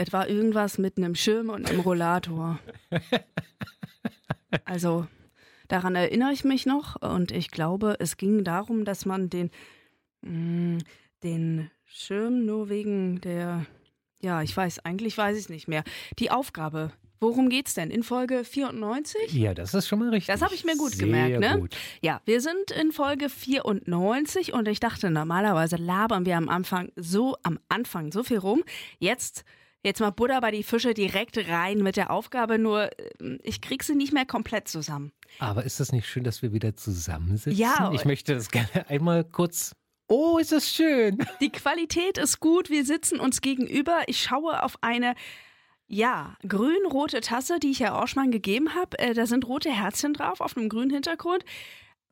Es 0.00 0.14
war 0.14 0.30
irgendwas 0.30 0.78
mit 0.78 0.96
einem 0.96 1.14
Schirm 1.14 1.50
und 1.50 1.68
einem 1.68 1.80
Rollator. 1.80 2.58
Also 4.64 5.06
daran 5.68 5.94
erinnere 5.94 6.32
ich 6.32 6.42
mich 6.42 6.64
noch 6.64 6.96
und 7.02 7.32
ich 7.32 7.50
glaube, 7.50 7.96
es 7.98 8.16
ging 8.16 8.42
darum, 8.42 8.86
dass 8.86 9.04
man 9.04 9.28
den, 9.28 9.50
mh, 10.22 10.78
den 11.22 11.70
Schirm 11.84 12.46
nur 12.46 12.70
wegen 12.70 13.20
der, 13.20 13.66
ja, 14.22 14.40
ich 14.40 14.56
weiß, 14.56 14.86
eigentlich 14.86 15.18
weiß 15.18 15.36
ich 15.36 15.44
es 15.44 15.48
nicht 15.50 15.68
mehr. 15.68 15.84
Die 16.18 16.30
Aufgabe. 16.30 16.92
Worum 17.20 17.50
geht's 17.50 17.74
denn? 17.74 17.90
In 17.90 18.02
Folge 18.02 18.44
94? 18.44 19.34
Ja, 19.34 19.52
das 19.52 19.74
ist 19.74 19.86
schon 19.86 19.98
mal 19.98 20.08
richtig. 20.08 20.28
Das 20.28 20.40
habe 20.40 20.54
ich 20.54 20.64
mir 20.64 20.78
gut 20.78 20.92
Sehr 20.92 21.06
gemerkt, 21.06 21.40
ne? 21.40 21.60
Gut. 21.60 21.76
Ja, 22.00 22.22
wir 22.24 22.40
sind 22.40 22.70
in 22.70 22.90
Folge 22.92 23.28
94 23.28 24.54
und 24.54 24.66
ich 24.66 24.80
dachte, 24.80 25.10
normalerweise 25.10 25.76
labern 25.76 26.24
wir 26.24 26.38
am 26.38 26.48
Anfang 26.48 26.90
so, 26.96 27.36
am 27.42 27.58
Anfang 27.68 28.10
so 28.12 28.22
viel 28.22 28.38
rum. 28.38 28.62
Jetzt, 28.98 29.44
jetzt 29.82 30.00
mal 30.00 30.10
Butter 30.10 30.40
bei 30.40 30.50
die 30.50 30.62
Fische 30.62 30.94
direkt 30.94 31.38
rein 31.48 31.78
mit 31.78 31.96
der 31.96 32.10
Aufgabe, 32.10 32.58
nur 32.58 32.90
äh, 32.98 33.38
ich 33.42 33.60
krieg 33.60 33.82
sie 33.82 33.94
nicht 33.94 34.12
mehr 34.12 34.26
komplett 34.26 34.68
zusammen. 34.68 35.12
Aber 35.38 35.64
ist 35.64 35.80
das 35.80 35.92
nicht 35.92 36.08
schön, 36.08 36.24
dass 36.24 36.42
wir 36.42 36.52
wieder 36.52 36.76
zusammensitzen? 36.76 37.58
Ja. 37.58 37.90
Ich 37.94 38.04
möchte 38.04 38.34
das 38.34 38.50
gerne 38.50 38.88
einmal 38.88 39.24
kurz. 39.24 39.74
Oh, 40.08 40.38
ist 40.38 40.52
das 40.52 40.68
schön. 40.68 41.18
Die 41.40 41.50
Qualität 41.50 42.18
ist 42.18 42.40
gut, 42.40 42.68
wir 42.68 42.84
sitzen 42.84 43.20
uns 43.20 43.40
gegenüber. 43.40 44.02
Ich 44.06 44.20
schaue 44.22 44.62
auf 44.62 44.76
eine 44.80 45.14
ja, 45.86 46.36
grün-rote 46.46 47.20
Tasse, 47.20 47.58
die 47.58 47.70
ich 47.70 47.80
Herr 47.80 47.94
Orschmann 47.94 48.30
gegeben 48.30 48.74
habe. 48.74 48.98
Äh, 48.98 49.14
da 49.14 49.26
sind 49.26 49.46
rote 49.46 49.70
Herzchen 49.70 50.14
drauf 50.14 50.40
auf 50.40 50.56
einem 50.56 50.68
grünen 50.68 50.90
Hintergrund. 50.90 51.44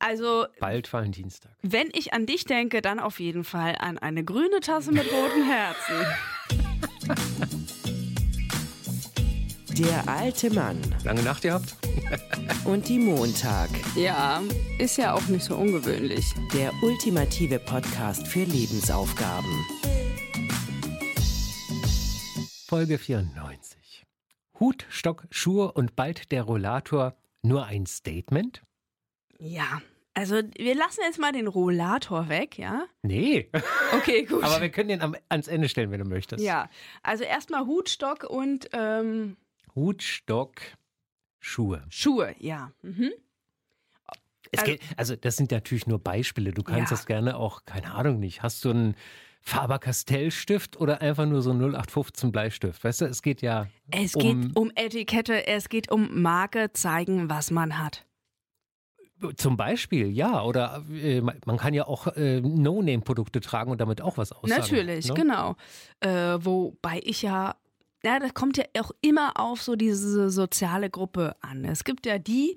Also, 0.00 0.46
Bald 0.60 0.92
Valentinstag. 0.92 1.52
wenn 1.62 1.88
ich 1.92 2.12
an 2.12 2.26
dich 2.26 2.44
denke, 2.44 2.82
dann 2.82 3.00
auf 3.00 3.18
jeden 3.18 3.44
Fall 3.44 3.76
an 3.78 3.98
eine 3.98 4.24
grüne 4.24 4.60
Tasse 4.60 4.92
mit 4.92 5.06
roten 5.12 5.44
Herzen. 5.44 6.06
Der 9.78 10.08
alte 10.08 10.52
Mann 10.52 10.80
Lange 11.04 11.22
Nacht 11.22 11.42
gehabt? 11.42 11.76
und 12.64 12.88
die 12.88 12.98
Montag. 12.98 13.68
Ja, 13.94 14.42
ist 14.78 14.98
ja 14.98 15.14
auch 15.14 15.26
nicht 15.28 15.44
so 15.44 15.54
ungewöhnlich. 15.54 16.24
Der 16.52 16.72
ultimative 16.82 17.60
Podcast 17.60 18.26
für 18.26 18.42
Lebensaufgaben. 18.42 19.64
Folge 22.66 22.98
94. 22.98 24.04
Hut, 24.58 24.84
Stock, 24.88 25.26
Schuhe 25.30 25.70
und 25.70 25.94
bald 25.94 26.32
der 26.32 26.42
Rollator. 26.42 27.16
Nur 27.42 27.66
ein 27.66 27.86
Statement? 27.86 28.62
Ja, 29.38 29.80
also 30.14 30.42
wir 30.56 30.74
lassen 30.74 31.02
jetzt 31.04 31.20
mal 31.20 31.30
den 31.30 31.46
Rollator 31.46 32.28
weg, 32.28 32.58
ja? 32.58 32.86
Nee. 33.02 33.48
Okay, 33.92 34.24
gut. 34.24 34.42
Aber 34.42 34.60
wir 34.60 34.68
können 34.68 34.88
den 34.88 35.00
am, 35.00 35.16
ans 35.30 35.48
Ende 35.48 35.68
stellen, 35.68 35.90
wenn 35.90 36.00
du 36.00 36.08
möchtest. 36.08 36.44
ja, 36.44 36.68
also 37.02 37.24
erstmal 37.24 37.64
Hutstock 37.64 38.24
und 38.24 38.68
ähm, 38.72 39.38
Hut, 39.78 40.02
Stock, 40.02 40.60
Schuhe. 41.38 41.84
Schuhe, 41.88 42.34
ja. 42.40 42.72
Mhm. 42.82 43.12
Es 44.50 44.60
Also- 44.60 44.72
geht, 44.72 44.80
also 44.96 45.14
das 45.16 45.36
sind 45.36 45.50
natürlich 45.52 45.86
nur 45.86 45.98
Beispiele. 46.00 46.52
Du 46.52 46.62
kannst 46.64 46.90
Ja. 46.90 46.96
das 46.96 47.06
gerne 47.06 47.36
auch, 47.36 47.64
keine 47.64 47.92
Ahnung 47.94 48.18
nicht. 48.18 48.42
Hast 48.42 48.64
du 48.64 48.70
einen 48.70 48.96
Faber-Castell-Stift 49.42 50.80
oder 50.80 51.00
einfach 51.00 51.26
nur 51.26 51.42
so 51.42 51.50
einen 51.50 51.60
0815 51.60 52.32
Bleistift? 52.32 52.82
Weißt 52.82 53.02
du, 53.02 53.04
es 53.04 53.22
geht 53.22 53.40
ja 53.40 53.68
Es 53.90 54.14
um, 54.16 54.22
geht 54.42 54.56
um 54.56 54.72
Etikette, 54.74 55.46
es 55.46 55.68
geht 55.68 55.90
um 55.92 56.22
Marke, 56.22 56.72
zeigen, 56.72 57.28
was 57.30 57.50
man 57.50 57.78
hat. 57.78 58.04
zum 59.36 59.56
Beispiel, 59.56 60.08
ja. 60.08 60.42
Oder 60.42 60.84
äh, 60.92 61.20
man 61.20 61.56
kann 61.58 61.74
ja 61.74 61.86
auch 61.86 62.06
äh, 62.16 62.40
No-Name-Produkte 62.40 63.40
tragen 63.40 63.70
und 63.70 63.80
damit 63.80 64.00
auch 64.00 64.16
was 64.16 64.32
aussagen. 64.32 64.60
Natürlich, 64.60 65.08
ne? 65.08 65.14
genau. 65.14 65.56
Äh, 66.00 66.38
wobei 66.40 67.00
ich 67.04 67.22
ja, 67.22 67.56
ja, 68.04 68.18
das 68.18 68.34
kommt 68.34 68.56
ja 68.56 68.64
auch 68.78 68.92
immer 69.00 69.38
auf 69.38 69.62
so 69.62 69.76
diese 69.76 70.30
soziale 70.30 70.90
Gruppe 70.90 71.36
an. 71.40 71.64
Es 71.64 71.84
gibt 71.84 72.06
ja 72.06 72.18
die, 72.18 72.56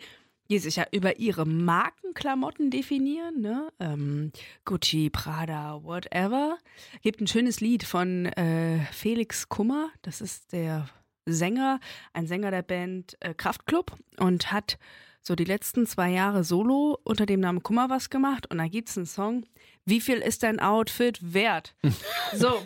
die 0.49 0.59
sich 0.59 0.75
ja 0.75 0.85
über 0.91 1.17
ihre 1.17 1.45
Markenklamotten 1.45 2.69
definieren, 2.71 3.41
ne? 3.41 3.71
Ähm, 3.79 4.31
Gucci, 4.65 5.09
Prada, 5.09 5.81
whatever. 5.83 6.57
Gibt 7.01 7.21
ein 7.21 7.27
schönes 7.27 7.61
Lied 7.61 7.83
von 7.83 8.25
äh, 8.25 8.79
Felix 8.91 9.49
Kummer, 9.49 9.89
das 10.01 10.21
ist 10.21 10.51
der 10.51 10.89
Sänger, 11.25 11.79
ein 12.13 12.27
Sänger 12.27 12.51
der 12.51 12.63
Band 12.63 13.15
äh, 13.21 13.33
Kraftklub 13.33 13.95
und 14.17 14.51
hat 14.51 14.77
so 15.21 15.35
die 15.35 15.45
letzten 15.45 15.85
zwei 15.85 16.09
Jahre 16.09 16.43
solo 16.43 16.99
unter 17.03 17.25
dem 17.25 17.39
Namen 17.39 17.63
Kummer 17.63 17.89
was 17.89 18.09
gemacht 18.09 18.49
und 18.49 18.57
da 18.57 18.67
gibt's 18.67 18.97
einen 18.97 19.05
Song, 19.05 19.45
wie 19.85 20.01
viel 20.01 20.17
ist 20.17 20.43
dein 20.43 20.59
Outfit 20.59 21.33
wert? 21.33 21.75
So, 22.33 22.63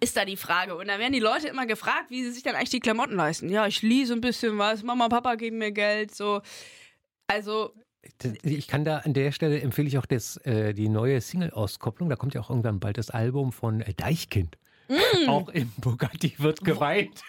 ist 0.00 0.16
da 0.16 0.24
die 0.24 0.36
Frage. 0.36 0.76
Und 0.76 0.88
da 0.88 0.98
werden 0.98 1.12
die 1.12 1.20
Leute 1.20 1.48
immer 1.48 1.66
gefragt, 1.66 2.10
wie 2.10 2.24
sie 2.24 2.32
sich 2.32 2.42
dann 2.42 2.54
eigentlich 2.54 2.70
die 2.70 2.80
Klamotten 2.80 3.14
leisten. 3.16 3.48
Ja, 3.48 3.66
ich 3.66 3.82
lease 3.82 4.12
ein 4.12 4.20
bisschen 4.20 4.58
was, 4.58 4.82
Mama, 4.82 5.08
Papa 5.08 5.34
geben 5.36 5.58
mir 5.58 5.72
Geld, 5.72 6.14
so. 6.14 6.42
Also, 7.28 7.72
Ich 8.42 8.68
kann 8.68 8.84
da 8.84 8.98
an 8.98 9.14
der 9.14 9.32
Stelle 9.32 9.60
empfehle 9.60 9.88
ich 9.88 9.98
auch 9.98 10.06
das, 10.06 10.36
äh, 10.38 10.74
die 10.74 10.88
neue 10.88 11.20
Single-Auskopplung. 11.20 12.08
Da 12.08 12.16
kommt 12.16 12.34
ja 12.34 12.40
auch 12.40 12.50
irgendwann 12.50 12.80
bald 12.80 12.98
das 12.98 13.10
Album 13.10 13.52
von 13.52 13.80
äh, 13.80 13.94
Deichkind. 13.94 14.56
Mm. 14.88 15.28
Auch 15.28 15.48
im 15.48 15.72
Bugatti 15.78 16.34
wird 16.38 16.64
geweint. 16.64 17.20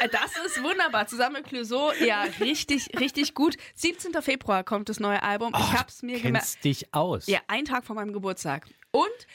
äh, 0.00 0.08
das 0.08 0.32
ist 0.44 0.62
wunderbar. 0.62 1.06
Zusammen 1.06 1.36
mit 1.36 1.44
Clouseau, 1.44 1.92
ja, 2.04 2.24
richtig, 2.40 2.90
richtig 3.00 3.34
gut. 3.34 3.56
17. 3.76 4.12
Februar 4.20 4.64
kommt 4.64 4.90
das 4.90 5.00
neue 5.00 5.22
Album. 5.22 5.54
ich 5.58 5.72
hab's 5.72 6.02
mir 6.02 6.20
gemerkt. 6.20 6.62
Dich 6.64 6.92
aus. 6.92 7.26
Ja, 7.26 7.40
ein 7.48 7.64
Tag 7.64 7.86
vor 7.86 7.96
meinem 7.96 8.12
Geburtstag. 8.12 8.66
Und 8.90 9.26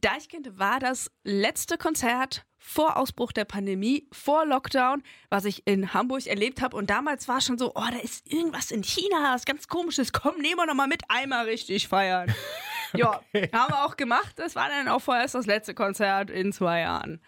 Deichkind 0.00 0.58
war 0.58 0.78
das 0.80 1.10
letzte 1.24 1.78
Konzert 1.78 2.44
vor 2.58 2.96
Ausbruch 2.96 3.32
der 3.32 3.44
Pandemie, 3.44 4.08
vor 4.12 4.44
Lockdown, 4.44 5.02
was 5.30 5.44
ich 5.44 5.66
in 5.66 5.94
Hamburg 5.94 6.26
erlebt 6.26 6.60
habe. 6.62 6.76
Und 6.76 6.90
damals 6.90 7.28
war 7.28 7.40
schon 7.40 7.58
so, 7.58 7.72
oh, 7.74 7.84
da 7.90 7.98
ist 7.98 8.30
irgendwas 8.30 8.70
in 8.72 8.82
China, 8.82 9.34
was 9.34 9.44
ganz 9.44 9.68
komisches. 9.68 10.12
Komm, 10.12 10.38
nehmen 10.40 10.56
wir 10.56 10.66
noch 10.66 10.74
mal 10.74 10.88
mit, 10.88 11.02
einmal 11.08 11.44
richtig 11.46 11.86
feiern. 11.88 12.34
ja, 12.94 13.20
haben 13.52 13.72
wir 13.72 13.84
auch 13.84 13.96
gemacht. 13.96 14.32
Das 14.36 14.56
war 14.56 14.68
dann 14.68 14.88
auch 14.88 15.00
vorerst 15.00 15.34
das 15.36 15.46
letzte 15.46 15.74
Konzert 15.74 16.30
in 16.30 16.52
zwei 16.52 16.80
Jahren. 16.80 17.20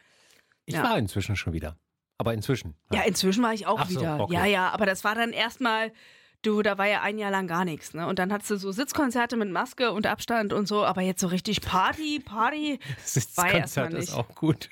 Ich 0.67 0.75
Ja. 0.75 0.83
war 0.83 0.99
inzwischen 0.99 1.37
schon 1.37 1.53
wieder. 1.53 1.77
Aber 2.19 2.35
inzwischen. 2.35 2.75
Ja, 2.93 3.03
inzwischen 3.03 3.45
war 3.45 3.55
ich 3.55 3.67
auch 3.67 3.79
Ach 3.79 3.89
so, 3.89 4.00
wieder. 4.00 4.19
okay. 4.19 4.35
Ja, 4.35 4.45
ja, 4.45 4.69
aber 4.71 4.87
das 4.87 5.05
war 5.05 5.15
dann 5.15 5.33
erstmal, 5.33 5.93
du, 6.43 6.62
da 6.62 6.78
war 6.78 6.87
ja 6.87 7.03
ein 7.03 7.19
Jahr 7.19 7.31
lang 7.31 7.47
gar 7.47 7.65
nichts, 7.65 7.94
ne? 7.94 8.06
Und 8.06 8.19
dann 8.19 8.32
hattest 8.32 8.50
du 8.50 8.56
so 8.56 8.72
Sitzkonzerte 8.72 9.37
mit 9.37 9.50
Maske 9.50 9.93
und 9.93 10.06
Abstand 10.06 10.53
und 10.53 10.69
so, 10.69 10.84
aber 10.84 11.03
jetzt 11.03 11.21
so 11.21 11.26
richtig 11.26 11.60
Party, 11.60 12.21
Party. 12.25 12.78
Sitzkonzert 13.04 13.94
ist 13.94 14.15
auch 14.15 14.34
gut. 14.34 14.69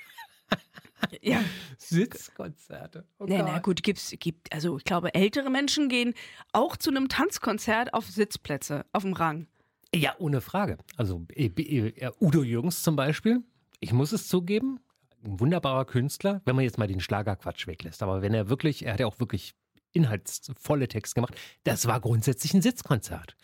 Ja. 1.21 1.43
Sitzkonzerte. 1.77 3.05
Oh 3.19 3.25
Nee, 3.25 3.39
na 3.39 3.59
gut, 3.59 3.83
gibt's, 3.83 4.13
gibt, 4.19 4.51
also 4.51 4.77
ich 4.77 4.83
glaube, 4.83 5.13
ältere 5.13 5.49
Menschen 5.49 5.89
gehen 5.89 6.13
auch 6.53 6.75
zu 6.75 6.89
einem 6.89 7.07
Tanzkonzert 7.09 7.93
auf 7.93 8.05
Sitzplätze, 8.05 8.85
auf 8.93 9.03
dem 9.03 9.13
Rang. 9.13 9.47
Ja, 9.93 10.15
ohne 10.17 10.41
Frage. 10.41 10.77
Also 10.97 11.25
äh, 11.33 11.45
äh, 11.45 12.11
Udo 12.19 12.43
Jürgens 12.43 12.83
zum 12.83 12.95
Beispiel, 12.95 13.43
ich 13.79 13.93
muss 13.93 14.11
es 14.11 14.27
zugeben, 14.27 14.79
ein 15.23 15.39
wunderbarer 15.39 15.85
Künstler, 15.85 16.41
wenn 16.45 16.55
man 16.55 16.65
jetzt 16.65 16.77
mal 16.77 16.87
den 16.87 16.99
Schlagerquatsch 16.99 17.67
weglässt. 17.67 18.03
Aber 18.03 18.21
wenn 18.21 18.33
er 18.33 18.49
wirklich, 18.49 18.85
er 18.85 18.93
hat 18.93 18.99
ja 18.99 19.07
auch 19.07 19.19
wirklich 19.19 19.55
inhaltsvolle 19.97 20.87
Texte 20.87 21.15
gemacht, 21.15 21.35
das 21.63 21.87
war 21.87 21.99
grundsätzlich 21.99 22.53
ein 22.53 22.61
Sitzkonzert. 22.61 23.35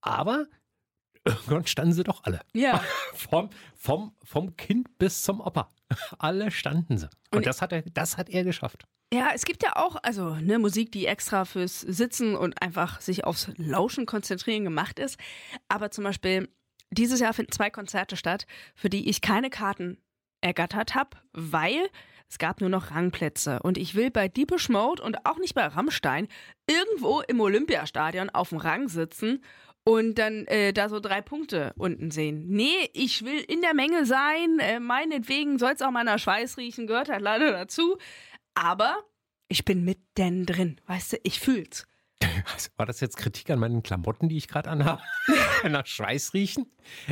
Aber 0.00 0.46
irgendwann 1.24 1.66
standen 1.66 1.92
sie 1.94 2.04
doch 2.04 2.24
alle. 2.24 2.40
Ja. 2.52 2.82
Vom, 3.14 3.50
vom, 3.76 4.14
vom 4.22 4.56
Kind 4.56 4.98
bis 4.98 5.22
zum 5.22 5.40
Opa. 5.40 5.72
Alle 6.18 6.50
standen 6.50 6.98
sie. 6.98 7.06
Und, 7.30 7.38
Und- 7.38 7.46
das, 7.46 7.62
hat 7.62 7.72
er, 7.72 7.82
das 7.82 8.16
hat 8.16 8.28
er 8.28 8.44
geschafft. 8.44 8.84
Ja, 9.12 9.30
es 9.32 9.44
gibt 9.44 9.62
ja 9.62 9.76
auch, 9.76 9.96
also 10.02 10.34
ne, 10.34 10.58
Musik, 10.58 10.90
die 10.90 11.06
extra 11.06 11.44
fürs 11.44 11.80
Sitzen 11.80 12.34
und 12.34 12.60
einfach 12.60 13.00
sich 13.00 13.22
aufs 13.24 13.50
Lauschen 13.56 14.06
konzentrieren 14.06 14.64
gemacht 14.64 14.98
ist. 14.98 15.18
Aber 15.68 15.92
zum 15.92 16.02
Beispiel, 16.02 16.48
dieses 16.90 17.20
Jahr 17.20 17.32
finden 17.32 17.52
zwei 17.52 17.70
Konzerte 17.70 18.16
statt, 18.16 18.46
für 18.74 18.90
die 18.90 19.08
ich 19.08 19.20
keine 19.20 19.50
Karten 19.50 19.98
ergattert 20.40 20.94
habe, 20.96 21.10
weil 21.32 21.88
es 22.28 22.38
gab 22.38 22.60
nur 22.60 22.70
noch 22.70 22.90
Rangplätze. 22.90 23.60
Und 23.62 23.78
ich 23.78 23.94
will 23.94 24.10
bei 24.10 24.28
Deepish 24.28 24.68
Mode 24.68 25.02
und 25.02 25.24
auch 25.26 25.38
nicht 25.38 25.54
bei 25.54 25.66
Rammstein 25.66 26.28
irgendwo 26.68 27.20
im 27.20 27.40
Olympiastadion 27.40 28.30
auf 28.30 28.48
dem 28.48 28.58
Rang 28.58 28.88
sitzen 28.88 29.42
und 29.84 30.18
dann 30.18 30.46
äh, 30.46 30.72
da 30.72 30.88
so 30.88 30.98
drei 30.98 31.20
Punkte 31.20 31.72
unten 31.76 32.10
sehen. 32.10 32.46
Nee, 32.48 32.90
ich 32.94 33.24
will 33.24 33.40
in 33.40 33.60
der 33.60 33.74
Menge 33.74 34.06
sein. 34.06 34.58
Äh, 34.58 34.80
meinetwegen 34.80 35.58
soll 35.58 35.72
es 35.72 35.82
auch 35.82 35.90
meiner 35.90 36.18
Schweiß 36.18 36.56
riechen, 36.56 36.86
gehört 36.86 37.10
halt 37.10 37.22
leider 37.22 37.52
dazu. 37.52 37.98
Aber 38.54 38.96
ich 39.48 39.64
bin 39.64 39.84
mitten 39.84 40.46
drin, 40.46 40.80
weißt 40.86 41.12
du, 41.12 41.16
ich 41.22 41.38
fühl's. 41.38 41.86
War 42.76 42.86
das 42.86 43.00
jetzt 43.00 43.16
Kritik 43.16 43.50
an 43.50 43.58
meinen 43.58 43.82
Klamotten, 43.82 44.28
die 44.28 44.36
ich 44.36 44.48
gerade 44.48 44.70
anhabe? 44.70 45.00
Nach 45.68 45.86
Schweiß 45.86 46.34
riechen? 46.34 46.66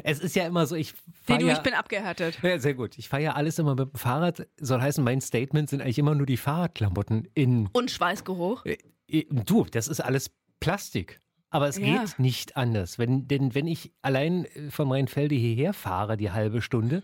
Es 0.04 0.18
ist 0.20 0.36
ja 0.36 0.46
immer 0.46 0.66
so, 0.66 0.74
ich 0.76 0.92
Nee, 0.92 1.12
fahr 1.24 1.38
du, 1.38 1.46
ja, 1.46 1.52
ich 1.54 1.58
bin 1.60 1.74
abgehärtet. 1.74 2.38
ja, 2.42 2.58
sehr 2.58 2.74
gut. 2.74 2.98
Ich 2.98 3.08
fahre 3.08 3.22
ja 3.22 3.32
alles 3.32 3.58
immer 3.58 3.74
mit 3.74 3.92
dem 3.92 3.98
Fahrrad. 3.98 4.46
Soll 4.60 4.80
heißen, 4.80 5.02
mein 5.02 5.20
Statement 5.20 5.68
sind 5.70 5.80
eigentlich 5.82 5.98
immer 5.98 6.14
nur 6.14 6.26
die 6.26 6.36
Fahrradklamotten 6.36 7.28
in. 7.34 7.68
Und 7.72 7.90
Schweißgeruch. 7.90 8.64
Äh, 8.66 8.78
äh, 9.08 9.26
Du, 9.30 9.64
das 9.70 9.88
ist 9.88 10.00
alles 10.00 10.30
Plastik. 10.60 11.20
Aber 11.50 11.68
es 11.68 11.76
Ja. 11.78 12.00
geht 12.02 12.18
nicht 12.18 12.56
anders. 12.56 12.98
Wenn, 12.98 13.28
denn 13.28 13.54
wenn 13.54 13.66
ich 13.66 13.92
allein 14.00 14.46
äh, 14.46 14.70
von 14.70 14.90
Rheinfelde 14.90 15.34
hierher 15.34 15.74
fahre, 15.74 16.16
die 16.16 16.30
halbe 16.30 16.62
Stunde, 16.62 17.02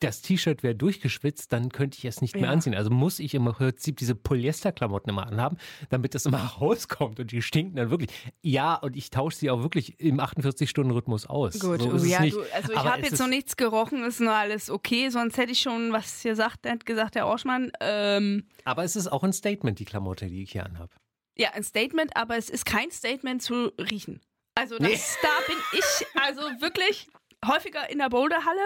das 0.00 0.22
T-Shirt 0.22 0.62
wäre 0.62 0.74
durchgeschwitzt, 0.74 1.52
dann 1.52 1.68
könnte 1.70 1.98
ich 1.98 2.04
es 2.06 2.20
nicht 2.20 2.34
mehr 2.34 2.44
Ja. 2.46 2.50
anziehen. 2.50 2.74
Also 2.74 2.90
muss 2.90 3.18
ich 3.18 3.34
im 3.34 3.44
Prinzip 3.44 3.96
diese 3.98 4.14
Polyesterklamotten 4.14 5.10
immer 5.10 5.26
anhaben, 5.26 5.56
damit 5.90 6.14
das 6.14 6.26
immer 6.26 6.38
rauskommt 6.60 7.20
und 7.20 7.30
die 7.32 7.42
stinken 7.42 7.76
dann 7.76 7.90
wirklich. 7.90 8.10
Ja, 8.42 8.74
und 8.76 8.96
ich 8.96 9.10
tausche 9.10 9.36
sie 9.36 9.50
auch 9.50 9.62
wirklich 9.62 10.00
im 10.00 10.20
48-Stunden-Rhythmus 10.20 11.26
aus. 11.26 11.58
Gut, 11.60 11.82
so 11.82 11.92
ist 11.92 12.06
ja, 12.06 12.26
du, 12.26 12.42
also 12.54 12.72
ich 12.72 12.78
habe 12.78 13.02
jetzt 13.02 13.18
noch 13.18 13.26
nichts 13.28 13.56
gerochen, 13.56 14.02
ist 14.04 14.20
nur 14.20 14.32
alles 14.32 14.70
okay, 14.70 15.08
sonst 15.10 15.36
hätte 15.36 15.52
ich 15.52 15.60
schon 15.60 15.92
was 15.92 16.22
gesagt, 16.22 16.66
hat 16.68 16.86
gesagt 16.86 17.14
der 17.14 17.26
Orschmann. 17.26 17.70
Ähm, 17.80 18.46
Aber 18.64 18.84
es 18.84 18.96
ist 18.96 19.08
auch 19.08 19.22
ein 19.22 19.32
Statement, 19.32 19.78
die 19.78 19.84
Klamotte, 19.84 20.26
die 20.26 20.42
ich 20.42 20.52
hier 20.52 20.64
anhabe. 20.66 20.90
ja, 21.36 21.50
ein 21.52 21.62
Statement, 21.62 22.16
aber 22.16 22.36
es 22.36 22.50
ist 22.50 22.66
kein 22.66 22.90
Statement 22.90 23.42
zu 23.42 23.72
riechen. 23.78 24.20
Also 24.54 24.76
das, 24.78 24.88
Nee. 24.90 24.98
da 25.22 25.28
bin 25.46 25.56
ich 25.78 26.06
also 26.22 26.40
wirklich 26.60 27.08
häufiger 27.46 27.88
in 27.90 27.98
der 27.98 28.10
Boulderhalle 28.10 28.60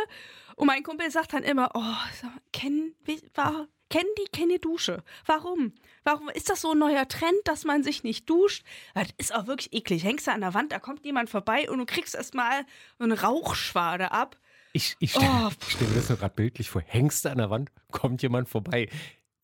und 0.57 0.67
mein 0.67 0.83
Kumpel 0.83 1.11
sagt 1.11 1.33
dann 1.33 1.43
immer, 1.43 1.71
oh, 1.75 1.81
sag 2.21 2.31
mal, 2.31 2.41
kenn, 2.53 2.95
wie- 3.05 3.23
war, 3.35 3.67
kennen 3.91 4.09
die 4.19 4.31
keine 4.37 4.59
Dusche? 4.59 5.03
Warum? 5.27 5.73
Warum 6.05 6.29
ist 6.31 6.51
das 6.51 6.61
so 6.61 6.73
ein 6.73 6.79
neuer 6.79 7.07
Trend, 7.09 7.37
dass 7.45 7.65
man 7.65 7.83
sich 7.83 8.03
nicht 8.05 8.29
duscht? 8.29 8.65
Das 8.95 9.09
ist 9.19 9.35
auch 9.35 9.47
wirklich 9.47 9.73
eklig. 9.73 10.05
Hängst 10.05 10.27
du 10.27 10.33
an 10.33 10.41
der 10.41 10.55
Wand, 10.55 10.73
da 10.73 10.79
kommt 10.79 11.05
jemand 11.05 11.31
vorbei 11.31 11.69
und 11.71 11.79
du 11.79 11.87
kriegst 11.87 12.15
erstmal 12.15 12.65
so 12.99 13.05
eine 13.05 13.21
Rauchschwade 13.21 14.13
ab. 14.13 14.37
Ich, 14.73 14.97
ich 14.99 15.13
stelle 15.13 15.27
Oh. 15.47 15.51
stell 15.69 15.87
mir 15.89 15.95
das 15.95 16.09
nur 16.09 16.19
gerade 16.19 16.35
bildlich 16.35 16.69
vor. 16.71 16.83
Hängst 16.83 17.25
du 17.25 17.31
an 17.31 17.39
der 17.39 17.51
Wand, 17.51 17.71
kommt 17.93 18.23
jemand 18.23 18.49
vorbei. 18.49 18.89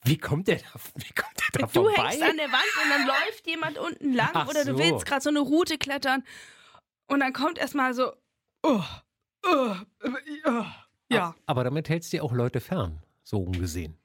Wie 0.02 0.16
kommt 0.18 0.48
der 0.48 0.56
da, 0.56 0.64
wie 0.96 1.12
kommt 1.12 1.38
der 1.38 1.60
da 1.60 1.66
Du 1.66 1.72
vorbei? 1.84 1.92
hängst 2.08 2.22
an 2.22 2.36
der 2.36 2.50
Wand 2.50 2.64
und 2.82 2.90
dann 2.90 3.06
läuft 3.06 3.46
jemand 3.46 3.78
unten 3.78 4.12
lang 4.14 4.30
Ach 4.32 4.48
oder 4.48 4.64
du 4.64 4.72
so. 4.72 4.78
willst 4.78 5.06
gerade 5.06 5.20
so 5.20 5.28
eine 5.30 5.40
Route 5.40 5.76
klettern 5.78 6.24
und 7.06 7.20
dann 7.20 7.32
kommt 7.32 7.58
erstmal 7.58 7.92
so, 7.94 8.12
oh, 8.62 8.82
oh, 9.46 9.76
oh, 10.46 10.64
ja. 11.10 11.34
Aber 11.46 11.64
damit 11.64 11.88
hältst 11.88 12.12
du 12.12 12.22
auch 12.22 12.32
Leute 12.32 12.60
fern, 12.60 13.02
so 13.22 13.38
ungesehen. 13.38 13.96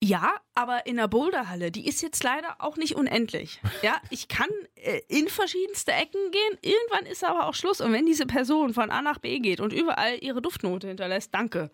Ja, 0.00 0.36
aber 0.54 0.86
in 0.86 0.96
der 0.96 1.08
Boulderhalle, 1.08 1.72
die 1.72 1.88
ist 1.88 2.02
jetzt 2.02 2.22
leider 2.22 2.56
auch 2.60 2.76
nicht 2.76 2.94
unendlich. 2.94 3.60
Ja, 3.82 4.00
ich 4.10 4.28
kann 4.28 4.48
äh, 4.74 5.00
in 5.08 5.28
verschiedenste 5.28 5.92
Ecken 5.92 6.30
gehen, 6.30 6.58
irgendwann 6.62 7.06
ist 7.06 7.24
aber 7.24 7.46
auch 7.46 7.54
Schluss. 7.54 7.80
Und 7.80 7.92
wenn 7.92 8.06
diese 8.06 8.26
Person 8.26 8.74
von 8.74 8.90
A 8.90 9.02
nach 9.02 9.18
B 9.18 9.38
geht 9.38 9.60
und 9.60 9.72
überall 9.72 10.18
ihre 10.20 10.42
Duftnote 10.42 10.88
hinterlässt, 10.88 11.32
danke. 11.32 11.70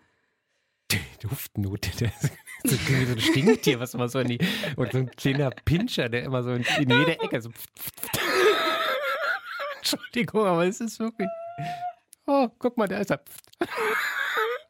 Die 0.91 0.99
Duftnote, 1.19 1.89
das 1.99 2.71
ist 2.71 2.87
so 2.87 2.93
ein 2.93 3.19
Stinktier, 3.19 3.79
was 3.79 3.95
immer 3.95 4.07
so 4.07 4.19
in 4.19 4.27
die. 4.27 4.37
Und 4.75 4.91
so 4.91 4.99
ein 4.99 5.09
kleiner 5.11 5.49
Pinscher, 5.49 6.09
der 6.09 6.23
immer 6.23 6.43
so 6.43 6.51
in, 6.51 6.63
in 6.77 6.89
jeder 6.89 7.23
Ecke 7.23 7.41
so. 7.41 7.49
Entschuldigung, 9.77 10.45
aber 10.45 10.65
es 10.65 10.79
ist 10.79 10.99
wirklich. 10.99 11.29
Oh, 12.27 12.49
guck 12.59 12.77
mal, 12.77 12.87
da 12.87 12.99
ist 12.99 13.11
er. 13.11 13.21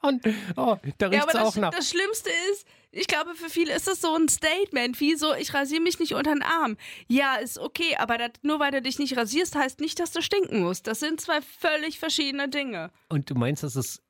Und 0.08 0.22
oh, 0.56 0.78
da 0.98 1.08
Ja, 1.08 1.10
riecht 1.10 1.24
aber 1.24 1.32
es 1.32 1.36
auch 1.36 1.54
das, 1.54 1.56
nach. 1.58 1.72
das 1.72 1.90
Schlimmste 1.90 2.30
ist, 2.52 2.66
ich 2.92 3.08
glaube, 3.08 3.36
für 3.36 3.50
viele 3.50 3.74
ist 3.74 3.88
das 3.88 4.00
so 4.02 4.16
ein 4.16 4.30
Statement, 4.30 5.00
wie 5.00 5.16
so, 5.16 5.34
ich 5.34 5.54
rasiere 5.54 5.82
mich 5.82 6.00
nicht 6.00 6.14
unter 6.14 6.34
den 6.34 6.44
Arm. 6.44 6.78
Ja, 7.08 7.36
ist 7.36 7.58
okay, 7.60 7.96
aber 7.98 8.18
das, 8.18 8.30
nur 8.42 8.60
weil 8.60 8.72
du 8.72 8.82
dich 8.82 9.00
nicht 9.00 9.18
rasierst, 9.18 9.56
heißt 9.56 9.80
nicht, 9.82 10.00
dass 10.00 10.12
du 10.12 10.22
stinken 10.22 10.62
musst. 10.64 10.88
Das 10.88 11.00
sind 11.02 11.20
zwei 11.20 11.42
völlig 11.42 12.00
verschiedene 12.00 12.48
Dinge. 12.48 12.92
Und 13.10 13.30
du 13.30 13.36
meinst, 13.36 13.64
dass 13.64 13.76
es. 13.76 14.02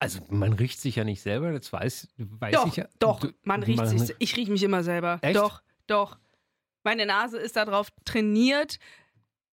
Also, 0.00 0.20
man 0.28 0.52
riecht 0.52 0.80
sich 0.80 0.96
ja 0.96 1.04
nicht 1.04 1.22
selber, 1.22 1.50
das 1.52 1.72
weiß, 1.72 2.08
weiß 2.18 2.54
Doch, 2.54 2.66
ich 2.68 2.76
ja. 2.76 2.86
doch, 3.00 3.18
Du- 3.20 3.32
man 3.42 3.62
riecht 3.62 3.84
sich. 3.88 4.14
Ich 4.20 4.36
rieche 4.36 4.52
mich 4.52 4.62
immer 4.62 4.84
selber. 4.84 5.18
Echt? 5.22 5.36
Doch, 5.36 5.60
doch. 5.88 6.18
Meine 6.84 7.04
Nase 7.04 7.38
ist 7.38 7.56
darauf 7.56 7.88
trainiert. 8.04 8.78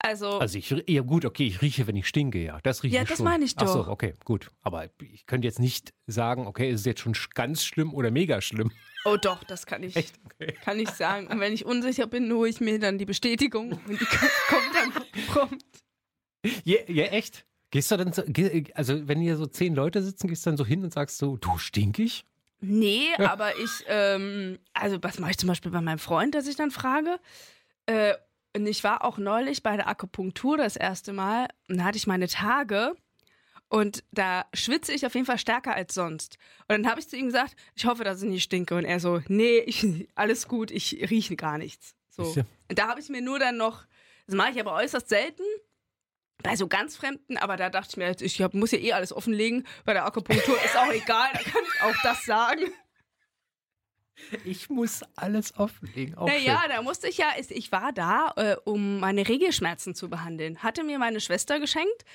Also, 0.05 0.39
Also 0.39 0.57
ich, 0.57 0.69
ja 0.87 1.01
gut, 1.01 1.25
okay, 1.25 1.47
ich 1.47 1.61
rieche, 1.61 1.87
wenn 1.87 1.95
ich 1.95 2.07
stinke, 2.07 2.37
ja. 2.43 2.59
Das 2.63 2.83
rieche 2.83 2.95
Ja, 2.95 3.01
ich 3.03 3.09
das 3.09 3.17
schon. 3.17 3.23
meine 3.25 3.43
ich 3.45 3.53
Ach 3.57 3.67
so, 3.67 3.79
doch. 3.79 3.87
okay, 3.87 4.13
gut. 4.23 4.51
Aber 4.61 4.87
ich 5.01 5.25
könnte 5.25 5.47
jetzt 5.47 5.59
nicht 5.59 5.93
sagen, 6.07 6.45
okay, 6.47 6.69
ist 6.69 6.81
es 6.81 6.85
jetzt 6.85 7.01
schon 7.01 7.13
sch- 7.15 7.29
ganz 7.33 7.63
schlimm 7.63 7.93
oder 7.93 8.11
mega 8.11 8.39
schlimm. 8.41 8.71
oh 9.05 9.17
doch, 9.17 9.43
das 9.43 9.65
kann 9.65 9.81
ich. 9.83 9.95
Echt? 9.95 10.15
Okay. 10.25 10.53
Kann 10.63 10.79
ich 10.79 10.89
sagen. 10.91 11.27
Und 11.27 11.39
wenn 11.39 11.53
ich 11.53 11.65
unsicher 11.65 12.07
bin, 12.07 12.31
hole 12.31 12.49
ich 12.49 12.61
mir 12.61 12.77
dann 12.79 12.97
die 12.97 13.05
Bestätigung 13.05 13.71
und 13.73 13.99
die 13.99 14.05
kommt 14.49 14.75
dann 14.75 15.25
prompt. 15.27 15.65
Ja, 16.63 16.77
ja, 16.87 17.05
echt? 17.05 17.45
Gehst 17.71 17.89
du 17.91 17.97
dann 17.97 18.13
so, 18.13 18.21
also 18.75 19.07
wenn 19.07 19.19
hier 19.19 19.35
so 19.37 19.47
zehn 19.47 19.73
Leute 19.73 20.03
sitzen, 20.03 20.27
gehst 20.27 20.45
du 20.45 20.51
dann 20.51 20.57
so 20.57 20.65
hin 20.65 20.83
und 20.83 20.93
sagst 20.93 21.17
so, 21.17 21.35
du 21.37 21.57
stinkig? 21.57 22.25
Nee, 22.61 23.09
aber 23.17 23.57
ich, 23.57 23.83
ähm, 23.87 24.59
also 24.73 25.01
was 25.01 25.19
mache 25.19 25.31
ich 25.31 25.37
zum 25.37 25.47
Beispiel 25.47 25.71
bei 25.71 25.81
meinem 25.81 25.99
Freund, 25.99 26.35
dass 26.35 26.47
ich 26.47 26.55
dann 26.55 26.71
frage? 26.71 27.19
Äh, 27.87 28.13
und 28.55 28.65
ich 28.65 28.83
war 28.83 29.03
auch 29.03 29.17
neulich 29.17 29.63
bei 29.63 29.75
der 29.75 29.87
Akupunktur 29.87 30.57
das 30.57 30.75
erste 30.75 31.13
Mal 31.13 31.47
und 31.67 31.77
da 31.77 31.83
hatte 31.83 31.97
ich 31.97 32.07
meine 32.07 32.27
Tage 32.27 32.95
und 33.67 34.03
da 34.11 34.45
schwitze 34.53 34.93
ich 34.93 35.05
auf 35.05 35.13
jeden 35.15 35.25
Fall 35.25 35.37
stärker 35.37 35.75
als 35.75 35.93
sonst. 35.93 36.37
Und 36.67 36.69
dann 36.69 36.87
habe 36.87 36.99
ich 36.99 37.09
zu 37.09 37.17
ihm 37.17 37.25
gesagt, 37.25 37.55
ich 37.75 37.85
hoffe, 37.85 38.03
dass 38.03 38.21
ich 38.21 38.29
nicht 38.29 38.43
stinke. 38.43 38.75
Und 38.75 38.85
er 38.85 38.99
so, 38.99 39.21
nee, 39.27 39.57
ich, 39.59 40.07
alles 40.15 40.47
gut, 40.47 40.71
ich 40.71 41.09
rieche 41.09 41.35
gar 41.35 41.57
nichts. 41.57 41.95
So. 42.09 42.23
Und 42.23 42.79
da 42.79 42.87
habe 42.87 42.99
ich 42.99 43.09
mir 43.09 43.21
nur 43.21 43.39
dann 43.39 43.57
noch, 43.57 43.85
das 44.27 44.35
mache 44.35 44.51
ich 44.51 44.59
aber 44.59 44.73
äußerst 44.75 45.09
selten, 45.09 45.43
bei 46.43 46.55
so 46.55 46.67
ganz 46.67 46.95
Fremden, 46.95 47.37
aber 47.37 47.57
da 47.57 47.69
dachte 47.69 47.89
ich 47.91 47.97
mir, 47.97 48.15
ich 48.19 48.41
hab, 48.41 48.53
muss 48.53 48.71
ja 48.71 48.77
eh 48.77 48.93
alles 48.93 49.11
offenlegen. 49.11 49.65
Bei 49.83 49.93
der 49.93 50.05
Akupunktur 50.05 50.55
ist 50.63 50.77
auch 50.77 50.91
egal, 50.91 51.29
da 51.33 51.39
kann 51.39 51.63
ich 51.63 51.81
auch 51.81 51.95
das 52.03 52.23
sagen. 52.23 52.61
Ich 54.43 54.69
muss 54.69 55.01
alles 55.15 55.57
offenlegen. 55.57 56.15
Auch 56.15 56.27
Naja, 56.27 56.63
da 56.69 56.81
musste 56.81 57.07
ich 57.07 57.17
ja, 57.17 57.27
ich- 57.39 57.51
ich 57.51 57.71
war 57.71 57.91
da, 57.93 58.33
äh, 58.37 58.55
um 58.63 58.99
meine 58.99 59.27
Regelschmerzen 59.27 59.93
zu 59.95 60.09
behandeln. 60.09 60.63
Hatte 60.63 60.83
mir 60.83 60.99
meine 60.99 61.19
Schwester 61.19 61.59
geschenkt, 61.59 62.05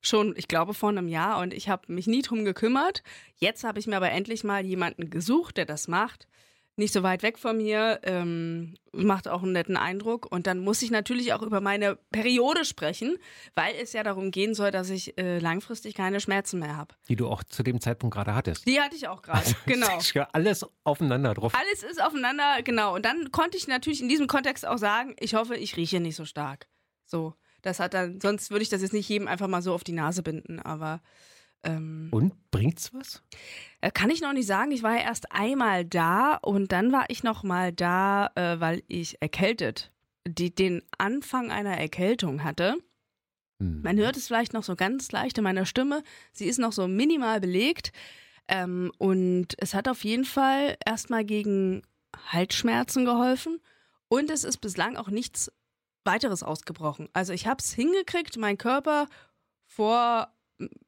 schon, 0.00 0.34
ich 0.36 0.48
glaube, 0.48 0.74
vor 0.74 0.90
einem 0.90 1.08
Jahr 1.08 1.40
und 1.40 1.52
ich 1.54 1.68
habe 1.68 1.92
mich 1.92 2.06
nie 2.06 2.22
drum 2.22 2.44
gekümmert. 2.44 3.02
Jetzt 3.36 3.64
habe 3.64 3.78
ich 3.78 3.86
mir 3.86 3.96
aber 3.96 4.10
endlich 4.10 4.44
mal 4.44 4.64
jemanden 4.64 5.10
gesucht, 5.10 5.56
der 5.56 5.64
das 5.64 5.88
macht. 5.88 6.28
Nicht 6.78 6.92
so 6.92 7.02
weit 7.02 7.22
weg 7.22 7.38
von 7.38 7.56
mir, 7.56 8.00
ähm, 8.02 8.74
macht 8.92 9.28
auch 9.28 9.42
einen 9.42 9.52
netten 9.52 9.78
Eindruck. 9.78 10.30
Und 10.30 10.46
dann 10.46 10.58
muss 10.58 10.82
ich 10.82 10.90
natürlich 10.90 11.32
auch 11.32 11.40
über 11.40 11.62
meine 11.62 11.96
Periode 12.12 12.66
sprechen, 12.66 13.16
weil 13.54 13.74
es 13.80 13.94
ja 13.94 14.02
darum 14.02 14.30
gehen 14.30 14.54
soll, 14.54 14.70
dass 14.70 14.90
ich 14.90 15.18
äh, 15.18 15.38
langfristig 15.38 15.94
keine 15.94 16.20
Schmerzen 16.20 16.58
mehr 16.58 16.76
habe. 16.76 16.94
Die 17.08 17.16
du 17.16 17.28
auch 17.28 17.42
zu 17.44 17.62
dem 17.62 17.80
Zeitpunkt 17.80 18.14
gerade 18.14 18.34
hattest. 18.34 18.66
Die 18.66 18.78
hatte 18.78 18.94
ich 18.94 19.08
auch 19.08 19.22
gerade, 19.22 19.44
genau. 19.66 19.96
Ist 19.96 20.12
ja 20.12 20.28
alles 20.32 20.66
aufeinander 20.84 21.32
drauf. 21.32 21.54
Alles 21.58 21.82
ist 21.82 22.02
aufeinander, 22.02 22.62
genau. 22.62 22.94
Und 22.94 23.06
dann 23.06 23.32
konnte 23.32 23.56
ich 23.56 23.68
natürlich 23.68 24.02
in 24.02 24.10
diesem 24.10 24.26
Kontext 24.26 24.66
auch 24.66 24.78
sagen, 24.78 25.16
ich 25.18 25.34
hoffe, 25.34 25.56
ich 25.56 25.78
rieche 25.78 26.00
nicht 26.00 26.16
so 26.16 26.26
stark. 26.26 26.66
So. 27.06 27.34
Das 27.62 27.80
hat 27.80 27.94
dann, 27.94 28.20
sonst 28.20 28.50
würde 28.50 28.62
ich 28.62 28.68
das 28.68 28.82
jetzt 28.82 28.92
nicht 28.92 29.08
jedem 29.08 29.26
einfach 29.26 29.48
mal 29.48 29.62
so 29.62 29.74
auf 29.74 29.82
die 29.82 29.92
Nase 29.92 30.22
binden, 30.22 30.60
aber 30.60 31.00
ähm, 31.66 32.08
Und 32.10 32.50
bringt's 32.50 32.92
was? 32.94 33.22
äh, 33.80 33.90
kann 33.90 34.10
ich 34.10 34.20
noch 34.20 34.32
nicht 34.32 34.46
sagen. 34.46 34.70
Ich 34.70 34.82
war 34.82 34.96
ja 34.96 35.02
erst 35.02 35.32
einmal 35.32 35.84
da 35.84 36.36
und 36.36 36.72
dann 36.72 36.92
war 36.92 37.04
ich 37.08 37.22
noch 37.22 37.42
mal 37.42 37.72
da, 37.72 38.30
äh, 38.34 38.60
weil 38.60 38.82
ich 38.88 39.20
erkältet, 39.20 39.92
die, 40.26 40.54
den 40.54 40.82
Anfang 40.98 41.50
einer 41.50 41.76
Erkältung 41.76 42.42
hatte. 42.44 42.76
Hm. 43.60 43.82
Man 43.82 43.96
hört 43.96 44.16
es 44.16 44.26
vielleicht 44.26 44.52
noch 44.52 44.64
so 44.64 44.76
ganz 44.76 45.12
leicht 45.12 45.38
in 45.38 45.44
meiner 45.44 45.66
Stimme. 45.66 46.02
Sie 46.32 46.46
ist 46.46 46.58
noch 46.58 46.72
so 46.72 46.88
minimal 46.88 47.40
belegt. 47.40 47.92
Ähm, 48.48 48.92
und 48.98 49.54
es 49.58 49.74
hat 49.74 49.88
auf 49.88 50.04
jeden 50.04 50.24
Fall 50.24 50.76
erstmal 50.84 51.24
gegen 51.24 51.82
Halsschmerzen 52.28 53.04
geholfen. 53.04 53.60
Und 54.08 54.30
es 54.30 54.44
ist 54.44 54.58
bislang 54.58 54.96
auch 54.96 55.08
nichts 55.08 55.50
weiteres 56.04 56.42
ausgebrochen. 56.42 57.08
Also 57.12 57.32
ich 57.32 57.46
habe 57.46 57.58
es 57.60 57.72
hingekriegt, 57.72 58.36
meinen 58.36 58.58
Körper 58.58 59.08
vor 59.66 60.32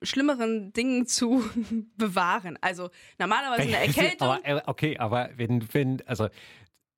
schlimmeren 0.02 0.72
Dingen 0.72 1.06
zu 1.06 1.44
bewahren. 1.96 2.58
Also 2.60 2.90
normalerweise 3.18 3.62
eine 3.62 3.76
Erkältung. 3.86 4.28
aber, 4.28 4.44
äh, 4.44 4.60
okay, 4.66 4.98
aber 4.98 5.30
wenn, 5.36 5.66
wenn, 5.72 6.06
also 6.06 6.28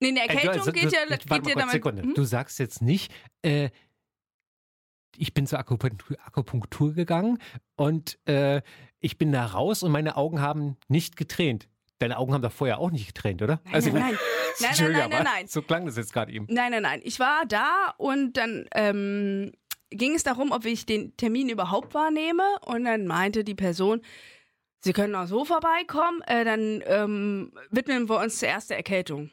nee, 0.01 0.09
eine 0.09 0.21
Erkältung 0.21 0.61
also, 0.61 0.73
geht 0.73 0.93
ja, 0.93 1.05
geht 1.05 1.47
ja 1.47 1.55
damit. 1.55 1.73
Sekunde. 1.73 2.03
Hm? 2.03 2.15
Du 2.15 2.25
sagst 2.25 2.59
jetzt 2.59 2.83
nicht, 2.83 3.13
äh, 3.43 3.71
ich 5.17 5.35
bin 5.35 5.47
zur 5.47 5.59
Akupunktur, 5.59 6.17
Akupunktur 6.25 6.95
gegangen 6.95 7.39
und 7.77 8.19
äh, 8.29 8.63
ich 9.01 9.19
bin 9.19 9.33
da 9.33 9.47
raus 9.47 9.83
und 9.83 9.91
meine 9.93 10.17
Augen 10.17 10.41
haben 10.41 10.77
nicht 10.89 11.17
getränt. 11.17 11.69
Deine 11.99 12.17
Augen 12.17 12.33
haben 12.33 12.43
doch 12.43 12.53
vorher 12.53 12.79
auch 12.79 12.91
nicht 12.91 13.09
getränt, 13.09 13.43
oder? 13.43 13.61
Nein, 13.65 13.83
nein, 13.85 13.93
nein. 13.95 14.19
Nein, 14.61 14.73
nein, 14.79 14.93
nein, 14.93 15.11
nein, 15.11 15.25
nein. 15.25 15.47
So 15.47 15.63
klang 15.63 15.87
das 15.87 15.97
jetzt 15.97 16.13
gerade 16.13 16.33
eben. 16.33 16.47
Nein, 16.51 16.73
nein, 16.73 16.83
nein. 16.83 17.01
Ich 17.05 17.21
war 17.21 17.47
da 17.47 17.95
und 17.99 18.37
dann 18.37 18.67
ähm, 18.75 19.53
ging 19.91 20.15
es 20.15 20.23
darum, 20.23 20.53
ob 20.53 20.65
ich 20.65 20.87
den 20.87 21.17
Termin 21.17 21.49
überhaupt 21.49 21.95
wahrnehme. 21.95 22.43
Und 22.67 22.85
dann 22.85 23.07
meinte 23.07 23.45
die 23.45 23.55
Person, 23.55 24.01
Sie 24.83 24.95
können 24.95 25.15
auch 25.15 25.27
so 25.27 25.45
vorbeikommen, 25.45 26.23
äh, 26.23 26.43
dann 26.45 26.83
ähm, 26.87 27.53
widmen 27.71 28.09
wir 28.09 28.19
uns 28.19 28.39
zuerst 28.39 28.71
der 28.71 28.79
Erkältung. 28.79 29.31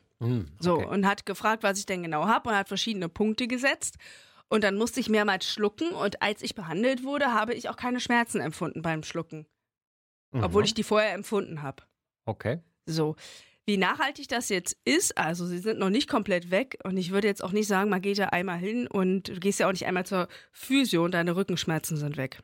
So, 0.59 0.73
okay. 0.73 0.85
und 0.87 1.05
hat 1.05 1.25
gefragt, 1.27 1.61
was 1.63 1.77
ich 1.77 1.85
denn 1.85 2.01
genau 2.03 2.25
habe 2.25 2.49
und 2.49 2.55
hat 2.55 2.67
verschiedene 2.67 3.07
Punkte 3.07 3.47
gesetzt. 3.47 3.97
Und 4.49 4.63
dann 4.63 4.75
musste 4.75 4.99
ich 4.99 5.09
mehrmals 5.09 5.45
schlucken 5.45 5.91
und 5.91 6.21
als 6.23 6.41
ich 6.41 6.55
behandelt 6.55 7.03
wurde, 7.03 7.33
habe 7.33 7.53
ich 7.53 7.69
auch 7.69 7.75
keine 7.75 7.99
Schmerzen 7.99 8.41
empfunden 8.41 8.81
beim 8.81 9.03
Schlucken, 9.03 9.45
obwohl 10.33 10.63
Mhm. 10.63 10.65
ich 10.65 10.73
die 10.73 10.83
vorher 10.83 11.13
empfunden 11.13 11.61
habe. 11.61 11.83
Okay. 12.25 12.59
So, 12.87 13.15
wie 13.67 13.77
nachhaltig 13.77 14.27
das 14.29 14.49
jetzt 14.49 14.75
ist, 14.85 15.15
also 15.17 15.45
sie 15.45 15.59
sind 15.59 15.77
noch 15.77 15.89
nicht 15.89 16.09
komplett 16.09 16.49
weg 16.49 16.79
und 16.83 16.97
ich 16.97 17.11
würde 17.11 17.27
jetzt 17.27 17.43
auch 17.43 17.51
nicht 17.51 17.67
sagen, 17.67 17.89
man 17.89 18.01
geht 18.01 18.17
ja 18.17 18.29
einmal 18.29 18.57
hin 18.57 18.87
und 18.87 19.27
du 19.27 19.39
gehst 19.39 19.59
ja 19.59 19.67
auch 19.67 19.71
nicht 19.73 19.85
einmal 19.85 20.05
zur 20.05 20.27
Physio 20.51 21.03
und 21.05 21.11
deine 21.13 21.35
Rückenschmerzen 21.35 21.97
sind 21.97 22.17
weg. 22.17 22.39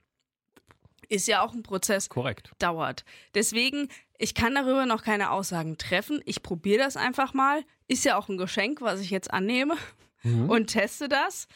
ist 1.09 1.27
ja 1.27 1.41
auch 1.41 1.53
ein 1.53 1.63
Prozess, 1.63 2.09
Korrekt. 2.09 2.51
dauert. 2.59 3.05
Deswegen, 3.35 3.87
ich 4.17 4.35
kann 4.35 4.53
darüber 4.53 4.85
noch 4.85 5.01
keine 5.03 5.31
Aussagen 5.31 5.77
treffen. 5.77 6.21
Ich 6.25 6.43
probiere 6.43 6.83
das 6.83 6.97
einfach 6.97 7.33
mal. 7.33 7.63
Ist 7.87 8.03
ja 8.05 8.17
auch 8.17 8.29
ein 8.29 8.37
Geschenk, 8.37 8.81
was 8.81 8.99
ich 8.99 9.09
jetzt 9.09 9.31
annehme 9.33 9.75
Mhm. 10.23 10.49
und 10.49 10.67
teste 10.67 11.07
das. 11.09 11.47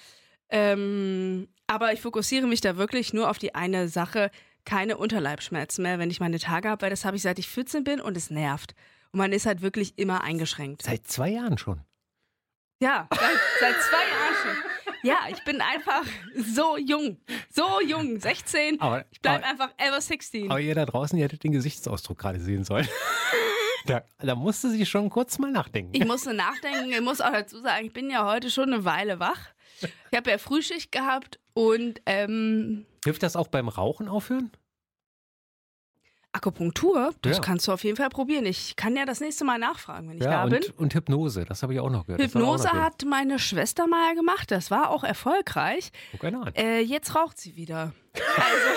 Ähm, 0.50 1.48
aber 1.68 1.94
ich 1.94 2.02
fokussiere 2.02 2.48
mich 2.48 2.62
da 2.62 2.78
wirklich 2.78 3.14
nur 3.14 3.30
auf 3.30 3.38
die 3.38 3.56
eine 3.56 3.90
Sache, 3.90 4.32
keine 4.66 4.98
Unterleibschmerzen 4.98 5.84
mehr, 5.84 6.00
wenn 6.00 6.10
ich 6.12 6.20
meine 6.20 6.40
Tage 6.40 6.70
habe, 6.70 6.82
weil 6.84 6.90
das 6.90 7.06
habe 7.06 7.16
ich 7.18 7.22
seit 7.22 7.40
ich 7.40 7.48
14 7.48 7.84
bin 7.84 8.02
und 8.02 8.16
es 8.18 8.30
nervt. 8.30 8.76
Und 9.12 9.18
man 9.20 9.32
ist 9.32 9.46
halt 9.46 9.62
wirklich 9.62 9.98
immer 9.98 10.24
eingeschränkt. 10.24 10.84
Seit 10.84 11.08
zwei 11.08 11.30
Jahren 11.30 11.58
schon. 11.58 11.82
Ja, 12.80 13.08
seit, 13.10 13.40
seit 13.60 13.76
zwei 13.82 13.98
Jahren 13.98 14.36
schon. 14.44 14.72
Ja, 15.04 15.18
ich 15.30 15.44
bin 15.44 15.62
einfach 15.62 16.04
so 16.36 16.78
jung. 16.78 17.18
So 17.50 17.82
jung. 17.82 18.20
16. 18.20 18.80
Aber, 18.82 19.06
Ich 19.12 19.22
bleib 19.22 19.38
aber, 19.44 19.48
einfach 19.48 19.70
ever 19.78 20.02
16. 20.02 20.52
aber 20.52 20.60
ihr 20.60 20.76
da 20.76 20.86
draußen, 20.86 21.18
ihr 21.18 21.26
hättet 21.26 21.44
den 21.44 21.52
Gesichtsausdruck 21.54 22.18
gerade 22.18 22.40
sehen 22.40 22.64
sollen. 22.64 22.88
da, 23.86 24.04
da 24.20 24.36
musste 24.36 24.70
sie 24.70 24.86
schon 24.86 25.10
kurz 25.10 25.40
mal 25.40 25.52
nachdenken. 25.52 25.92
Ich 25.94 26.06
musste 26.06 26.34
nachdenken, 26.34 26.92
ich 26.92 27.02
muss 27.02 27.22
auch 27.22 27.32
dazu 27.32 27.62
sagen, 27.62 27.88
ich 27.88 27.94
bin 27.94 28.10
ja 28.10 28.26
heute 28.26 28.50
schon 28.52 28.74
eine 28.74 28.86
Weile 28.86 29.20
wach. 29.20 29.40
Ich 30.12 30.18
habe 30.18 30.30
ja 30.32 30.38
Frühschicht 30.38 30.92
gehabt 30.92 31.40
und 31.54 32.02
ähm, 32.06 32.86
Hilft 33.04 33.24
das 33.24 33.36
auch 33.36 33.48
beim 33.48 33.70
Rauchen 33.70 34.08
aufhören? 34.08 34.52
Akupunktur, 36.34 37.14
das 37.22 37.38
Ja. 37.38 37.44
kannst 37.44 37.68
du 37.68 37.72
auf 37.72 37.84
jeden 37.84 37.98
Fall 37.98 38.10
probieren. 38.10 38.46
Ich 38.46 38.76
kann 38.76 38.96
ja 38.96 39.06
das 39.06 39.20
nächste 39.22 39.44
Mal 39.46 39.58
nachfragen, 39.58 40.10
wenn 40.10 40.18
ich 40.18 40.24
da 40.24 40.44
und, 40.44 40.50
bin. 40.52 40.64
und 40.78 40.94
Hypnose, 40.94 41.46
das 41.46 41.64
habe 41.64 41.74
ich 41.74 41.80
auch 41.80 41.90
noch 41.90 42.06
gehört. 42.06 42.22
Hypnose 42.22 42.68
noch 42.68 42.74
hat 42.74 43.04
meine 43.06 43.40
Schwester 43.40 43.88
mal 43.88 44.14
gemacht, 44.16 44.52
das 44.52 44.70
war 44.70 44.90
auch 44.92 45.04
erfolgreich. 45.04 45.92
Guck 46.12 46.24
einer 46.26 46.48
an. 46.48 46.54
Äh, 46.56 46.82
jetzt 46.82 47.16
raucht 47.16 47.40
sie 47.40 47.56
wieder. 47.56 47.94
Also, 48.14 48.68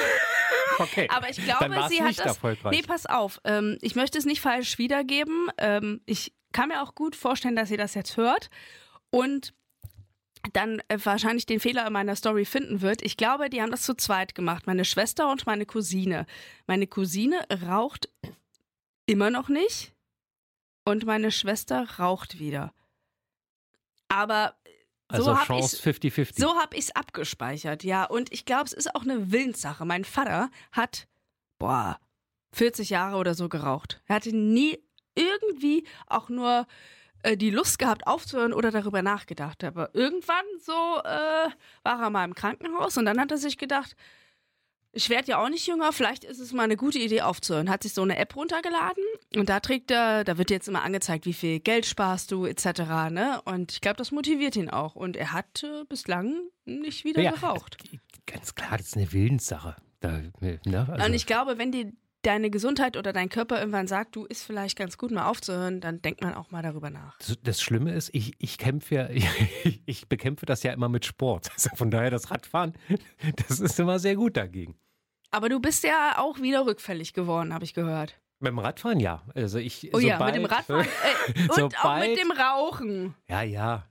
Okay. 0.78 1.09
aber 1.11 1.28
ich 1.28 1.37
glaube, 1.45 1.75
sie 1.90 2.02
hat 2.02 2.19
das. 2.19 2.26
erfolgreich. 2.26 2.73
Nee, 2.73 2.83
pass 2.87 3.04
auf. 3.04 3.40
Ähm, 3.45 3.76
ich 3.83 3.97
möchte 3.97 4.16
es 4.16 4.25
nicht 4.25 4.40
falsch 4.40 4.78
wiedergeben. 4.78 5.49
Ähm, 5.59 6.00
ich 6.07 6.33
kann 6.52 6.69
mir 6.69 6.83
auch 6.83 6.95
gut 6.95 7.14
vorstellen, 7.14 7.54
dass 7.57 7.69
sie 7.69 7.76
das 7.76 7.92
jetzt 7.95 8.16
hört 8.16 8.49
und 9.11 9.52
dann 10.52 10.80
äh, 10.88 10.99
wahrscheinlich 11.04 11.47
den 11.47 11.61
Fehler 11.61 11.87
in 11.87 11.92
meiner 11.92 12.16
Story 12.16 12.44
finden 12.44 12.80
wird. 12.80 13.02
Ich 13.02 13.16
glaube, 13.16 13.50
die 13.50 13.61
haben 13.62 13.70
das 13.70 13.82
zu 13.82 13.94
zweit 13.94 14.35
gemacht. 14.35 14.66
Meine 14.66 14.85
Schwester 14.85 15.30
und 15.30 15.47
meine 15.47 15.66
Cousine. 15.66 16.26
Meine 16.66 16.87
Cousine 16.87 17.47
raucht 17.66 18.09
immer 19.06 19.30
noch 19.30 19.49
nicht 19.49 19.92
und 20.85 21.04
meine 21.04 21.30
Schwester 21.30 21.87
raucht 21.99 22.38
wieder. 22.38 22.73
Aber 24.09 24.56
also 25.09 25.25
so 25.25 25.37
hab 25.38 25.47
Chance 25.47 25.76
ich's- 25.76 25.82
50-50. 26.02 26.40
so 26.40 26.54
habe 26.56 26.76
ich 26.76 26.85
es 26.85 26.97
abgespeichert, 26.97 27.85
ja. 27.85 28.04
Und 28.04 28.32
ich 28.32 28.44
glaube, 28.44 28.64
es 28.64 28.73
ist 28.73 28.94
auch 28.94 29.02
eine 29.02 29.30
Willenssache. 29.32 29.85
Mein 29.85 30.04
Vater 30.04 30.50
hat, 30.73 31.06
boah, 31.59 31.99
40 32.52 32.90
Jahre 32.90 33.16
oder 33.16 33.35
so 33.35 33.49
geraucht. 33.49 34.00
Er 34.06 34.16
hatte 34.16 34.35
nie 34.35 34.78
irgendwie 35.14 35.87
auch 36.06 36.28
nur 36.28 36.66
äh, 37.22 37.36
die 37.36 37.50
Lust 37.50 37.78
gehabt 37.78 38.06
aufzuhören 38.06 38.52
oder 38.52 38.70
darüber 38.70 39.02
nachgedacht. 39.02 39.64
Aber 39.64 39.94
irgendwann 39.94 40.44
so 40.60 40.72
äh, 40.72 41.50
war 41.82 42.02
er 42.02 42.10
mal 42.10 42.24
im 42.24 42.34
Krankenhaus 42.34 42.96
und 42.96 43.04
dann 43.04 43.20
hat 43.20 43.30
er 43.30 43.38
sich 43.38 43.58
gedacht, 43.58 43.96
ich 44.92 45.08
werde 45.08 45.28
ja 45.28 45.44
auch 45.44 45.48
nicht 45.48 45.66
jünger, 45.66 45.92
vielleicht 45.92 46.24
ist 46.24 46.40
es 46.40 46.52
mal 46.52 46.64
eine 46.64 46.76
gute 46.76 46.98
Idee 46.98 47.22
aufzuhören. 47.22 47.70
Hat 47.70 47.84
sich 47.84 47.94
so 47.94 48.02
eine 48.02 48.18
App 48.18 48.34
runtergeladen 48.34 49.04
und 49.36 49.48
da 49.48 49.60
trägt 49.60 49.90
er, 49.90 50.24
da 50.24 50.36
wird 50.36 50.50
jetzt 50.50 50.68
immer 50.68 50.82
angezeigt, 50.82 51.26
wie 51.26 51.32
viel 51.32 51.60
Geld 51.60 51.86
sparst 51.86 52.32
du 52.32 52.44
etc. 52.44 52.80
Ne? 53.10 53.40
Und 53.44 53.72
ich 53.72 53.80
glaube, 53.80 53.96
das 53.96 54.10
motiviert 54.10 54.56
ihn 54.56 54.68
auch. 54.68 54.96
Und 54.96 55.16
er 55.16 55.32
hat 55.32 55.62
äh, 55.62 55.84
bislang 55.88 56.40
nicht 56.64 57.04
wieder 57.04 57.22
Ja, 57.22 57.30
geraucht. 57.32 57.76
Ganz 58.26 58.54
klar, 58.54 58.78
das 58.78 58.88
ist 58.88 58.96
eine 58.96 59.12
Willenssache. 59.12 59.76
Da, 60.00 60.20
ne, 60.40 60.58
also, 60.64 61.04
und 61.04 61.14
ich 61.14 61.26
glaube, 61.26 61.58
wenn 61.58 61.72
dir 61.72 61.92
deine 62.22 62.50
Gesundheit 62.50 62.96
oder 62.96 63.12
dein 63.12 63.28
Körper 63.28 63.58
irgendwann 63.58 63.86
sagt, 63.86 64.16
du 64.16 64.24
ist 64.26 64.42
vielleicht 64.44 64.76
ganz 64.76 64.98
gut 64.98 65.10
mal 65.10 65.26
aufzuhören, 65.28 65.80
dann 65.80 66.02
denkt 66.02 66.22
man 66.22 66.34
auch 66.34 66.50
mal 66.50 66.62
darüber 66.62 66.90
nach. 66.90 67.16
das, 67.42 67.62
Schlimme 67.62 67.92
ist, 67.94 68.10
ich, 68.12 68.34
ich 68.38 68.58
kämpfe 68.58 68.94
ja, 68.94 69.08
ich, 69.08 69.82
ich 69.86 70.08
bekämpfe 70.08 70.46
das 70.46 70.62
ja 70.62 70.72
immer 70.72 70.88
mit 70.88 71.04
Sport. 71.04 71.48
Also 71.60 71.70
von 71.76 71.90
daher 71.90 72.10
das 72.10 72.30
Radfahren, 72.30 72.74
das 73.48 73.60
ist 73.60 73.78
immer 73.78 73.98
sehr 73.98 74.16
gut 74.16 74.36
dagegen. 74.36 74.76
Aber 75.30 75.48
du 75.48 75.60
bist 75.60 75.84
ja 75.84 76.18
auch 76.18 76.40
wieder 76.40 76.66
rückfällig 76.66 77.12
geworden, 77.12 77.52
habe 77.54 77.64
ich 77.64 77.74
gehört. 77.74 78.18
Beim 78.40 78.58
Radfahren 78.58 78.98
ja. 79.00 79.22
Also 79.34 79.58
ich, 79.58 79.90
Oh 79.94 79.98
ja, 79.98 80.18
mit 80.24 80.34
dem 80.34 80.46
Radfahren 80.46 80.86
äh, 81.34 81.42
und 81.42 81.50
auch 81.50 81.56
sobald- 81.70 82.10
mit 82.10 82.18
dem 82.18 82.30
Rauchen. 82.32 83.14
Ja, 83.28 83.42
ja, 83.42 83.86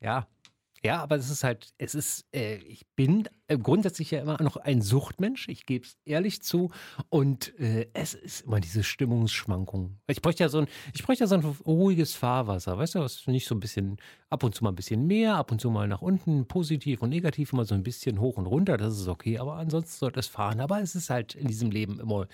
ja. 0.00 0.26
Ja, 0.82 1.02
aber 1.02 1.16
es 1.16 1.30
ist 1.30 1.42
halt, 1.42 1.72
es 1.78 1.94
ist, 1.94 2.26
äh, 2.32 2.56
ich 2.56 2.86
bin 2.94 3.28
grundsätzlich 3.48 4.10
ja 4.10 4.20
immer 4.20 4.42
noch 4.42 4.56
ein 4.56 4.82
Suchtmensch, 4.82 5.48
ich 5.48 5.66
gebe 5.66 5.86
es 5.86 5.96
ehrlich 6.04 6.42
zu. 6.42 6.70
Und 7.08 7.58
äh, 7.60 7.86
es 7.92 8.14
ist 8.14 8.42
immer 8.42 8.60
diese 8.60 8.82
Stimmungsschwankung. 8.82 9.98
Ich 10.08 10.20
bräuchte 10.20 10.42
ja 10.42 10.48
so 10.48 10.58
ein, 10.58 10.66
ich 10.94 11.04
bräuchte 11.04 11.24
ja 11.24 11.28
so 11.28 11.36
ein 11.36 11.44
ruhiges 11.64 12.14
Fahrwasser, 12.14 12.76
weißt 12.76 12.96
du, 12.96 13.00
was 13.00 13.26
nicht 13.26 13.46
so 13.46 13.54
ein 13.54 13.60
bisschen, 13.60 13.98
ab 14.30 14.42
und 14.42 14.54
zu 14.54 14.64
mal 14.64 14.70
ein 14.70 14.76
bisschen 14.76 15.06
mehr, 15.06 15.36
ab 15.36 15.52
und 15.52 15.60
zu 15.60 15.70
mal 15.70 15.86
nach 15.86 16.02
unten, 16.02 16.46
positiv 16.48 17.02
und 17.02 17.10
negativ, 17.10 17.52
immer 17.52 17.64
so 17.64 17.74
ein 17.74 17.84
bisschen 17.84 18.20
hoch 18.20 18.36
und 18.36 18.46
runter, 18.46 18.76
das 18.76 18.98
ist 18.98 19.08
okay, 19.08 19.38
aber 19.38 19.54
ansonsten 19.54 19.96
sollte 19.96 20.18
es 20.18 20.26
fahren. 20.26 20.60
Aber 20.60 20.80
es 20.80 20.96
ist 20.96 21.10
halt 21.10 21.36
in 21.36 21.46
diesem 21.46 21.70
Leben 21.70 22.00
immer, 22.00 22.26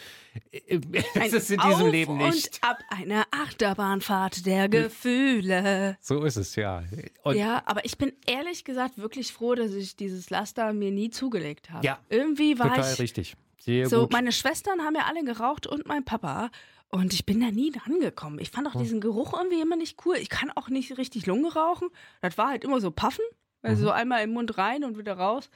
äh, 0.50 0.80
es 1.14 1.32
ist 1.34 1.50
in 1.50 1.60
diesem 1.60 1.86
Auf 1.86 1.92
Leben 1.92 2.16
nicht. 2.16 2.60
Und 2.62 2.70
ab 2.70 2.78
einer 2.88 3.26
Achterbahnfahrt 3.30 4.46
der 4.46 4.70
Gefühle. 4.70 5.98
So 6.00 6.24
ist 6.24 6.36
es, 6.36 6.56
ja. 6.56 6.84
Und 7.22 7.36
ja, 7.36 7.62
aber 7.66 7.84
ich 7.84 7.98
bin 7.98 8.12
ehrlich 8.26 8.64
gesagt 8.64 8.96
wirklich 8.96 9.32
froh, 9.32 9.54
dass 9.54 9.72
ich 9.74 9.96
dieses 9.96 10.30
Laster 10.30 10.72
mir 10.72 10.90
nie 10.90 11.01
zugelegt 11.10 11.70
habe. 11.70 11.86
Ja, 11.86 11.98
Irgendwie 12.08 12.58
war 12.58 12.68
total 12.74 12.92
ich 12.92 12.98
richtig. 12.98 13.36
Sehr 13.60 13.88
so, 13.88 14.02
gut. 14.02 14.12
meine 14.12 14.32
Schwestern 14.32 14.82
haben 14.82 14.94
ja 14.96 15.02
alle 15.06 15.22
geraucht 15.24 15.66
und 15.66 15.86
mein 15.86 16.04
Papa. 16.04 16.50
Und 16.88 17.14
ich 17.14 17.24
bin 17.24 17.40
da 17.40 17.50
nie 17.50 17.70
dran 17.70 18.00
gekommen. 18.00 18.38
Ich 18.38 18.50
fand 18.50 18.66
auch 18.68 18.74
Hm. 18.74 18.82
diesen 18.82 19.00
Geruch 19.00 19.32
irgendwie 19.32 19.60
immer 19.60 19.76
nicht 19.76 20.04
cool. 20.04 20.16
Ich 20.16 20.28
kann 20.28 20.50
auch 20.50 20.68
nicht 20.68 20.98
richtig 20.98 21.26
Lunge 21.26 21.52
rauchen. 21.54 21.88
Das 22.20 22.36
war 22.36 22.48
halt 22.48 22.64
immer 22.64 22.80
so 22.80 22.90
Puffen. 22.90 23.24
Also 23.62 23.82
Mhm. 23.82 23.86
so 23.86 23.90
einmal 23.92 24.22
im 24.24 24.32
Mund 24.32 24.58
rein 24.58 24.84
und 24.84 24.98
wieder 24.98 25.14
raus. 25.16 25.48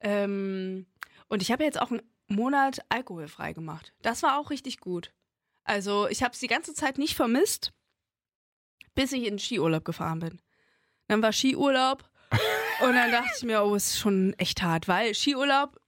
Ähm, 0.00 0.86
und 1.28 1.42
ich 1.42 1.50
habe 1.50 1.64
jetzt 1.64 1.80
auch 1.80 1.90
einen 1.90 2.02
Monat 2.28 2.80
alkoholfrei 2.90 3.52
gemacht. 3.54 3.92
Das 4.02 4.22
war 4.22 4.38
auch 4.38 4.50
richtig 4.50 4.78
gut. 4.80 5.12
Also 5.64 6.06
ich 6.08 6.22
habe 6.22 6.32
es 6.34 6.40
die 6.40 6.46
ganze 6.46 6.74
Zeit 6.74 6.98
nicht 6.98 7.14
vermisst, 7.14 7.72
bis 8.94 9.12
ich 9.12 9.20
in 9.24 9.34
den 9.34 9.38
Skiurlaub 9.38 9.84
gefahren 9.84 10.18
bin. 10.20 10.40
Dann 11.08 11.22
war 11.22 11.32
Skiurlaub 11.32 12.08
und 12.80 12.94
dann 12.94 13.10
dachte 13.10 13.30
ich 13.36 13.44
mir, 13.44 13.62
oh, 13.64 13.74
ist 13.74 13.98
schon 13.98 14.34
echt 14.38 14.62
hart, 14.62 14.88
weil 14.88 15.14
Skiurlaub 15.14 15.78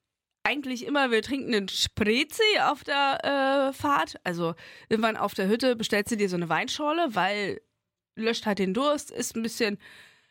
eigentlich 0.42 0.86
immer, 0.86 1.10
wir 1.10 1.22
trinken 1.22 1.54
einen 1.54 1.68
Sprezi 1.68 2.42
auf 2.62 2.82
der 2.84 3.70
äh, 3.70 3.72
Fahrt. 3.72 4.16
Also 4.24 4.54
irgendwann 4.88 5.16
auf 5.16 5.34
der 5.34 5.48
Hütte 5.48 5.76
bestellst 5.76 6.10
du 6.12 6.16
dir 6.16 6.28
so 6.28 6.36
eine 6.36 6.48
Weinschorle, 6.48 7.14
weil 7.14 7.60
löscht 8.16 8.46
halt 8.46 8.58
den 8.58 8.74
Durst, 8.74 9.10
ist 9.10 9.36
ein 9.36 9.42
bisschen 9.42 9.78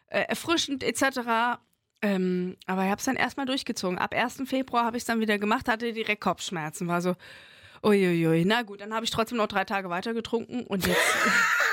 äh, 0.08 0.22
erfrischend 0.22 0.84
etc. 0.84 1.60
Ähm, 2.02 2.58
aber 2.66 2.84
ich 2.84 2.90
habe 2.90 3.00
es 3.00 3.06
dann 3.06 3.16
erstmal 3.16 3.46
durchgezogen. 3.46 3.98
Ab 3.98 4.14
1. 4.14 4.44
Februar 4.46 4.86
habe 4.86 4.98
ich 4.98 5.02
es 5.02 5.08
dann 5.08 5.20
wieder 5.20 5.38
gemacht, 5.38 5.68
hatte 5.68 5.94
direkt 5.94 6.22
Kopfschmerzen. 6.22 6.88
War 6.88 7.02
so, 7.02 7.16
uiuiui. 7.84 8.46
Na 8.46 8.64
gut, 8.64 8.82
dann 8.82 8.94
habe 8.94 9.06
ich 9.06 9.12
trotzdem 9.12 9.38
noch 9.38 9.48
drei 9.48 9.66
Tage 9.66 9.90
weiter 9.90 10.14
getrunken 10.14 10.64
und 10.64 10.88
jetzt. 10.88 11.00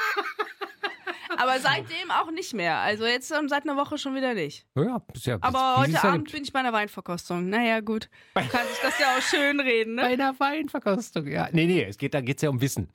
aber 1.39 1.59
seitdem 1.61 2.11
auch 2.11 2.31
nicht 2.31 2.55
mehr. 2.55 2.79
Also 2.79 3.07
jetzt 3.07 3.31
ähm, 3.31 3.49
seit 3.49 3.65
einer 3.65 3.77
Woche 3.77 3.99
schon 3.99 4.15
wieder 4.15 4.35
nicht. 4.35 4.67
Ja, 4.75 5.03
ist 5.15 5.27
ja, 5.27 5.39
Aber 5.41 5.77
heute 5.79 6.03
Abend 6.03 6.31
bin 6.33 6.43
ich 6.43 6.53
bei 6.53 6.61
einer 6.61 6.73
Weinverkostung. 6.73 7.49
Naja, 7.49 7.81
gut. 7.81 8.09
Du 8.35 8.41
kannst 8.49 8.69
sich 8.75 8.83
das 8.83 8.99
ja 8.99 9.07
auch 9.17 9.23
schön 9.23 9.61
reden, 9.61 9.97
Bei 9.97 10.03
ne? 10.17 10.25
einer 10.25 10.39
Weinverkostung, 10.41 11.27
ja. 11.27 11.49
Nee, 11.53 11.67
nee, 11.67 11.85
es 11.85 11.99
geht, 11.99 12.15
da 12.15 12.21
geht 12.21 12.37
es 12.39 12.43
ja 12.43 12.51
um 12.51 12.61
Wissen. 12.61 12.89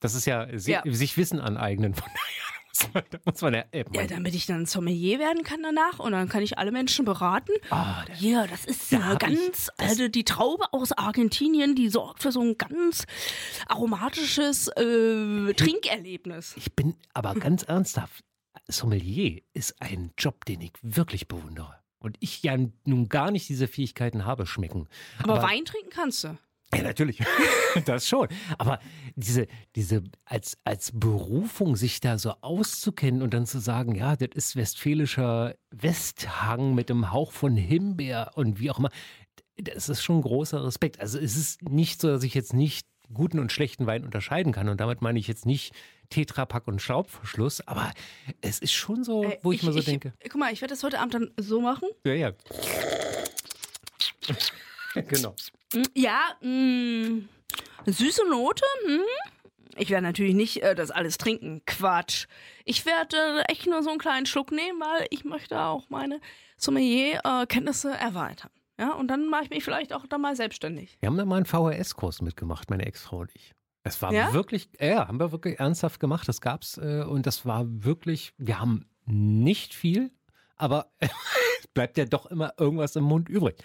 Das 0.00 0.14
ist 0.14 0.26
ja, 0.26 0.46
Ja. 0.50 0.82
sich 0.86 1.16
Wissen 1.16 1.40
aneignen. 1.40 1.94
Von 1.94 2.06
daher 2.06 2.57
da 2.92 3.18
muss 3.24 3.40
man 3.42 3.54
ja, 3.54 3.64
äh, 3.72 3.84
Ja, 3.92 4.06
damit 4.06 4.34
ich 4.34 4.46
dann 4.46 4.66
Sommelier 4.66 5.18
werden 5.18 5.42
kann 5.44 5.62
danach 5.62 5.98
und 5.98 6.12
dann 6.12 6.28
kann 6.28 6.42
ich 6.42 6.58
alle 6.58 6.70
Menschen 6.72 7.04
beraten. 7.04 7.52
Ah, 7.70 8.04
da- 8.06 8.14
Ja, 8.14 8.46
das 8.46 8.64
ist 8.64 8.92
Da 8.92 8.96
eine 8.96 9.06
hab 9.14 9.28
ich- 9.28 9.38
ganz, 9.46 9.70
also 9.78 10.08
die 10.08 10.24
Traube 10.24 10.72
aus 10.72 10.92
Argentinien, 10.92 11.74
die 11.74 11.88
sorgt 11.88 12.22
für 12.22 12.32
so 12.32 12.40
ein 12.40 12.56
ganz 12.58 13.04
aromatisches 13.66 14.68
äh, 14.68 15.52
Trinkerlebnis. 15.54 16.54
ich 16.56 16.74
bin 16.74 16.94
aber 17.14 17.34
ganz 17.34 17.62
ernsthaft. 17.62 18.24
Sommelier 18.66 19.40
ist 19.54 19.80
ein 19.80 20.12
Job, 20.18 20.44
den 20.44 20.60
ich 20.60 20.72
wirklich 20.82 21.28
bewundere. 21.28 21.74
Und 22.00 22.16
ich 22.20 22.42
ja 22.42 22.56
nun 22.84 23.08
gar 23.08 23.30
nicht 23.30 23.48
diese 23.48 23.66
Fähigkeiten 23.66 24.24
habe, 24.24 24.46
schmecken. 24.46 24.88
Aber, 25.22 25.42
Wein 25.42 25.64
trinken 25.64 25.90
kannst 25.90 26.24
du. 26.24 26.38
Ja, 26.74 26.82
natürlich. 26.82 27.18
das 27.86 28.06
schon. 28.06 28.28
Aber 28.58 28.78
diese, 29.16 29.46
diese 29.74 30.02
als, 30.24 30.58
als 30.64 30.90
Berufung, 30.92 31.76
sich 31.76 32.00
da 32.00 32.18
so 32.18 32.34
auszukennen 32.42 33.22
und 33.22 33.32
dann 33.32 33.46
zu 33.46 33.58
sagen, 33.58 33.94
ja, 33.94 34.16
das 34.16 34.30
ist 34.34 34.56
westfälischer 34.56 35.54
Westhang 35.70 36.74
mit 36.74 36.90
einem 36.90 37.10
Hauch 37.10 37.32
von 37.32 37.56
Himbeer 37.56 38.32
und 38.34 38.60
wie 38.60 38.70
auch 38.70 38.78
immer, 38.78 38.90
das 39.56 39.88
ist 39.88 40.02
schon 40.02 40.20
großer 40.22 40.64
Respekt. 40.64 41.00
Also 41.00 41.18
es 41.18 41.36
ist 41.36 41.62
nicht 41.62 42.00
so, 42.00 42.08
dass 42.08 42.22
ich 42.22 42.34
jetzt 42.34 42.52
nicht 42.52 42.86
guten 43.12 43.38
und 43.38 43.50
schlechten 43.50 43.86
Wein 43.86 44.04
unterscheiden 44.04 44.52
kann. 44.52 44.68
Und 44.68 44.80
damit 44.80 45.00
meine 45.00 45.18
ich 45.18 45.26
jetzt 45.26 45.46
nicht 45.46 45.74
Tetrapack 46.10 46.68
und 46.68 46.80
Schraubverschluss, 46.82 47.66
aber 47.66 47.90
es 48.42 48.58
ist 48.58 48.72
schon 48.72 49.04
so, 49.04 49.24
Äh, 49.24 49.38
wo 49.42 49.52
ich, 49.52 49.62
mir 49.62 49.72
so 49.72 49.80
denke. 49.80 50.12
Guck 50.22 50.36
mal, 50.36 50.52
ich 50.52 50.60
werde 50.60 50.74
das 50.74 50.82
heute 50.82 50.98
Abend 51.00 51.14
dann 51.14 51.30
so 51.38 51.60
machen. 51.60 51.88
Ja, 52.04 52.12
ja. 52.12 52.32
genau. 55.08 55.34
Ja, 55.94 56.20
mh, 56.40 57.22
süße 57.86 58.28
Note. 58.28 58.62
Hm. 58.86 59.00
Ich 59.76 59.90
werde 59.90 60.02
natürlich 60.06 60.34
nicht 60.34 60.62
äh, 60.62 60.74
das 60.74 60.90
alles 60.90 61.18
trinken. 61.18 61.62
Quatsch. 61.66 62.26
Ich 62.64 62.84
werde 62.84 63.16
äh, 63.16 63.52
echt 63.52 63.66
nur 63.66 63.82
so 63.82 63.90
einen 63.90 63.98
kleinen 64.00 64.26
Schluck 64.26 64.50
nehmen, 64.50 64.80
weil 64.80 65.06
ich 65.10 65.24
möchte 65.24 65.60
auch 65.60 65.88
meine 65.88 66.20
Sommelier-Kenntnisse 66.56 67.92
erweitern. 67.92 68.50
Ja, 68.80 68.92
und 68.92 69.08
dann 69.08 69.28
mache 69.28 69.44
ich 69.44 69.50
mich 69.50 69.64
vielleicht 69.64 69.92
auch 69.92 70.06
da 70.06 70.18
mal 70.18 70.36
selbstständig. 70.36 70.96
Wir 71.00 71.08
haben 71.08 71.16
da 71.16 71.24
mal 71.24 71.36
einen 71.36 71.46
VHS-Kurs 71.46 72.22
mitgemacht, 72.22 72.70
meine 72.70 72.86
Ex-Frau 72.86 73.18
und 73.18 73.30
ich. 73.34 73.52
Es 73.84 74.00
war 74.02 74.12
Ja? 74.12 74.32
wirklich, 74.32 74.68
ja, 74.80 75.06
haben 75.08 75.18
wir 75.20 75.32
wirklich 75.32 75.58
ernsthaft 75.58 76.00
gemacht. 76.00 76.28
Das 76.28 76.40
gab's 76.40 76.78
äh, 76.78 77.04
und 77.08 77.26
das 77.26 77.44
war 77.46 77.64
wirklich, 77.66 78.34
wir 78.38 78.60
haben 78.60 78.88
nicht 79.04 79.74
viel, 79.74 80.10
aber 80.56 80.90
es 80.98 81.10
bleibt 81.74 81.98
ja 81.98 82.04
doch 82.04 82.26
immer 82.26 82.52
irgendwas 82.58 82.96
im 82.96 83.04
Mund 83.04 83.28
übrig. 83.28 83.56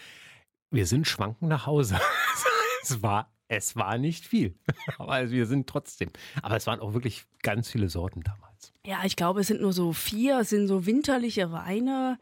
Wir 0.74 0.88
sind 0.88 1.08
schwanken 1.08 1.48
nach 1.48 1.68
Hause. 1.68 2.00
es 2.82 3.04
war, 3.04 3.32
es 3.48 3.76
war 3.76 4.00
nicht 4.00 4.26
viel, 4.26 4.56
aber 4.98 5.30
wir 5.30 5.46
sind 5.46 5.70
trotzdem. 5.70 6.10
Aber 6.42 6.56
es 6.56 6.66
waren 6.66 6.80
auch 6.80 6.94
wirklich 6.94 7.26
ganz 7.44 7.70
viele 7.70 7.90
Sorten 7.90 8.24
damals. 8.24 8.74
Ja, 8.84 9.02
ich 9.06 9.16
glaube, 9.16 9.42
es 9.42 9.48
sind 9.48 9.62
nur 9.62 9.72
so 9.72 9.94
vier, 9.94 10.40
es 10.40 10.50
sind 10.50 10.68
so 10.68 10.88
winterliche 10.88 11.52
Weine. 11.52 12.18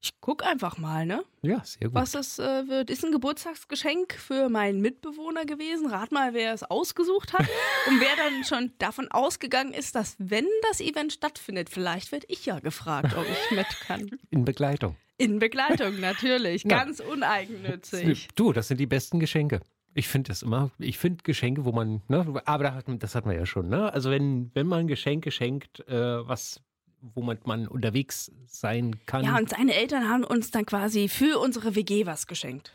Ich 0.00 0.18
guck 0.22 0.46
einfach 0.46 0.78
mal, 0.78 1.04
ne? 1.04 1.22
Ja, 1.42 1.62
sehr 1.62 1.88
gut. 1.88 1.94
Was 1.94 2.12
das 2.12 2.38
äh, 2.38 2.68
wird. 2.68 2.88
Ist 2.88 3.04
ein 3.04 3.12
Geburtstagsgeschenk 3.12 4.14
für 4.14 4.48
meinen 4.48 4.80
Mitbewohner 4.80 5.44
gewesen. 5.44 5.90
Rat 5.90 6.10
mal, 6.10 6.32
wer 6.32 6.54
es 6.54 6.62
ausgesucht 6.62 7.34
hat 7.34 7.46
und 7.86 8.00
wer 8.00 8.16
dann 8.16 8.44
schon 8.44 8.72
davon 8.78 9.08
ausgegangen 9.08 9.74
ist, 9.74 9.94
dass 9.94 10.16
wenn 10.18 10.46
das 10.70 10.80
Event 10.80 11.12
stattfindet, 11.12 11.68
vielleicht 11.68 12.12
werde 12.12 12.24
ich 12.30 12.46
ja 12.46 12.60
gefragt, 12.60 13.14
ob 13.14 13.26
ich 13.28 13.50
mit 13.54 13.68
kann. 13.86 14.18
In 14.30 14.46
Begleitung. 14.46 14.96
In 15.20 15.38
Begleitung 15.38 16.00
natürlich, 16.00 16.64
ganz 16.68 17.00
uneigennützig. 17.00 18.28
Du, 18.34 18.52
das 18.52 18.68
sind 18.68 18.78
die 18.80 18.86
besten 18.86 19.20
Geschenke. 19.20 19.60
Ich 19.92 20.06
finde 20.08 20.28
das 20.28 20.42
immer, 20.42 20.70
ich 20.78 20.98
finde 20.98 21.22
Geschenke, 21.24 21.64
wo 21.64 21.72
man, 21.72 22.00
ne, 22.08 22.40
aber 22.44 22.64
da 22.64 22.74
hat, 22.74 22.84
das 22.88 23.14
hat 23.14 23.26
man 23.26 23.34
ja 23.36 23.44
schon, 23.44 23.68
ne? 23.68 23.92
Also 23.92 24.10
wenn, 24.10 24.50
wenn 24.54 24.66
man 24.66 24.86
Geschenke 24.86 25.30
schenkt, 25.32 25.80
äh, 25.88 26.26
was, 26.28 26.60
womit 27.00 27.46
man 27.46 27.66
unterwegs 27.66 28.30
sein 28.46 29.04
kann. 29.06 29.24
Ja, 29.24 29.36
und 29.36 29.48
seine 29.50 29.74
Eltern 29.74 30.08
haben 30.08 30.22
uns 30.22 30.50
dann 30.52 30.64
quasi 30.64 31.08
für 31.08 31.38
unsere 31.40 31.74
WG 31.74 32.06
was 32.06 32.26
geschenkt. 32.28 32.72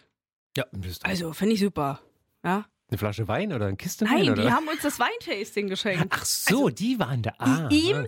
ja 0.58 0.66
das 0.74 1.02
Also, 1.04 1.32
finde 1.32 1.54
ich 1.54 1.62
super. 1.62 2.02
Ja. 2.44 2.66
eine 2.90 2.98
Flasche 2.98 3.28
Wein 3.30 3.54
oder 3.54 3.68
eine 3.68 3.78
Kiste 3.78 4.04
Nein, 4.06 4.20
Wein, 4.26 4.30
oder? 4.32 4.42
die 4.44 4.52
haben 4.52 4.68
uns 4.68 4.82
das 4.82 5.00
Weintasting 5.00 5.68
geschenkt. 5.70 6.08
Ach 6.10 6.26
so, 6.26 6.70
die 6.70 7.00
waren 7.00 7.22
da. 7.22 7.34
Ah, 7.40 7.70
ihm- 7.72 8.08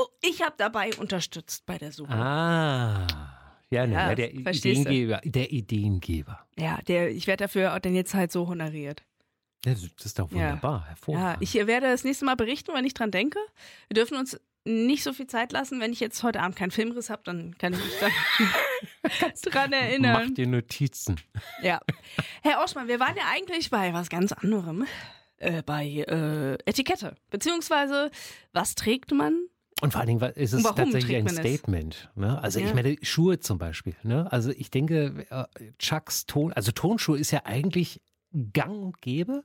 Oh, 0.00 0.06
ich 0.22 0.42
habe 0.42 0.54
dabei 0.58 0.94
unterstützt 0.96 1.66
bei 1.66 1.76
der 1.76 1.90
Suche. 1.90 2.12
Ah. 2.12 3.04
Ja, 3.70 3.86
ne, 3.86 3.94
Ja, 3.94 4.08
ja, 4.08 4.14
der 4.14 4.30
verstehst 4.42 4.64
du. 4.86 4.90
Ideengeber, 4.90 5.20
der 5.24 5.52
Ideengeber. 5.52 6.46
Ja, 6.58 6.78
der, 6.88 7.10
ich 7.10 7.26
werde 7.26 7.44
dafür 7.44 7.78
denn 7.80 7.94
jetzt 7.94 8.14
halt 8.14 8.32
so 8.32 8.48
honoriert. 8.48 9.02
Ja, 9.64 9.72
Das 9.74 9.82
ist 10.04 10.18
doch 10.18 10.30
wunderbar, 10.32 10.80
Ja, 10.82 10.86
hervorragend. 10.88 11.42
ich 11.42 11.54
werde 11.54 11.88
das 11.88 12.04
nächste 12.04 12.24
Mal 12.24 12.36
berichten, 12.36 12.72
wenn 12.74 12.84
ich 12.84 12.94
dran 12.94 13.10
denke. 13.10 13.38
Wir 13.88 13.94
dürfen 13.94 14.16
uns 14.16 14.40
nicht 14.64 15.02
so 15.02 15.12
viel 15.12 15.26
Zeit 15.26 15.52
lassen. 15.52 15.80
Wenn 15.80 15.92
ich 15.92 16.00
jetzt 16.00 16.22
heute 16.22 16.40
Abend 16.40 16.56
keinen 16.56 16.70
Filmriss 16.70 17.10
habe, 17.10 17.22
dann 17.24 17.56
kann 17.58 17.72
ich 17.72 17.78
mich 17.78 17.94
dann 18.00 18.12
dran 19.52 19.70
Mach 19.70 19.78
erinnern. 19.78 20.34
dir 20.34 20.46
Notizen. 20.46 21.16
Ja. 21.62 21.80
Herr 22.42 22.62
Oschmann, 22.62 22.88
wir 22.88 23.00
waren 23.00 23.16
ja 23.16 23.24
eigentlich 23.32 23.70
bei 23.70 23.92
was 23.92 24.08
ganz 24.08 24.32
anderem. 24.32 24.86
Äh, 25.38 25.62
bei 25.62 25.86
äh, 25.86 26.54
Etikette. 26.68 27.16
Beziehungsweise, 27.30 28.10
was 28.52 28.74
trägt 28.74 29.12
man? 29.12 29.46
Und 29.80 29.92
vor 29.92 30.00
allen 30.00 30.08
Dingen 30.08 30.20
ist 30.32 30.52
es 30.52 30.62
tatsächlich 30.62 31.16
ein? 31.16 31.28
Statement. 31.28 32.10
Ne? 32.16 32.40
Also 32.42 32.58
Ja. 32.60 32.66
ich 32.68 32.74
meine, 32.74 32.96
Schuhe 33.02 33.38
zum 33.38 33.58
Beispiel. 33.58 33.94
Ne? 34.02 34.30
Also 34.32 34.50
ich 34.50 34.70
denke, 34.70 35.26
äh, 35.30 35.44
Chucks 35.78 36.26
Ton, 36.26 36.52
also 36.52 36.72
Tonschuhe 36.72 37.18
ist 37.18 37.30
ja 37.30 37.42
eigentlich 37.44 38.00
gang 38.52 38.76
und 38.82 39.00
gäbe. 39.00 39.44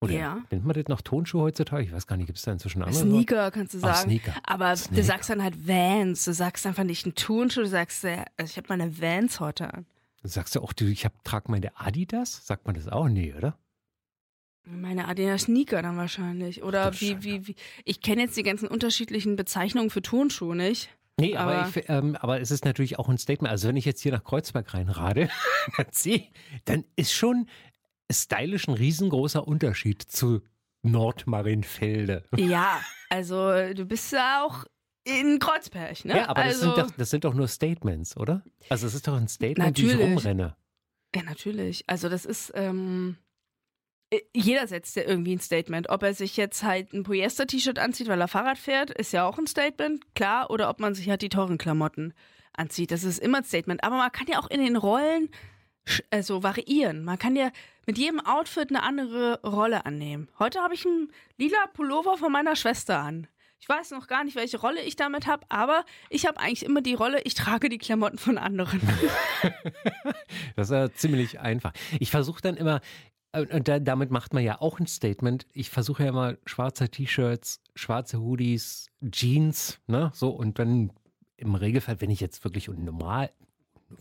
Oder 0.00 0.12
Ja. 0.12 0.38
nennt 0.50 0.64
man 0.64 0.74
das 0.74 0.86
noch 0.86 1.00
Tonschuhe 1.02 1.42
heutzutage? 1.42 1.82
Ich 1.84 1.92
weiß 1.92 2.06
gar 2.06 2.16
nicht, 2.16 2.26
gibt 2.26 2.38
es 2.38 2.44
da 2.44 2.52
inzwischen 2.52 2.82
andere? 2.82 3.00
Sneaker, 3.02 3.50
kannst 3.50 3.74
du 3.74 3.78
Ach, 3.82 3.96
sagen. 3.96 4.08
Sneaker. 4.10 4.32
Aber 4.44 4.70
du 4.70 4.76
Sneaker. 4.76 5.02
sagst 5.02 5.28
dann 5.30 5.42
halt 5.42 5.66
Vans. 5.66 6.24
Du 6.24 6.32
sagst 6.32 6.66
einfach 6.66 6.84
nicht 6.84 7.04
einen 7.04 7.14
Turnschuh. 7.16 7.62
Du 7.62 7.66
sagst, 7.68 8.04
äh, 8.04 8.24
also 8.36 8.50
ich 8.50 8.56
habe 8.56 8.66
meine 8.70 9.00
Vans 9.00 9.40
heute 9.40 9.72
an. 9.74 9.86
Sagst 10.22 10.54
du 10.56 10.60
auch, 10.62 10.72
du, 10.72 10.84
ich 10.86 11.04
hab, 11.04 11.24
trag 11.24 11.48
meine 11.48 11.76
Adidas? 11.78 12.46
Sagt 12.46 12.66
man 12.66 12.74
das 12.76 12.88
auch? 12.88 13.08
Nee, 13.08 13.34
oder? 13.36 13.58
Meine 14.70 15.08
Adidas 15.08 15.42
Sneaker 15.42 15.82
dann 15.82 15.96
wahrscheinlich. 15.96 16.62
Oder 16.62 16.90
du 16.90 17.00
wie, 17.00 17.22
wie, 17.22 17.46
wie. 17.48 17.54
Ich 17.84 18.00
kenne 18.00 18.22
jetzt 18.22 18.36
die 18.36 18.42
ganzen 18.42 18.68
unterschiedlichen 18.68 19.36
Bezeichnungen 19.36 19.90
für 19.90 20.02
Turnschuhe 20.02 20.54
nicht. 20.56 20.90
Nee, 21.20 21.36
aber, 21.36 21.54
Aber- 21.62 21.68
ich, 21.76 21.88
ähm, 21.88 22.16
aber 22.16 22.40
es 22.40 22.50
ist 22.50 22.64
natürlich 22.64 22.98
auch 22.98 23.08
ein 23.08 23.18
Statement. 23.18 23.50
Also 23.50 23.68
wenn 23.68 23.76
ich 23.76 23.84
jetzt 23.84 24.00
hier 24.02 24.12
nach 24.12 24.22
Kreuzberg 24.24 24.72
reinrade, 24.74 25.28
dann, 25.76 25.86
sehe- 25.90 26.28
dann 26.64 26.84
ist 26.96 27.12
schon 27.12 27.48
stylisch 28.10 28.68
ein 28.68 28.74
riesengroßer 28.74 29.46
Unterschied 29.46 30.02
zu 30.02 30.42
Nordmarienfelde. 30.82 32.24
Ja, 32.36 32.80
also 33.10 33.50
du 33.74 33.84
bist 33.84 34.12
ja 34.12 34.44
auch 34.44 34.64
in 35.04 35.38
Kreuzberg, 35.38 36.04
ne? 36.04 36.16
Ja, 36.18 36.28
aber 36.28 36.44
das, 36.44 36.62
also, 36.62 36.74
sind 36.74 36.78
doch, 36.78 36.96
das 36.96 37.10
sind 37.10 37.24
doch 37.24 37.34
nur 37.34 37.48
Statements, 37.48 38.16
oder? 38.16 38.44
Also 38.68 38.86
es 38.86 38.94
ist 38.94 39.08
doch 39.08 39.16
ein 39.16 39.28
Statement, 39.28 39.76
wie 39.78 39.82
ich 39.86 39.92
Natürlich. 39.92 40.10
rumrenne. 40.10 40.56
Ja, 41.14 41.22
natürlich. 41.22 41.84
Also 41.86 42.08
das 42.08 42.24
ist, 42.26 42.52
ähm, 42.54 43.16
äh, 43.18 43.27
jeder 44.34 44.66
setzt 44.66 44.96
ja 44.96 45.02
irgendwie 45.02 45.36
ein 45.36 45.40
Statement. 45.40 45.90
Ob 45.90 46.02
er 46.02 46.14
sich 46.14 46.36
jetzt 46.36 46.62
halt 46.62 46.92
ein 46.92 47.02
Polyester-T-Shirt 47.02 47.78
anzieht, 47.78 48.08
weil 48.08 48.20
er 48.20 48.28
Fahrrad 48.28 48.58
fährt, 48.58 48.90
ist 48.90 49.12
ja 49.12 49.26
auch 49.26 49.38
ein 49.38 49.46
Statement, 49.46 50.14
klar. 50.14 50.50
Oder 50.50 50.70
ob 50.70 50.80
man 50.80 50.94
sich 50.94 51.08
halt 51.10 51.22
die 51.22 51.28
teuren 51.28 51.58
Klamotten 51.58 52.14
anzieht, 52.56 52.90
das 52.90 53.04
ist 53.04 53.18
immer 53.18 53.38
ein 53.38 53.44
Statement. 53.44 53.84
Aber 53.84 53.96
man 53.96 54.12
kann 54.12 54.26
ja 54.28 54.38
auch 54.38 54.48
in 54.48 54.60
den 54.60 54.76
Rollen 54.76 55.28
also 56.10 56.42
variieren. 56.42 57.04
Man 57.04 57.18
kann 57.18 57.36
ja 57.36 57.50
mit 57.86 57.98
jedem 57.98 58.20
Outfit 58.20 58.70
eine 58.70 58.82
andere 58.82 59.40
Rolle 59.42 59.86
annehmen. 59.86 60.28
Heute 60.38 60.60
habe 60.60 60.74
ich 60.74 60.86
einen 60.86 61.10
lila 61.36 61.66
Pullover 61.72 62.18
von 62.18 62.32
meiner 62.32 62.56
Schwester 62.56 62.98
an. 62.98 63.26
Ich 63.60 63.68
weiß 63.68 63.90
noch 63.90 64.06
gar 64.06 64.22
nicht, 64.22 64.36
welche 64.36 64.60
Rolle 64.60 64.82
ich 64.82 64.94
damit 64.94 65.26
habe, 65.26 65.44
aber 65.48 65.84
ich 66.10 66.26
habe 66.26 66.38
eigentlich 66.38 66.64
immer 66.64 66.80
die 66.80 66.94
Rolle, 66.94 67.20
ich 67.24 67.34
trage 67.34 67.68
die 67.68 67.78
Klamotten 67.78 68.18
von 68.18 68.38
anderen. 68.38 68.80
Das 70.56 70.68
ist 70.68 70.74
ja 70.74 70.92
ziemlich 70.92 71.38
einfach. 71.38 71.72
Ich 72.00 72.10
versuche 72.10 72.42
dann 72.42 72.56
immer, 72.56 72.76
äh, 72.76 72.80
und 73.32 73.68
da, 73.68 73.78
damit 73.78 74.10
macht 74.10 74.32
man 74.34 74.42
ja 74.42 74.60
auch 74.60 74.80
ein 74.80 74.86
Statement. 74.86 75.46
Ich 75.52 75.70
versuche 75.70 76.04
ja 76.04 76.08
immer 76.10 76.36
schwarze 76.44 76.88
T-Shirts, 76.88 77.60
schwarze 77.74 78.20
Hoodies, 78.20 78.90
Jeans, 79.10 79.80
ne, 79.86 80.10
so 80.14 80.30
und 80.30 80.58
dann 80.58 80.92
im 81.36 81.54
Regelfall, 81.54 82.00
wenn 82.00 82.10
ich 82.10 82.20
jetzt 82.20 82.42
wirklich 82.44 82.68
normal 82.68 83.30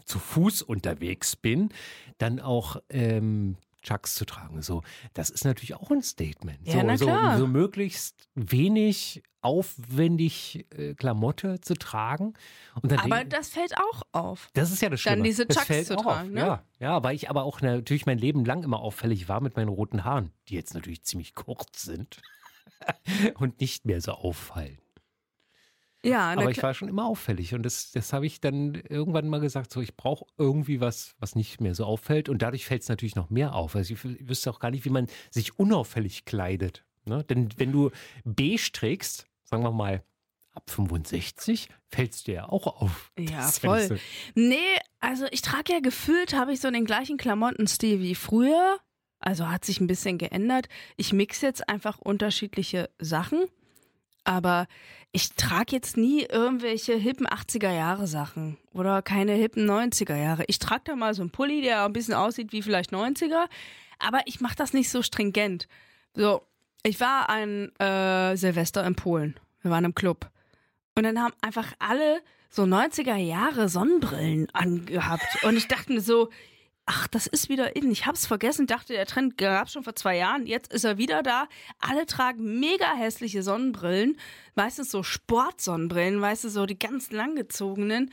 zu 0.05 0.19
Fuß 0.19 0.63
unterwegs 0.63 1.35
bin, 1.35 1.69
dann 2.17 2.39
auch 2.39 2.81
ähm, 2.89 3.57
Chucks 3.81 4.15
zu 4.15 4.25
tragen. 4.25 4.61
So, 4.61 4.83
das 5.13 5.29
ist 5.29 5.45
natürlich 5.45 5.75
auch 5.75 5.91
ein 5.91 6.01
Statement. 6.01 6.67
Ja, 6.67 6.73
so, 6.73 6.81
na 6.83 6.97
so, 6.97 7.05
klar. 7.05 7.37
so 7.37 7.47
möglichst 7.47 8.27
wenig 8.35 9.23
aufwendig 9.41 10.65
äh, 10.75 10.93
Klamotte 10.95 11.61
zu 11.61 11.75
tragen. 11.75 12.33
Aber 12.81 13.23
das 13.23 13.49
fällt 13.49 13.77
auch 13.77 14.01
auf. 14.11 14.49
das 14.53 14.71
ist 14.71 14.81
ja 14.81 14.89
das 14.89 15.01
Schlimme. 15.01 15.17
Dann 15.17 15.23
diese 15.23 15.45
das 15.45 15.55
Chucks 15.55 15.67
fällt 15.67 15.87
zu 15.87 15.95
tragen, 15.95 16.31
ne? 16.31 16.39
Ja, 16.39 16.63
ja, 16.79 17.03
weil 17.03 17.15
ich 17.15 17.29
aber 17.29 17.43
auch 17.43 17.61
natürlich 17.61 18.05
mein 18.05 18.17
Leben 18.17 18.43
lang 18.43 18.63
immer 18.63 18.79
auffällig 18.79 19.29
war 19.29 19.39
mit 19.41 19.55
meinen 19.55 19.69
roten 19.69 20.03
Haaren, 20.03 20.31
die 20.49 20.55
jetzt 20.55 20.73
natürlich 20.73 21.03
ziemlich 21.03 21.33
kurz 21.33 21.83
sind 21.83 22.21
und 23.35 23.61
nicht 23.61 23.85
mehr 23.85 24.01
so 24.01 24.11
auffallen. 24.13 24.79
Ja, 26.07 26.31
aber 26.31 26.51
ich 26.51 26.61
war 26.63 26.73
schon 26.73 26.87
immer 26.89 27.05
auffällig 27.05 27.53
und 27.53 27.63
das, 27.63 27.91
das 27.91 28.13
habe 28.13 28.25
ich 28.25 28.39
dann 28.41 28.75
irgendwann 28.75 29.27
mal 29.29 29.39
gesagt, 29.39 29.71
so 29.71 29.81
ich 29.81 29.95
brauche 29.95 30.25
irgendwie 30.37 30.79
was, 30.81 31.15
was 31.19 31.35
nicht 31.35 31.61
mehr 31.61 31.75
so 31.75 31.85
auffällt 31.85 32.29
und 32.29 32.41
dadurch 32.41 32.65
fällt 32.65 32.83
es 32.83 32.89
natürlich 32.89 33.15
noch 33.15 33.29
mehr 33.29 33.53
auf. 33.55 33.75
Also 33.75 33.93
ich 33.93 33.99
wü- 34.01 34.27
wüsste 34.27 34.49
auch 34.51 34.59
gar 34.59 34.71
nicht, 34.71 34.85
wie 34.85 34.89
man 34.89 35.07
sich 35.31 35.57
unauffällig 35.59 36.25
kleidet. 36.25 36.83
Ne? 37.05 37.23
Denn 37.23 37.49
wenn 37.57 37.71
du 37.71 37.91
beige 38.25 38.71
trägst, 38.73 39.27
sagen 39.43 39.63
wir 39.63 39.71
mal 39.71 40.03
ab 40.53 40.69
65, 40.69 41.69
fällst 41.87 42.27
dir 42.27 42.33
ja 42.35 42.49
auch 42.49 42.67
auf. 42.81 43.11
Ja, 43.19 43.43
voll. 43.47 43.87
so- 43.87 43.95
Nee, 44.35 44.57
also 44.99 45.25
ich 45.31 45.41
trage 45.41 45.73
ja 45.73 45.79
gefühlt, 45.79 46.33
habe 46.33 46.51
ich 46.53 46.59
so 46.61 46.69
den 46.71 46.85
gleichen 46.85 47.17
Klamottenstil 47.17 48.01
wie 48.01 48.15
früher. 48.15 48.77
Also 49.19 49.49
hat 49.49 49.65
sich 49.65 49.79
ein 49.81 49.87
bisschen 49.87 50.17
geändert. 50.19 50.67
Ich 50.95 51.11
mix 51.13 51.41
jetzt 51.41 51.67
einfach 51.69 51.97
unterschiedliche 51.99 52.89
Sachen. 52.99 53.45
Aber 54.27 54.67
ich 55.13 55.29
trage 55.35 55.71
jetzt 55.71 55.95
nie 55.95 56.23
irgendwelche 56.23 56.95
hippen 56.95 57.25
80er 57.25 57.71
Jahre 57.71 58.07
Sachen 58.07 58.57
oder 58.73 59.01
keine 59.01 59.31
hippen 59.31 59.65
90er 59.65 60.17
Jahre. 60.17 60.43
Ich 60.47 60.59
trage 60.59 60.81
da 60.83 60.95
mal 60.97 61.13
so 61.13 61.21
einen 61.21 61.31
Pulli, 61.31 61.61
der 61.61 61.85
ein 61.85 61.93
bisschen 61.93 62.13
aussieht 62.13 62.51
wie 62.51 62.61
vielleicht 62.61 62.91
90er, 62.91 63.45
aber 63.99 64.19
ich 64.25 64.41
mache 64.41 64.57
das 64.57 64.73
nicht 64.73 64.89
so 64.89 65.01
stringent. 65.01 65.69
So, 66.13 66.41
ich 66.83 66.99
war 66.99 67.29
ein 67.29 67.73
äh, 67.79 68.35
Silvester 68.35 68.85
in 68.85 68.95
Polen. 68.95 69.39
Wir 69.61 69.71
waren 69.71 69.85
im 69.85 69.95
Club. 69.95 70.29
Und 70.95 71.03
dann 71.03 71.21
haben 71.21 71.33
einfach 71.41 71.71
alle 71.79 72.21
so 72.49 72.63
90er 72.63 73.15
Jahre 73.15 73.69
Sonnenbrillen 73.69 74.49
angehabt. 74.51 75.43
Und 75.43 75.55
ich 75.55 75.69
dachte 75.69 75.93
mir 75.93 76.01
so, 76.01 76.29
ach, 76.87 77.07
das 77.07 77.27
ist 77.27 77.49
wieder 77.49 77.75
in. 77.75 77.91
Ich 77.91 78.07
hab's 78.07 78.25
vergessen, 78.25 78.65
dachte, 78.65 78.93
der 78.93 79.05
Trend 79.05 79.37
gab 79.37 79.69
schon 79.69 79.83
vor 79.83 79.95
zwei 79.95 80.17
Jahren. 80.17 80.47
Jetzt 80.47 80.73
ist 80.73 80.85
er 80.85 80.97
wieder 80.97 81.21
da. 81.21 81.47
Alle 81.79 82.05
tragen 82.05 82.59
mega 82.59 82.95
hässliche 82.95 83.43
Sonnenbrillen. 83.43 84.17
Meistens 84.55 84.89
so 84.89 85.03
Sportsonnenbrillen, 85.03 86.19
weißt 86.19 86.45
du, 86.45 86.49
so 86.49 86.65
die 86.65 86.79
ganz 86.79 87.11
langgezogenen. 87.11 88.11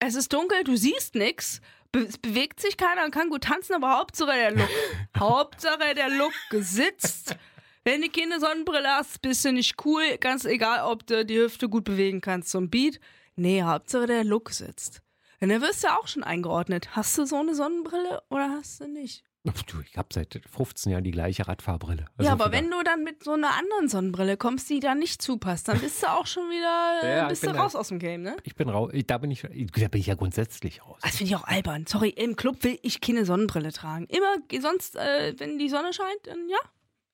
Es 0.00 0.14
ist 0.14 0.32
dunkel, 0.32 0.64
du 0.64 0.76
siehst 0.76 1.14
nix. 1.14 1.60
Be 1.92 2.00
es 2.00 2.18
bewegt 2.18 2.60
sich 2.60 2.76
keiner 2.76 3.04
und 3.04 3.10
kann 3.12 3.30
gut 3.30 3.44
tanzen, 3.44 3.74
aber 3.74 3.96
Hauptsache 3.96 4.32
der 4.32 4.52
Look. 4.52 4.68
Hauptsache 5.18 5.94
der 5.94 6.10
Look 6.10 6.32
gesitzt. 6.50 7.36
Wenn 7.84 8.02
du 8.02 8.08
keine 8.10 8.38
Sonnenbrille 8.40 8.88
hast, 8.88 9.22
bist 9.22 9.44
du 9.44 9.52
nicht 9.52 9.84
cool. 9.84 10.02
Ganz 10.18 10.44
egal, 10.44 10.84
ob 10.84 11.06
du 11.06 11.24
die 11.24 11.38
Hüfte 11.38 11.68
gut 11.68 11.84
bewegen 11.84 12.20
kannst 12.20 12.50
zum 12.50 12.70
Beat. 12.70 13.00
Nee, 13.36 13.62
Hauptsache 13.62 14.06
der 14.06 14.24
Look 14.24 14.50
sitzt. 14.50 15.00
Und 15.40 15.48
dann 15.48 15.62
wirst 15.62 15.82
du 15.84 15.88
auch 15.88 16.06
schon 16.06 16.22
eingeordnet. 16.22 16.94
Hast 16.96 17.16
du 17.16 17.24
so 17.24 17.36
eine 17.36 17.54
Sonnenbrille 17.54 18.22
oder 18.28 18.50
hast 18.50 18.80
du 18.80 18.88
nicht? 18.88 19.24
Du, 19.42 19.80
ich 19.80 19.96
habe 19.96 20.08
seit 20.12 20.38
15 20.50 20.92
Jahren 20.92 21.02
die 21.04 21.12
gleiche 21.12 21.48
Radfahrbrille. 21.48 22.04
Also 22.18 22.26
ja, 22.28 22.32
aber 22.32 22.52
wenn 22.52 22.70
du 22.70 22.82
dann 22.82 23.04
mit 23.04 23.24
so 23.24 23.32
einer 23.32 23.56
anderen 23.56 23.88
Sonnenbrille 23.88 24.36
kommst, 24.36 24.68
die 24.68 24.80
da 24.80 24.94
nicht 24.94 25.22
zupasst, 25.22 25.66
dann 25.68 25.80
bist 25.80 26.02
du 26.02 26.08
auch 26.10 26.26
schon 26.26 26.50
wieder 26.50 27.00
Ja, 27.16 27.28
bist 27.28 27.42
du 27.42 27.46
bin 27.46 27.56
da- 27.56 27.62
raus 27.62 27.74
aus 27.74 27.88
dem 27.88 27.98
Game, 27.98 28.20
ne? 28.20 28.36
Ich 28.42 28.54
bin 28.54 28.68
raus, 28.68 28.92
da 29.06 29.16
bin 29.16 29.30
ich, 29.30 29.40
da 29.40 29.88
bin 29.88 30.00
ich 30.00 30.08
ja 30.08 30.14
grundsätzlich 30.14 30.84
raus. 30.84 30.98
Das 31.02 31.16
finde 31.16 31.30
ich 31.32 31.36
auch 31.36 31.44
albern. 31.44 31.86
Sorry, 31.86 32.10
im 32.10 32.36
Club 32.36 32.62
will 32.64 32.78
ich 32.82 33.00
keine 33.00 33.24
Sonnenbrille 33.24 33.72
tragen. 33.72 34.04
Immer, 34.08 34.36
sonst, 34.60 34.96
äh, 34.96 35.32
wenn 35.38 35.58
die 35.58 35.70
Sonne 35.70 35.94
scheint, 35.94 36.26
dann 36.26 36.46
ja, 36.50 36.58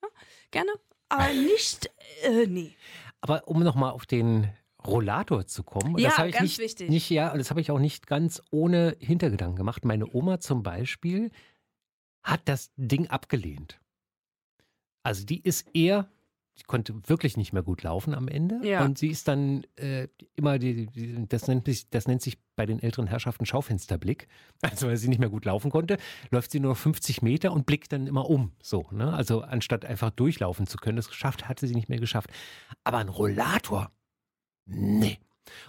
ja 0.03 0.09
gerne. 0.51 0.73
Aber 1.09 1.29
nicht, 1.33 1.89
äh, 2.25 2.47
nee. 2.49 2.75
Aber 3.21 3.47
um 3.47 3.63
nochmal 3.63 3.93
auf 3.93 4.05
den 4.05 4.51
Rollator 4.87 5.47
zu 5.47 5.63
kommen, 5.63 5.99
Ja, 5.99 6.09
das 6.11 6.19
habe 6.19 6.29
ich 6.29 6.35
ganz 6.35 6.43
nicht, 6.45 6.59
wichtig. 6.59 6.91
nicht, 6.91 7.11
ja, 7.11 7.33
und 7.33 7.39
das 7.39 7.51
habe 7.51 7.61
ich 7.61 7.71
auch 7.71 7.79
nicht 7.79 8.07
ganz 8.07 8.43
ohne 8.51 8.97
Hintergedanken 9.01 9.57
gemacht. 9.57 9.85
Meine 9.85 10.07
Oma 10.13 10.41
zum 10.41 10.63
Beispiel 10.63 11.31
hat 12.23 12.41
das 12.47 12.73
Ding 12.77 13.07
abgelehnt. 13.09 13.81
Also 15.03 15.25
die 15.25 15.41
ist 15.41 15.69
eher, 15.75 16.09
die 16.59 16.65
konnte 16.65 16.95
wirklich 17.09 17.37
nicht 17.37 17.53
mehr 17.53 17.63
gut 17.63 17.83
laufen 17.83 18.15
am 18.15 18.27
Ende. 18.29 18.61
Ja. 18.67 18.85
Und 18.85 18.99
sie 18.99 19.09
ist 19.09 19.29
dann 19.29 19.65
äh, 19.77 20.09
immer, 20.35 20.59
die, 20.59 20.87
die, 20.87 21.29
das, 21.29 21.47
nennt 21.47 21.67
sich, 21.67 21.89
das 21.91 22.09
nennt 22.09 22.23
sich 22.23 22.39
bei 22.57 22.67
den 22.67 22.83
älteren 22.83 23.07
Herrschaften 23.07 23.47
Schaufensterblick. 23.47 24.27
Also 24.63 24.89
weil 24.89 24.97
sie 24.97 25.09
nicht 25.09 25.19
mehr 25.21 25.29
gut 25.29 25.45
laufen 25.45 25.71
konnte, 25.71 25.99
läuft 26.31 26.51
sie 26.51 26.59
nur 26.59 26.73
noch 26.73 26.79
50 26.79 27.23
Meter 27.23 27.53
und 27.53 27.67
blickt 27.67 27.93
dann 27.93 28.07
immer 28.07 28.29
um. 28.29 28.53
So, 28.61 28.89
ne? 28.91 29.13
Also 29.13 29.43
anstatt 29.43 29.85
einfach 29.85 30.11
durchlaufen 30.11 30.67
zu 30.67 30.79
können, 30.79 30.97
das 30.97 31.09
geschafft, 31.09 31.49
hatte 31.49 31.67
sie 31.69 31.75
nicht 31.75 31.89
mehr 31.89 32.01
geschafft. 32.01 32.31
Aber 32.83 32.99
ein 32.99 33.09
Rollator, 33.09 33.93
nee. 34.67 35.19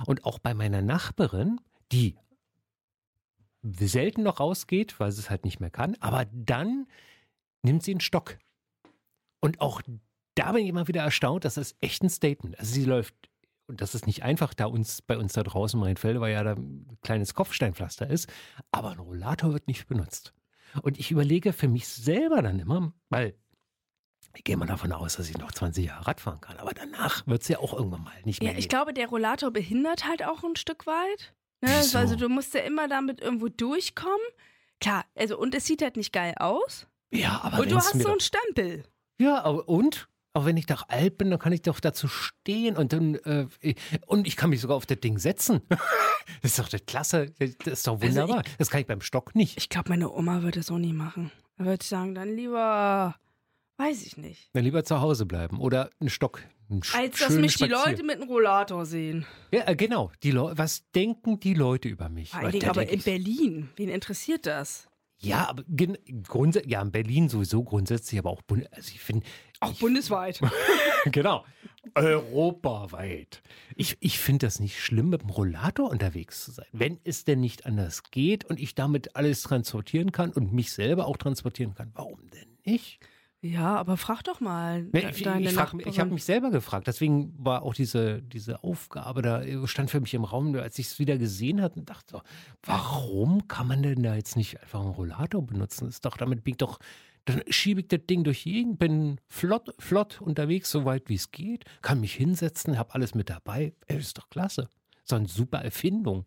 Und 0.05 0.25
auch 0.25 0.39
bei 0.39 0.53
meiner 0.53 0.81
Nachbarin, 0.81 1.59
die 1.91 2.15
selten 3.63 4.23
noch 4.23 4.39
rausgeht, 4.39 4.99
weil 4.99 5.11
sie 5.11 5.21
es 5.21 5.29
halt 5.29 5.45
nicht 5.45 5.59
mehr 5.59 5.69
kann, 5.69 5.95
aber 5.99 6.25
dann 6.31 6.87
nimmt 7.63 7.83
sie 7.83 7.91
einen 7.91 7.99
Stock. 7.99 8.37
Und 9.39 9.61
auch 9.61 9.81
da 10.35 10.51
bin 10.51 10.63
ich 10.63 10.69
immer 10.69 10.87
wieder 10.87 11.01
erstaunt, 11.01 11.45
das 11.45 11.57
ist 11.57 11.75
echt 11.81 12.03
ein 12.03 12.09
Statement. 12.09 12.59
Also 12.59 12.73
sie 12.73 12.85
läuft, 12.85 13.15
und 13.67 13.81
das 13.81 13.95
ist 13.95 14.07
nicht 14.07 14.23
einfach, 14.23 14.53
da 14.53 14.65
uns 14.65 15.01
bei 15.01 15.17
uns 15.17 15.33
da 15.33 15.43
draußen 15.43 15.79
in 15.79 15.85
Rheinfelde, 15.85 16.21
weil 16.21 16.33
ja 16.33 16.43
da 16.43 16.53
ein 16.53 16.97
kleines 17.01 17.33
Kopfsteinpflaster 17.33 18.09
ist, 18.09 18.31
aber 18.71 18.91
ein 18.91 18.99
Rollator 18.99 19.53
wird 19.53 19.67
nicht 19.67 19.87
benutzt. 19.87 20.33
Und 20.81 20.99
ich 20.99 21.11
überlege 21.11 21.53
für 21.53 21.67
mich 21.67 21.87
selber 21.87 22.41
dann 22.41 22.59
immer, 22.59 22.93
weil 23.09 23.35
ich 24.37 24.43
gehe 24.43 24.55
mal 24.57 24.65
davon 24.67 24.91
aus, 24.91 25.17
dass 25.17 25.29
ich 25.29 25.37
noch 25.37 25.51
20 25.51 25.85
Jahre 25.85 26.07
Rad 26.07 26.21
fahren 26.21 26.39
kann, 26.41 26.57
aber 26.57 26.71
danach 26.73 27.25
wird 27.27 27.41
es 27.41 27.47
ja 27.47 27.59
auch 27.59 27.73
irgendwann 27.73 28.03
mal 28.03 28.13
nicht 28.23 28.41
mehr 28.41 28.51
Ja, 28.53 28.57
ich 28.57 28.65
gehen. 28.65 28.69
glaube, 28.69 28.93
der 28.93 29.07
Rollator 29.07 29.51
behindert 29.51 30.05
halt 30.07 30.23
auch 30.23 30.43
ein 30.43 30.55
Stück 30.55 30.85
weit. 30.87 31.33
Ne? 31.61 31.69
Wieso? 31.79 31.97
Also 31.97 32.15
du 32.15 32.29
musst 32.29 32.53
ja 32.53 32.61
immer 32.61 32.87
damit 32.87 33.19
irgendwo 33.19 33.47
durchkommen. 33.49 34.15
Klar, 34.79 35.05
also 35.15 35.37
und 35.37 35.55
es 35.55 35.65
sieht 35.65 35.81
halt 35.81 35.97
nicht 35.97 36.13
geil 36.13 36.35
aus. 36.37 36.87
Ja, 37.11 37.41
aber 37.43 37.59
und 37.63 37.71
du 37.71 37.75
hast 37.77 37.99
so 37.99 38.09
einen 38.09 38.19
Stempel. 38.19 38.83
Ja, 39.19 39.43
aber 39.43 39.67
und? 39.67 40.07
Auch 40.33 40.45
wenn 40.45 40.55
ich 40.55 40.67
doch 40.67 40.87
alt 40.89 41.17
bin, 41.17 41.31
dann 41.31 41.39
kann 41.39 41.51
ich 41.51 41.63
doch 41.63 41.79
dazu 41.79 42.07
stehen 42.07 42.77
und 42.77 42.93
dann 42.93 43.15
äh, 43.15 43.47
und 44.05 44.27
ich 44.27 44.35
kann 44.35 44.51
mich 44.51 44.61
sogar 44.61 44.77
auf 44.77 44.85
das 44.85 44.99
Ding 44.99 45.17
setzen. 45.17 45.61
das 45.69 46.51
ist 46.51 46.59
doch 46.59 46.69
das 46.69 46.85
klasse, 46.85 47.31
das 47.39 47.49
ist 47.65 47.87
doch 47.87 47.93
Also 47.99 48.07
wunderbar. 48.07 48.43
das 48.59 48.69
kann 48.69 48.81
ich 48.81 48.85
beim 48.87 49.01
Stock 49.01 49.33
nicht. 49.33 49.57
Ich 49.57 49.69
glaube, 49.69 49.89
meine 49.89 50.11
Oma 50.11 50.43
würde 50.43 50.59
es 50.59 50.69
auch 50.69 50.77
nie 50.77 50.93
machen. 50.93 51.31
Da 51.57 51.65
würde 51.65 51.79
ich 51.81 51.87
sagen, 51.89 52.13
dann 52.13 52.35
lieber, 52.35 53.15
weiß 53.77 54.05
ich 54.05 54.17
nicht. 54.17 54.49
Dann 54.53 54.63
lieber 54.63 54.83
zu 54.83 55.01
Hause 55.01 55.25
bleiben 55.25 55.59
oder 55.59 55.89
einen 55.99 56.09
Stock. 56.09 56.41
Einen 56.69 56.81
Als 56.93 57.19
dass 57.19 57.31
mich 57.31 57.55
die 57.55 57.65
Spazier- 57.65 57.91
Leute 57.91 58.03
mit 58.03 58.17
einem 58.19 58.29
Rollator 58.29 58.85
sehen. 58.85 59.25
Ja, 59.51 59.67
äh, 59.67 59.75
genau. 59.75 60.11
Die 60.23 60.33
was 60.35 60.83
denken 60.91 61.39
die 61.39 61.53
Leute 61.53 61.87
über 61.87 62.09
mich? 62.09 62.31
Vor 62.31 62.49
Dingen 62.51 62.69
aber 62.69 62.87
in 62.89 62.99
ich- 62.99 63.05
Berlin. 63.05 63.69
Wen 63.77 63.89
interessiert 63.89 64.45
das? 64.45 64.87
Ja, 65.19 65.47
aber 65.49 65.63
ja, 66.67 66.81
in 66.83 66.91
Berlin 66.91 67.27
sowieso 67.27 67.63
grundsätzlich, 67.63 68.19
aber 68.19 68.29
auch 68.29 68.43
Bund 68.43 68.71
also 68.71 68.91
ich 68.93 68.99
finde 68.99 69.25
Auch 69.61 69.73
bundesweit. 69.73 70.39
genau. 71.05 71.43
Europaweit. 71.95 73.41
Ich, 73.75 73.97
ich 73.99 74.19
finde 74.19 74.45
das 74.45 74.59
nicht 74.59 74.79
schlimm, 74.79 75.09
mit 75.09 75.21
dem 75.21 75.29
Rollator 75.31 75.89
unterwegs 75.89 76.43
zu 76.45 76.51
sein. 76.51 76.67
Wenn 76.71 76.99
es 77.03 77.23
denn 77.25 77.39
nicht 77.39 77.65
anders 77.65 78.03
geht 78.11 78.45
und 78.45 78.59
ich 78.59 78.75
damit 78.75 79.15
alles 79.15 79.41
transportieren 79.41 80.11
kann 80.11 80.31
und 80.31 80.53
mich 80.53 80.71
selber 80.71 81.07
auch 81.07 81.17
transportieren 81.17 81.73
kann, 81.73 81.91
warum 81.95 82.29
denn 82.29 82.57
nicht? 82.65 82.99
Ja, 83.41 83.75
aber 83.75 83.97
frag 83.97 84.23
doch 84.23 84.39
mal 84.39 84.83
Nee, 84.91 85.07
ich 85.11 85.21
deine 85.23 85.45
ich, 85.49 85.53
frag- 85.53 85.73
ich 85.85 85.99
habe 85.99 86.11
mich 86.11 86.23
selber 86.23 86.49
gefragt. 86.49 86.87
Deswegen 86.87 87.33
war 87.37 87.61
auch 87.61 87.73
diese, 87.75 88.21
diese 88.21 88.63
Aufgabe 88.63 89.21
da, 89.21 89.41
äh, 89.43 89.67
stand 89.67 89.91
für 89.91 89.99
mich 90.01 90.13
im 90.13 90.23
Raum, 90.23 90.55
als 90.55 90.79
ich 90.79 90.87
es 90.87 90.99
wieder 90.99 91.17
gesehen 91.17 91.61
hatte 91.61 91.79
und 91.79 91.89
dachte, 91.89 92.21
warum 92.63 93.47
kann 93.47 93.67
man 93.67 93.83
denn 93.83 94.03
da 94.03 94.15
jetzt 94.15 94.35
nicht 94.35 94.59
einfach 94.61 94.79
einen 94.81 94.89
Rollator 94.89 95.41
benutzen? 95.45 95.87
Ist 95.87 96.03
doch, 96.05 96.17
damit 96.17 96.43
bin 96.43 96.53
ich 96.53 96.57
doch, 96.57 96.79
dann 97.25 97.41
schiebe 97.49 97.81
ich 97.81 97.87
das 97.89 97.99
Ding 98.09 98.23
durch 98.23 98.43
die 98.43 98.53
Gegend, 98.53 98.79
bin 98.79 99.19
flott, 99.27 99.73
flott 99.79 100.19
unterwegs, 100.21 100.71
so 100.71 100.85
weit 100.85 101.07
wie 101.09 101.15
es 101.15 101.31
geht, 101.31 101.65
kann 101.81 101.99
mich 101.99 102.13
hinsetzen, 102.15 102.77
habe 102.79 102.93
alles 102.95 103.13
mit 103.15 103.29
dabei. 103.29 103.73
Ey, 103.85 103.97
ist 103.99 104.17
doch 104.17 104.29
klasse. 104.29 104.67
So 105.03 105.15
eine 105.15 105.27
super 105.27 105.59
Erfindung. 105.59 106.25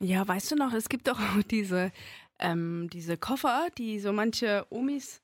Ja, 0.00 0.26
weißt 0.26 0.50
du 0.50 0.56
noch, 0.56 0.72
es 0.74 0.88
gibt 0.88 1.08
doch 1.08 1.18
auch 1.18 1.42
diese, 1.50 1.92
ähm, 2.38 2.88
diese 2.92 3.16
Koffer, 3.16 3.68
die 3.78 4.00
so 4.00 4.12
manche 4.12 4.66
Omis 4.70 5.22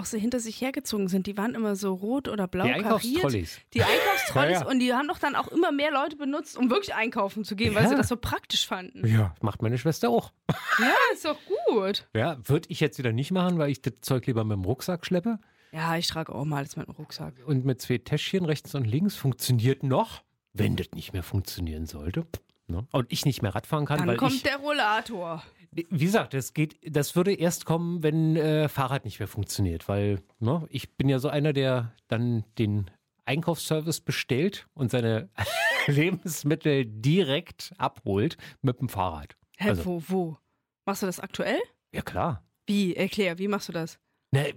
auch 0.00 0.04
so 0.06 0.16
hinter 0.18 0.40
sich 0.40 0.60
hergezogen 0.60 1.08
sind. 1.08 1.26
Die 1.26 1.36
waren 1.36 1.54
immer 1.54 1.76
so 1.76 1.94
rot 1.94 2.26
oder 2.28 2.48
blau 2.48 2.64
Die 2.64 2.70
kariert. 2.70 2.86
Einkaufstrolleys. 2.86 3.58
Die 3.74 3.82
Einkaufstrolleys 3.82 4.54
Ja, 4.60 4.60
ja. 4.64 4.66
und 4.68 4.78
die 4.80 4.92
haben 4.94 5.06
doch 5.08 5.18
dann 5.18 5.36
auch 5.36 5.48
immer 5.48 5.70
mehr 5.72 5.90
Leute 5.92 6.16
benutzt, 6.16 6.56
um 6.56 6.70
wirklich 6.70 6.94
einkaufen 6.94 7.44
zu 7.44 7.54
gehen, 7.56 7.74
weil 7.74 7.84
Ja. 7.84 7.90
sie 7.90 7.96
das 7.96 8.08
so 8.08 8.16
praktisch 8.16 8.66
fanden. 8.66 9.06
Ja, 9.06 9.34
macht 9.40 9.62
meine 9.62 9.78
Schwester 9.78 10.08
auch. 10.10 10.32
Ja, 10.78 10.92
ist 11.12 11.24
doch 11.24 11.38
gut. 11.68 12.08
Ja, 12.14 12.38
würde 12.48 12.66
ich 12.70 12.80
jetzt 12.80 12.98
wieder 12.98 13.12
nicht 13.12 13.30
machen, 13.30 13.58
weil 13.58 13.70
ich 13.70 13.82
das 13.82 13.94
Zeug 14.00 14.26
lieber 14.26 14.42
mit 14.44 14.56
dem 14.56 14.64
Rucksack 14.64 15.06
schleppe. 15.06 15.38
Ja, 15.72 15.96
ich 15.96 16.08
trage 16.08 16.34
auch 16.34 16.44
mal 16.44 16.56
alles 16.58 16.76
mit 16.76 16.88
dem 16.88 16.94
Rucksack. 16.94 17.34
und 17.46 17.64
mit 17.64 17.80
zwei 17.80 17.98
Täschchen 17.98 18.44
rechts 18.44 18.74
und 18.74 18.86
links 18.86 19.14
funktioniert 19.14 19.82
noch, 19.84 20.22
wenn 20.52 20.74
das 20.76 20.88
nicht 20.94 21.12
mehr 21.12 21.22
funktionieren 21.22 21.86
sollte. 21.86 22.26
Ne? 22.66 22.86
Und 22.92 23.06
ich 23.12 23.24
nicht 23.24 23.42
mehr 23.42 23.54
Radfahren 23.54 23.86
kann, 23.86 23.98
Dann 23.98 24.08
weil 24.08 24.16
kommt 24.16 24.32
ich, 24.34 24.42
der 24.42 24.56
Rollator. 24.56 25.42
Wie 25.72 26.04
gesagt, 26.04 26.34
das 26.34 26.52
geht, 26.54 26.78
das 26.82 27.14
würde 27.16 27.32
erst 27.32 27.64
kommen, 27.64 28.02
wenn 28.02 28.36
äh, 28.36 28.68
Fahrrad 28.68 29.04
nicht 29.04 29.18
mehr 29.20 29.28
funktioniert, 29.28 29.88
weil 29.88 30.20
ne, 30.40 30.66
ich 30.70 30.96
bin 30.96 31.08
ja 31.08 31.18
so 31.18 31.28
einer, 31.28 31.52
der 31.52 31.94
dann 32.08 32.44
den 32.58 32.90
Einkaufsservice 33.24 34.00
bestellt 34.00 34.66
und 34.74 34.90
seine 34.90 35.28
Lebensmittel 35.86 36.84
direkt 36.86 37.72
abholt 37.78 38.36
mit 38.62 38.80
dem 38.80 38.88
Fahrrad. 38.88 39.36
Hä, 39.58 39.70
Also- 39.70 39.84
wo, 39.84 40.02
wo? 40.08 40.38
Machst 40.86 41.02
du 41.02 41.06
das 41.06 41.20
aktuell? 41.20 41.58
Ja 41.94 42.02
klar. 42.02 42.44
Wie? 42.66 42.96
Erklär, 42.96 43.38
wie 43.38 43.48
machst 43.48 43.68
du 43.68 43.72
das? 43.72 43.98
Ne, 44.32 44.54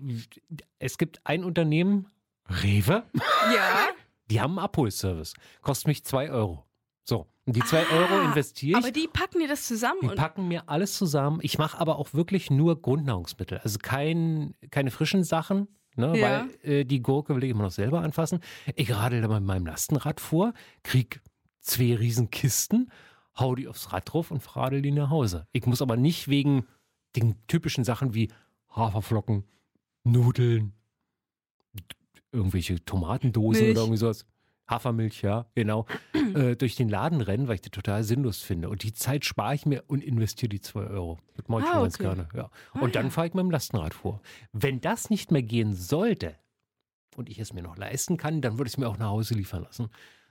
es 0.80 0.98
gibt 0.98 1.20
ein 1.26 1.44
Unternehmen, 1.44 2.08
Rewe, 2.48 3.04
Ja, 3.54 3.88
Die 4.32 4.40
haben 4.40 4.52
einen 4.58 4.66
Abholservice. 4.66 5.34
Kostet 5.62 5.88
mich 5.88 6.04
2 6.06 6.32
Euro. 6.32 6.66
So. 7.08 7.28
Die 7.46 7.60
2 7.60 7.88
Euro 7.90 8.22
investiere 8.22 8.78
aber 8.78 8.88
ich. 8.88 8.94
die 8.94 9.08
packen 9.12 9.40
dir 9.40 9.48
das 9.50 9.68
zusammen 9.68 10.00
Die 10.02 10.08
packen 10.16 10.48
mir 10.48 10.70
alles 10.70 10.98
zusammen. 10.98 11.40
Ich 11.42 11.58
mache 11.58 11.78
aber 11.80 11.98
auch 11.98 12.14
wirklich 12.14 12.50
nur 12.50 12.82
Grundnahrungsmittel. 12.82 13.58
Also 13.60 13.80
kein, 13.82 14.54
keine 14.72 14.92
frischen 14.92 15.24
Sachen, 15.26 15.68
ne, 15.98 16.18
Ja. 16.18 16.46
weil 16.64 16.72
äh, 16.72 16.86
die 16.86 17.02
Gurke 17.02 17.36
will 17.36 17.44
ich 17.44 17.50
immer 17.52 17.64
noch 17.64 17.72
selber 17.72 18.00
anfassen. 18.02 18.40
Ich 18.76 18.96
radel 18.96 19.22
da 19.22 19.28
mit 19.28 19.44
meinem 19.44 19.66
Lastenrad 19.66 20.22
vor, 20.22 20.54
krieg 20.84 21.22
zwei 21.60 21.96
riesen 21.96 22.30
Kisten, 22.30 22.90
hau 23.38 23.56
die 23.56 23.68
aufs 23.68 23.92
Rad 23.92 24.14
drauf 24.14 24.32
und 24.32 24.56
radel 24.56 24.82
die 24.82 24.92
nach 24.92 25.10
Hause. 25.10 25.46
Ich 25.52 25.66
muss 25.66 25.82
aber 25.82 25.98
nicht 25.98 26.30
wegen 26.30 26.66
den 27.18 27.36
typischen 27.48 27.84
Sachen 27.84 28.14
wie 28.14 28.32
Haferflocken, 28.74 29.44
Nudeln, 30.06 30.74
irgendwelche 32.32 32.84
Tomatendosen 32.86 33.62
Milch. 33.64 33.72
oder 33.76 33.82
irgendwie 33.82 33.98
sowas. 33.98 34.26
Hafermilch, 34.74 35.22
ja, 35.22 35.46
genau, 35.56 35.86
äh, 36.36 36.56
durch 36.56 36.76
den 36.76 36.90
Laden 36.90 37.22
rennen, 37.22 37.48
weil 37.48 37.56
ich 37.56 37.62
das 37.62 37.72
total 37.72 38.04
sinnlos 38.04 38.42
finde. 38.42 38.70
Und 38.70 38.84
die 38.84 38.94
Zeit 38.94 39.26
spare 39.26 39.56
ich 39.56 39.66
mir 39.66 39.84
und 39.88 40.04
investiere 40.04 40.50
die 40.50 40.62
2 40.62 40.82
Euro. 40.88 41.20
Das 41.36 41.48
mache 41.48 41.62
ich 41.62 41.68
Ah, 41.68 41.72
schon 41.74 41.82
ganz 41.84 41.96
okay. 41.96 42.04
gerne. 42.04 42.28
Ja. 42.36 42.50
Ah, 42.74 42.80
Und 42.80 42.96
dann 42.96 43.06
ja. 43.06 43.10
fahre 43.12 43.28
ich 43.28 43.34
mit 43.34 43.44
dem 43.44 43.52
Lastenrad 43.52 43.94
vor. 43.94 44.22
Wenn 44.52 44.82
das 44.82 45.10
nicht 45.10 45.32
mehr 45.32 45.44
gehen 45.44 45.74
sollte 45.74 46.36
und 47.16 47.30
ich 47.30 47.40
es 47.40 47.54
mir 47.54 47.62
noch 47.64 47.78
leisten 47.78 48.18
kann, 48.18 48.42
dann 48.42 48.58
würde 48.58 48.68
ich 48.68 48.74
es 48.74 48.78
mir 48.78 48.88
auch 48.88 48.98
nach 48.98 49.10
Hause 49.10 49.36
liefern 49.36 49.64
lassen. 49.64 49.90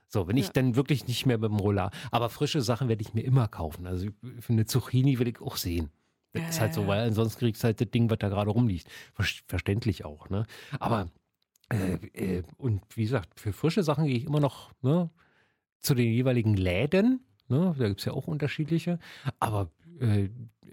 So, 0.08 0.28
wenn 0.28 0.36
ich 0.36 0.46
Ja. 0.46 0.52
dann 0.54 0.76
wirklich 0.76 1.06
nicht 1.06 1.24
mehr 1.26 1.38
mit 1.38 1.50
dem 1.50 1.58
Roller. 1.58 1.90
Aber 2.10 2.28
frische 2.28 2.60
Sachen 2.60 2.88
werde 2.88 3.00
ich 3.02 3.14
mir 3.14 3.22
immer 3.22 3.48
kaufen. 3.48 3.86
Also 3.86 4.08
für 4.40 4.52
eine 4.52 4.66
Zucchini 4.66 5.18
will 5.18 5.28
ich 5.28 5.40
auch 5.40 5.56
sehen. 5.56 5.90
Das 6.34 6.42
Ja, 6.42 6.48
ist 6.48 6.60
halt 6.60 6.74
so, 6.74 6.86
weil 6.86 7.00
ansonsten 7.06 7.38
kriegst 7.40 7.62
du 7.62 7.66
halt 7.66 7.80
das 7.80 7.90
Ding, 7.90 8.08
was 8.10 8.18
da 8.18 8.28
gerade 8.28 8.50
rumliegt. 8.50 8.88
Ver 9.14 9.24
verständlich 9.46 10.04
auch, 10.04 10.28
ne? 10.30 10.44
Aber 10.80 11.08
äh, 11.72 11.94
äh, 12.38 12.42
und 12.58 12.82
wie 12.94 13.02
gesagt, 13.04 13.40
für 13.40 13.52
frische 13.52 13.82
Sachen 13.82 14.06
gehe 14.06 14.16
ich 14.16 14.24
immer 14.24 14.40
noch 14.40 14.72
ne, 14.82 15.10
zu 15.80 15.94
den 15.94 16.12
jeweiligen 16.12 16.54
Läden. 16.54 17.24
Ne? 17.48 17.74
Da 17.78 17.88
gibt 17.88 18.00
es 18.00 18.06
ja 18.06 18.12
auch 18.12 18.26
unterschiedliche. 18.28 18.98
Aber 19.40 19.70
äh, 20.00 20.28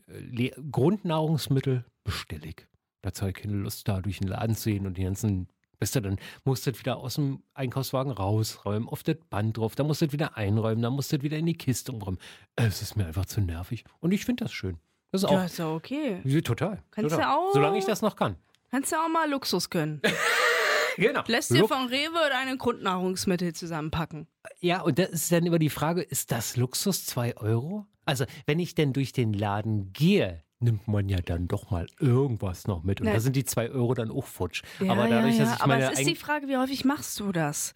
äh, 0.07 0.51
Grundnahrungsmittel 0.71 1.85
bestelle 2.03 2.47
ich. 2.47 2.67
Dazu 3.01 3.21
habe 3.21 3.31
ich 3.31 3.37
keine 3.37 3.53
Lust, 3.55 3.87
da 3.87 4.01
durch 4.01 4.19
den 4.19 4.27
Laden 4.27 4.55
zu 4.55 4.69
gehen 4.69 4.85
und 4.85 4.97
die 4.97 5.03
ganzen, 5.03 5.47
weißt 5.79 5.95
du, 5.95 6.01
dann 6.01 6.17
musst 6.43 6.67
du 6.67 6.77
wieder 6.77 6.97
aus 6.97 7.15
dem 7.15 7.41
Einkaufswagen 7.53 8.11
rausräumen, 8.11 8.89
auf 8.89 9.03
das 9.03 9.15
Band 9.29 9.57
drauf, 9.57 9.75
dann 9.75 9.87
musst 9.87 10.01
du 10.01 10.11
wieder 10.11 10.35
einräumen, 10.35 10.81
dann 10.81 10.93
musst 10.93 11.11
du 11.13 11.21
wieder 11.21 11.37
in 11.37 11.45
die 11.45 11.53
Kiste 11.57 11.91
umräumen. 11.93 12.19
Es 12.57 12.81
ist 12.81 12.97
mir 12.97 13.05
einfach 13.07 13.25
zu 13.25 13.39
nervig. 13.41 13.85
Und 14.01 14.11
ich 14.11 14.25
finde 14.25 14.43
das 14.43 14.51
schön. 14.53 14.77
Das 15.11 15.23
ist 15.23 15.29
Ja, 15.31 15.39
auch 15.39 15.45
ist 15.45 15.57
ja 15.57 15.69
okay. 15.71 16.19
ja, 16.25 16.41
total. 16.41 16.83
Kannst 16.91 17.11
total. 17.11 17.25
du 17.25 17.31
auch- 17.39 17.53
Solange 17.53 17.77
ich 17.77 17.85
das 17.85 18.01
noch 18.01 18.15
kann. 18.17 18.35
Kannst 18.69 18.91
du 18.91 18.97
auch 18.97 19.09
mal 19.09 19.29
Luxus 19.29 19.69
gönnen. 19.69 20.01
Genau. 20.99 21.23
Lässt 21.27 21.51
dir 21.51 21.67
von 21.67 21.87
Rewe 21.87 22.17
deine 22.29 22.57
Grundnahrungsmittel 22.57 23.53
zusammenpacken. 23.53 24.27
Ja, 24.59 24.81
und 24.81 24.99
das 24.99 25.09
ist 25.09 25.31
dann 25.31 25.45
immer 25.45 25.59
die 25.59 25.69
Frage, 25.69 26.01
ist 26.01 26.31
das 26.31 26.57
Luxus 26.57 27.05
2 27.05 27.37
Euro? 27.37 27.85
Also, 28.05 28.25
wenn 28.45 28.59
ich 28.59 28.75
denn 28.75 28.93
durch 28.93 29.11
den 29.13 29.33
Laden 29.33 29.93
gehe, 29.93 30.43
nimmt 30.59 30.87
man 30.87 31.07
ja 31.09 31.19
dann 31.21 31.47
doch 31.47 31.69
mal 31.71 31.87
irgendwas 31.99 32.67
noch 32.67 32.83
mit. 32.83 32.99
Und 33.01 33.07
Na- 33.07 33.13
da 33.13 33.19
sind 33.19 33.35
die 33.35 33.45
2 33.45 33.69
Euro 33.69 33.93
dann 33.93 34.11
auch 34.11 34.25
futsch. 34.25 34.63
Ja, 34.79 34.91
Aber 34.91 35.07
dadurch, 35.07 35.35
ja, 35.37 35.43
ja. 35.43 35.45
dass 35.45 35.55
ich 35.55 35.61
Aber 35.61 35.73
meine 35.73 35.91
es 35.93 35.99
ist 35.99 36.07
die 36.09 36.15
Frage, 36.15 36.47
wie 36.47 36.57
häufig 36.57 36.83
machst 36.85 37.19
du 37.19 37.31
das? 37.31 37.73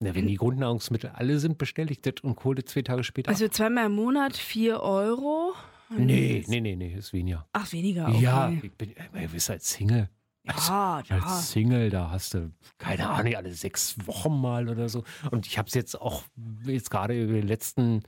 Na, 0.00 0.14
wenn 0.14 0.26
die 0.26 0.34
Grundnahrungsmittel 0.36 1.10
alle 1.10 1.38
sind, 1.38 1.56
bestelle 1.58 1.90
ich 1.90 2.02
das 2.02 2.14
und 2.22 2.36
Kohle 2.36 2.64
zwei 2.64 2.82
Tage 2.82 3.02
später. 3.04 3.30
Also 3.30 3.48
zweimal 3.48 3.86
im 3.86 3.92
Monat 3.94 4.36
4 4.36 4.80
Euro? 4.80 5.54
nee, 5.96 6.44
nee, 6.48 6.60
nee, 6.60 6.76
nee, 6.76 6.94
ist 6.94 7.12
weniger. 7.12 7.46
Ach, 7.52 7.70
weniger. 7.72 8.08
Okay. 8.08 8.20
Ja, 8.20 8.50
ich 8.50 8.72
bin, 8.72 8.90
ihr 9.14 9.32
wisst 9.32 9.50
als 9.50 9.70
Single. 9.70 10.08
Ja, 10.46 11.02
ja. 11.08 11.16
Als 11.20 11.50
Single, 11.52 11.90
da 11.90 12.10
hast 12.10 12.34
du, 12.34 12.52
keine 12.78 13.08
Ahnung, 13.08 13.34
alle 13.34 13.52
sechs 13.52 13.96
Wochen 14.06 14.40
mal 14.40 14.68
oder 14.68 14.88
so. 14.88 15.04
Und 15.30 15.46
ich 15.46 15.58
habe 15.58 15.68
es 15.68 15.74
jetzt 15.74 16.00
auch, 16.00 16.22
jetzt 16.64 16.90
gerade 16.90 17.20
über 17.20 17.34
die 17.34 17.40
letzten, 17.46 18.02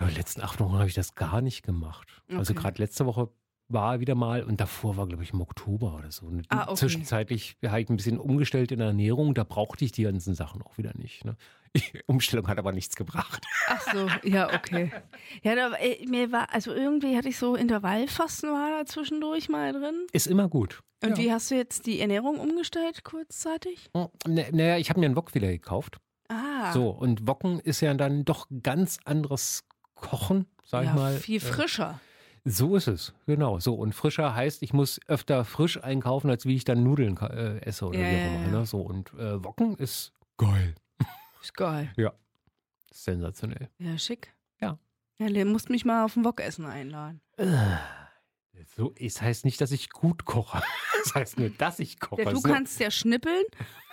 die 0.00 0.14
letzten 0.14 0.40
acht 0.40 0.60
Wochen 0.60 0.74
habe 0.74 0.86
ich 0.88 0.94
das 0.94 1.14
gar 1.14 1.40
nicht 1.42 1.62
gemacht. 1.62 2.22
Also 2.30 2.52
Okay. 2.52 2.62
gerade 2.62 2.82
letzte 2.82 3.06
Woche 3.06 3.28
war 3.72 4.00
wieder 4.00 4.14
mal 4.14 4.42
und 4.42 4.60
davor 4.60 4.96
war, 4.96 5.06
glaube 5.06 5.22
ich, 5.22 5.32
im 5.32 5.40
Oktober 5.40 5.94
oder 5.96 6.10
so. 6.10 6.26
Und 6.26 6.46
Ah, 6.50 6.64
okay. 6.64 6.74
Zwischenzeitlich 6.76 7.56
habe 7.64 7.80
ich 7.80 7.88
ein 7.88 7.96
bisschen 7.96 8.18
umgestellt 8.18 8.72
in 8.72 8.78
der 8.78 8.88
Ernährung, 8.88 9.34
da 9.34 9.44
brauchte 9.44 9.84
ich 9.84 9.92
die 9.92 10.02
ganzen 10.02 10.34
Sachen 10.34 10.62
auch 10.62 10.76
wieder 10.78 10.92
nicht. 10.96 11.24
Ne? 11.24 11.36
Umstellung 12.06 12.48
hat 12.48 12.58
aber 12.58 12.72
nichts 12.72 12.96
gebracht. 12.96 13.44
Ach 13.68 13.80
so, 13.92 14.08
ja, 14.28 14.52
okay. 14.54 14.90
Ja, 15.42 15.54
da, 15.54 15.72
äh, 15.76 16.04
mir 16.06 16.32
war, 16.32 16.52
also 16.52 16.72
irgendwie 16.72 17.16
hatte 17.16 17.28
ich 17.28 17.38
so 17.38 17.54
Intervallfasten 17.54 18.50
war 18.50 18.78
da 18.80 18.86
zwischendurch 18.86 19.48
mal 19.48 19.72
drin. 19.72 20.06
Ist 20.12 20.26
immer 20.26 20.48
gut. 20.48 20.80
Und 21.02 21.10
ja. 21.10 21.16
wie 21.18 21.32
hast 21.32 21.50
du 21.50 21.54
jetzt 21.54 21.86
die 21.86 22.00
Ernährung 22.00 22.38
umgestellt 22.38 23.04
kurzzeitig? 23.04 23.88
N- 23.94 24.08
Naja, 24.52 24.76
ich 24.78 24.90
habe 24.90 25.00
mir 25.00 25.06
einen 25.06 25.16
Wok 25.16 25.34
wieder 25.34 25.48
gekauft. 25.48 25.98
Ah, 26.28 26.72
So, 26.72 26.90
und 26.90 27.26
Wocken 27.26 27.58
ist 27.60 27.80
ja 27.80 27.94
dann 27.94 28.24
doch 28.24 28.46
ganz 28.62 28.98
anderes 29.04 29.64
Kochen, 29.94 30.46
sag 30.64 30.84
ja, 30.84 30.90
ich 30.90 30.96
mal. 30.96 31.16
viel 31.16 31.36
Äh, 31.36 31.40
frischer. 31.40 32.00
So 32.44 32.76
ist 32.76 32.86
es, 32.88 33.12
genau. 33.26 33.58
So, 33.58 33.74
und 33.74 33.94
frischer 33.94 34.34
heißt, 34.34 34.62
ich 34.62 34.72
muss 34.72 34.98
öfter 35.08 35.44
frisch 35.44 35.82
einkaufen, 35.82 36.30
als 36.30 36.46
wie 36.46 36.56
ich 36.56 36.64
dann 36.64 36.82
Nudeln 36.82 37.16
äh, 37.18 37.58
esse 37.60 37.86
oder 37.86 37.98
Ja, 37.98 38.04
wie 38.04 38.08
auch 38.08 38.18
ja, 38.20 38.34
immer. 38.34 38.44
ja. 38.46 38.58
Ne? 38.60 38.66
So, 38.66 38.80
und 38.80 39.12
äh, 39.14 39.44
Wocken 39.44 39.76
ist 39.76 40.12
geil. 40.38 40.74
Ist 41.42 41.54
geil. 41.54 41.90
Sensationell. 42.92 43.70
Ja, 43.78 43.96
schick. 43.96 44.34
Ja. 44.60 44.78
Ja, 45.18 45.28
du 45.28 45.44
musst 45.46 45.70
mich 45.70 45.84
mal 45.86 46.04
auf 46.04 46.16
ein 46.16 46.24
Wokessen 46.24 46.66
einladen. 46.66 47.22
So, 48.76 48.92
es 48.98 49.22
heißt 49.22 49.44
nicht, 49.44 49.60
dass 49.60 49.72
ich 49.72 49.90
gut 49.90 50.24
koche. 50.24 50.62
Es 51.02 51.14
heißt 51.14 51.38
nur, 51.38 51.48
dass 51.48 51.78
ich 51.78 51.98
koche. 51.98 52.24
Ja, 52.24 52.30
du 52.30 52.36
so. 52.40 52.48
kannst 52.48 52.78
ja 52.78 52.90
schnippeln 52.90 53.42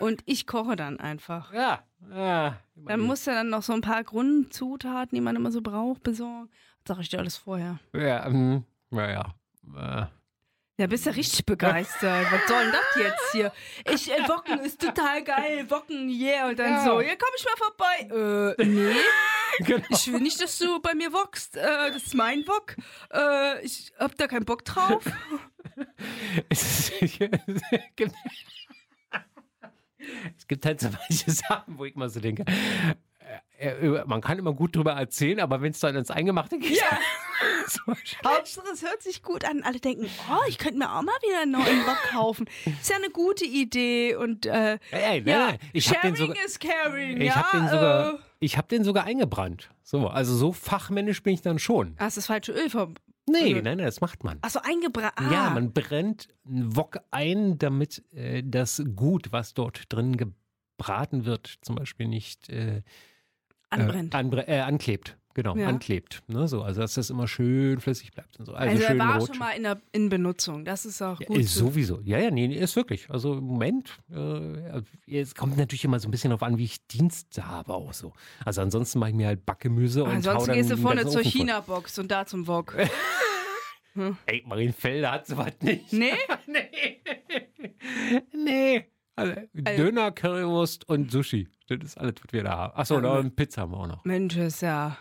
und 0.02 0.24
ich 0.26 0.46
koche 0.46 0.76
dann 0.76 1.00
einfach. 1.00 1.54
Ja, 1.54 1.86
ja. 2.12 2.60
Dann 2.76 3.00
musst 3.00 3.28
du 3.28 3.32
dann 3.32 3.50
noch 3.50 3.64
so 3.64 3.72
ein 3.72 3.80
paar 3.80 4.04
Grundzutaten, 4.04 5.16
die 5.16 5.22
man 5.22 5.38
immer 5.38 5.50
so 5.50 5.62
braucht, 5.62 6.04
besorgen. 6.04 6.50
Sag 6.88 7.00
ich 7.00 7.10
dir 7.10 7.20
alles 7.20 7.38
vorher. 7.38 7.80
Ja, 7.94 8.26
ähm, 8.26 8.64
ja, 8.92 9.12
ja. 9.12 9.36
Äh, 9.76 10.06
Ja, 10.80 10.88
bist 10.88 11.06
ja 11.06 11.12
richtig 11.12 11.46
begeistert. 11.46 12.32
Was 12.32 12.48
soll 12.48 12.64
denn 12.64 12.72
das 12.72 13.04
jetzt 13.04 13.32
hier? 13.32 13.52
Ich, 13.94 14.12
äh, 14.12 14.28
Wocken 14.30 14.60
ist 14.60 14.80
total 14.80 15.24
geil. 15.24 15.70
Wocken, 15.70 16.08
yeah. 16.10 16.48
Und 16.48 16.60
dann 16.60 16.72
Ja. 16.74 16.84
so, 16.86 17.02
ja, 17.02 17.14
komm 17.18 17.30
ich 17.36 17.46
mal 17.46 17.58
vorbei. 17.58 18.56
Äh, 18.60 18.66
nee, 18.66 18.96
genau. 19.66 19.84
ich 19.90 20.12
will 20.14 20.22
nicht, 20.22 20.42
dass 20.42 20.58
du 20.60 20.80
bei 20.82 20.94
mir 20.94 21.12
wokst. 21.12 21.58
Äh, 21.58 21.92
das 21.92 22.04
ist 22.04 22.14
mein 22.16 22.48
Wok. 22.48 22.76
Äh, 23.12 23.66
ich 23.66 23.92
hab 24.00 24.16
da 24.18 24.28
keinen 24.28 24.46
Bock 24.46 24.64
drauf. 24.66 25.04
Es, 26.50 26.92
gibt, 27.98 28.14
es 30.38 30.48
gibt 30.48 30.66
halt 30.66 30.80
so 30.80 30.90
manche 30.90 31.32
Sachen, 31.32 31.78
wo 31.78 31.86
ich 31.86 31.96
mal 31.96 32.10
so 32.10 32.20
denke, 32.20 32.46
man 34.06 34.22
kann 34.22 34.38
immer 34.38 34.54
gut 34.54 34.76
drüber 34.76 34.94
erzählen, 34.94 35.40
aber 35.40 35.62
wenn 35.62 35.72
es 35.72 35.80
dann 35.80 35.96
ins 35.96 36.12
Eingemachte 36.12 36.60
geht, 36.60 36.78
Ja. 36.78 37.00
so. 37.68 37.82
Hauptsache, 38.26 38.68
es 38.74 38.84
hört 38.84 39.02
sich 39.02 39.24
gut 39.24 39.46
an. 39.46 39.64
Alle 39.64 39.80
denken, 39.80 40.06
oh, 40.30 40.44
ich 40.48 40.58
könnte 40.58 40.78
mir 40.78 40.90
auch 40.96 41.02
mal 41.02 41.14
wieder 41.22 41.42
einen 41.42 41.52
neuen 41.52 41.86
Wok 41.86 41.98
kaufen. 42.12 42.48
Ist 42.66 42.90
ja 42.90 42.98
eine 42.98 43.10
gute 43.10 43.46
Idee. 43.46 44.16
Und 44.16 44.46
äh, 44.46 44.78
Ey, 44.92 45.22
nein, 45.22 45.26
ja, 45.26 45.54
ich 45.74 45.88
habe 45.90 46.00
sharing 46.00 46.14
den 46.16 46.28
sogar, 46.28 46.46
is 46.46 46.60
caring. 46.60 47.18
ich 47.22 47.28
ja, 47.28 47.36
hab 47.36 47.52
den 47.52 47.68
sogar, 47.68 48.14
Äh, 48.14 48.18
ich 48.40 48.58
habe 48.58 48.68
den 48.68 48.84
sogar 48.84 49.06
eingebrannt. 49.06 49.70
So, 49.84 50.08
also 50.08 50.36
so 50.36 50.52
fachmännisch 50.52 51.24
bin 51.24 51.34
ich 51.34 51.42
dann 51.42 51.60
schon. 51.60 51.96
hast 51.98 52.18
das 52.18 52.28
falsche 52.28 52.52
Öl 52.54 52.70
ver... 52.70 52.90
Nee, 53.30 53.40
Also- 53.40 53.56
nein, 53.56 53.64
nein, 53.64 53.78
das 53.80 54.00
macht 54.02 54.24
man. 54.24 54.38
Achso, 54.42 54.60
eingebrannt. 54.64 55.14
Ah. 55.18 55.32
Ja, 55.32 55.50
man 55.50 55.74
brennt 55.74 56.30
einen 56.48 56.76
Wok 56.78 57.00
ein, 57.12 57.58
damit 57.58 58.04
äh, 58.14 58.42
das 58.46 58.82
Gut, 58.96 59.32
was 59.34 59.54
dort 59.54 59.82
drin 59.92 60.16
gebraten 60.16 61.26
wird, 61.26 61.58
zum 61.62 61.76
Beispiel 61.76 62.08
nicht 62.08 62.50
äh, 62.50 62.84
anbrennt. 63.70 64.14
Äh, 64.14 64.18
anbre 64.18 64.48
äh, 64.48 64.60
anklebt. 64.60 65.18
Genau, 65.34 65.56
Ja. 65.56 65.68
anklebt. 65.68 66.24
Ne, 66.26 66.48
so, 66.48 66.64
also 66.64 66.82
dass 66.82 66.96
das 66.96 67.12
immer 67.12 67.28
schön 67.28 67.80
flüssig 67.80 68.12
bleibt. 68.12 68.40
Und 68.40 68.48
so. 68.48 68.54
Also, 68.56 68.72
Also, 68.72 68.84
er 68.86 68.98
war 68.98 69.20
rot. 69.20 69.28
schon 69.28 69.38
mal 69.38 69.52
in, 69.52 69.62
der, 69.62 69.80
in 69.92 70.10
Benutzung. 70.10 70.66
Das 70.66 70.84
ist 70.84 71.00
auch 71.04 71.20
Ja, 71.20 71.28
gut. 71.28 71.38
ist 71.38 71.54
zu- 71.54 71.60
sowieso. 71.66 72.02
Ja, 72.04 72.18
ja, 72.18 72.32
nee, 72.32 72.48
ist 72.56 72.76
wirklich. 72.76 73.08
Also 73.12 73.36
im 73.38 73.44
Moment, 73.44 74.00
äh, 74.12 74.82
es 75.16 75.36
kommt 75.36 75.56
natürlich 75.58 75.86
immer 75.86 76.00
so 76.00 76.08
ein 76.08 76.12
bisschen 76.12 76.32
darauf 76.32 76.42
an, 76.42 76.58
wie 76.58 76.64
ich 76.64 76.88
Dienst 76.88 77.40
habe 77.40 77.72
auch 77.72 77.94
so. 77.94 78.14
Also 78.46 78.62
ansonsten 78.62 78.98
mache 78.98 79.12
ich 79.12 79.16
mir 79.16 79.28
halt 79.28 79.46
Backgemüse 79.46 80.04
und 80.06 80.10
Ansonsten 80.10 80.54
gehst 80.54 80.72
du 80.72 80.78
vorne 80.78 81.06
zur. 81.06 81.22
China-Box 81.22 82.00
und 82.00 82.10
da 82.10 82.26
zum 82.26 82.48
Wok. 82.48 82.76
Ey, 84.26 84.44
Marienfelder 84.48 85.12
hat 85.12 85.28
sowas 85.28 85.54
nicht. 85.62 85.94
nee? 85.94 86.14
nee. 86.48 87.02
nee. 88.34 88.86
Also, 89.18 89.34
Döner, 89.54 90.12
Currywurst 90.12 90.88
und 90.88 91.12
Sushi. 91.12 91.48
Das 91.68 91.80
ist 91.84 91.98
alles, 91.98 92.16
was 92.24 92.32
wir 92.32 92.44
da 92.44 92.58
haben. 92.58 92.78
Achso, 92.78 93.00
Ja, 93.02 93.18
und 93.18 93.36
Pizza 93.36 93.62
haben 93.64 93.72
wir 93.72 93.80
auch 93.80 93.88
noch. 93.88 94.06
Mensch, 94.06 94.38
ist 94.38 94.62
ja 94.62 94.98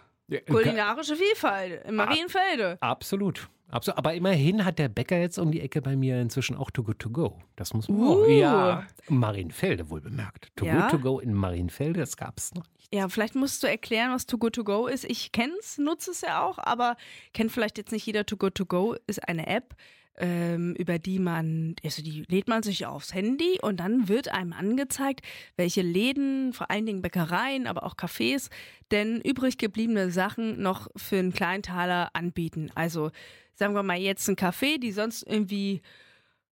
kulinarische 0.49 1.17
Vielfalt 1.17 1.85
in 1.85 1.95
Marienfelde. 1.95 2.79
Absolut. 2.81 3.49
Absolut. 3.69 3.99
Aber 3.99 4.15
immerhin 4.15 4.65
hat 4.65 4.79
der 4.79 4.89
Bäcker 4.89 5.19
jetzt 5.19 5.39
um 5.39 5.51
die 5.51 5.61
Ecke 5.61 5.83
bei 5.83 5.97
mir 5.97 6.21
inzwischen 6.21 6.57
auch 6.57 6.71
To 6.71 6.83
Go 6.85 6.93
To 6.95 7.11
Go. 7.11 7.39
Das 7.57 7.75
muss 7.75 7.89
man 7.89 8.01
auch. 8.01 8.27
Uh. 8.27 8.31
Ja, 8.31 8.87
Marienfelde 9.09 9.91
wohl 9.91 10.01
bemerkt. 10.01 10.51
To 10.57 10.65
Ja? 10.65 10.89
Go 10.89 10.97
To 10.97 11.03
Go 11.03 11.19
in 11.19 11.35
Marienfelde, 11.35 12.01
das 12.01 12.17
gab 12.17 12.39
es 12.39 12.55
noch 12.55 12.65
nicht. 12.75 12.95
Ja, 12.95 13.09
vielleicht 13.09 13.35
musst 13.35 13.63
du 13.63 13.67
erklären, 13.67 14.13
was 14.13 14.27
Too 14.27 14.39
Good 14.39 14.55
To 14.55 14.65
Go 14.65 14.87
ist. 14.87 15.05
Ich 15.05 15.33
kenn's, 15.33 15.79
nutze 15.79 16.13
es 16.13 16.21
ja 16.21 16.43
auch, 16.43 16.59
aber 16.59 16.97
kennt 17.33 17.51
vielleicht 17.51 17.79
jetzt 17.79 17.91
nicht 17.91 18.07
jeder. 18.07 18.25
Too 18.25 18.37
Good 18.37 18.55
To 18.55 18.67
Go 18.67 18.95
ist 19.09 19.29
eine 19.29 19.49
App, 19.49 19.75
ähm, 20.19 20.75
über 20.77 20.99
die 20.99 21.19
man, 21.19 21.77
also 21.85 22.03
die 22.03 22.25
lädt 22.29 22.49
man 22.49 22.63
sich 22.63 22.87
aufs 22.87 23.15
Handy 23.15 23.59
und 23.61 23.79
dann 23.79 24.09
wird 24.09 24.29
einem 24.29 24.53
angezeigt, 24.53 25.21
welche 25.57 25.83
Läden, 25.83 26.53
vor 26.53 26.71
allen 26.71 26.87
Dingen 26.87 27.03
Bäckereien, 27.03 27.67
aber 27.67 27.85
auch 27.85 27.97
Cafés, 27.97 28.49
denn 28.91 29.21
übrig 29.21 29.59
gebliebene 29.59 30.11
Sachen 30.11 30.61
noch 30.61 30.89
für 30.97 31.19
einen 31.19 31.33
kleinen 31.33 31.63
Taler 31.63 32.11
anbieten. 32.15 32.71
Also 32.75 33.11
sagen 33.55 33.75
wir 33.75 33.83
mal 33.83 33.99
jetzt 33.99 34.29
ein 34.29 34.37
Café, 34.37 34.79
die 34.79 34.93
sonst 34.93 35.23
irgendwie 35.23 35.83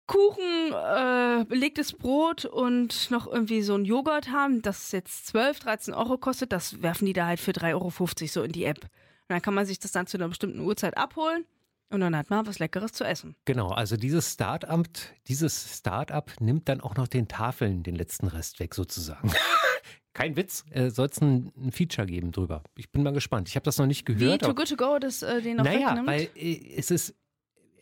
Kuchen, 0.06 0.72
äh, 0.72 1.44
belegtes 1.44 1.92
Brot 1.92 2.44
und 2.44 3.10
noch 3.10 3.26
irgendwie 3.26 3.62
so 3.62 3.74
ein 3.74 3.84
Joghurt 3.84 4.30
haben, 4.30 4.60
das 4.60 4.90
jetzt 4.90 5.28
12, 5.28 5.60
13 5.60 5.94
Euro 5.94 6.18
kostet, 6.18 6.52
das 6.52 6.82
werfen 6.82 7.06
die 7.06 7.12
da 7.12 7.26
halt 7.26 7.38
für 7.38 7.52
3,50 7.52 7.74
Euro 7.74 7.92
so 8.26 8.42
in 8.42 8.52
die 8.52 8.64
App. 8.64 8.82
Und 8.82 8.90
dann 9.28 9.42
kann 9.42 9.54
man 9.54 9.66
sich 9.66 9.78
das 9.78 9.92
dann 9.92 10.08
zu 10.08 10.16
einer 10.16 10.28
bestimmten 10.28 10.60
Uhrzeit 10.60 10.96
abholen 10.96 11.44
und 11.90 12.00
dann 12.00 12.16
hat 12.16 12.30
man 12.30 12.46
was 12.46 12.58
Leckeres 12.58 12.92
zu 12.92 13.04
essen. 13.04 13.34
Genau, 13.44 13.68
also 13.68 13.96
dieses 13.96 14.32
Start-up, 14.32 14.86
dieses 15.26 15.78
Start-up 15.78 16.32
nimmt 16.40 16.68
dann 16.68 16.80
auch 16.80 16.96
noch 16.96 17.08
den 17.08 17.28
Tafeln 17.28 17.82
den 17.82 17.94
letzten 17.96 18.28
Rest 18.28 18.60
weg 18.60 18.74
sozusagen. 18.74 19.30
Kein 20.12 20.36
Witz, 20.36 20.64
äh, 20.70 20.90
soll 20.90 21.06
es 21.06 21.20
ein, 21.20 21.52
ein 21.56 21.72
Feature 21.72 22.06
geben 22.06 22.32
drüber. 22.32 22.62
Ich 22.76 22.90
bin 22.90 23.02
mal 23.02 23.12
gespannt. 23.12 23.48
Ich 23.48 23.54
habe 23.56 23.64
das 23.64 23.78
noch 23.78 23.86
nicht 23.86 24.08
Wie 24.08 24.14
gehört. 24.14 24.40
Too 24.42 24.46
aber- 24.48 24.54
Good 24.54 24.68
To 24.70 24.76
Go 24.76 24.98
das 24.98 25.22
äh, 25.22 25.40
den 25.40 25.56
noch 25.56 25.64
naja, 25.64 25.90
wegnimmt? 25.90 26.06
weil 26.08 26.28
äh, 26.34 26.74
es 26.76 26.90
ist, 26.90 27.14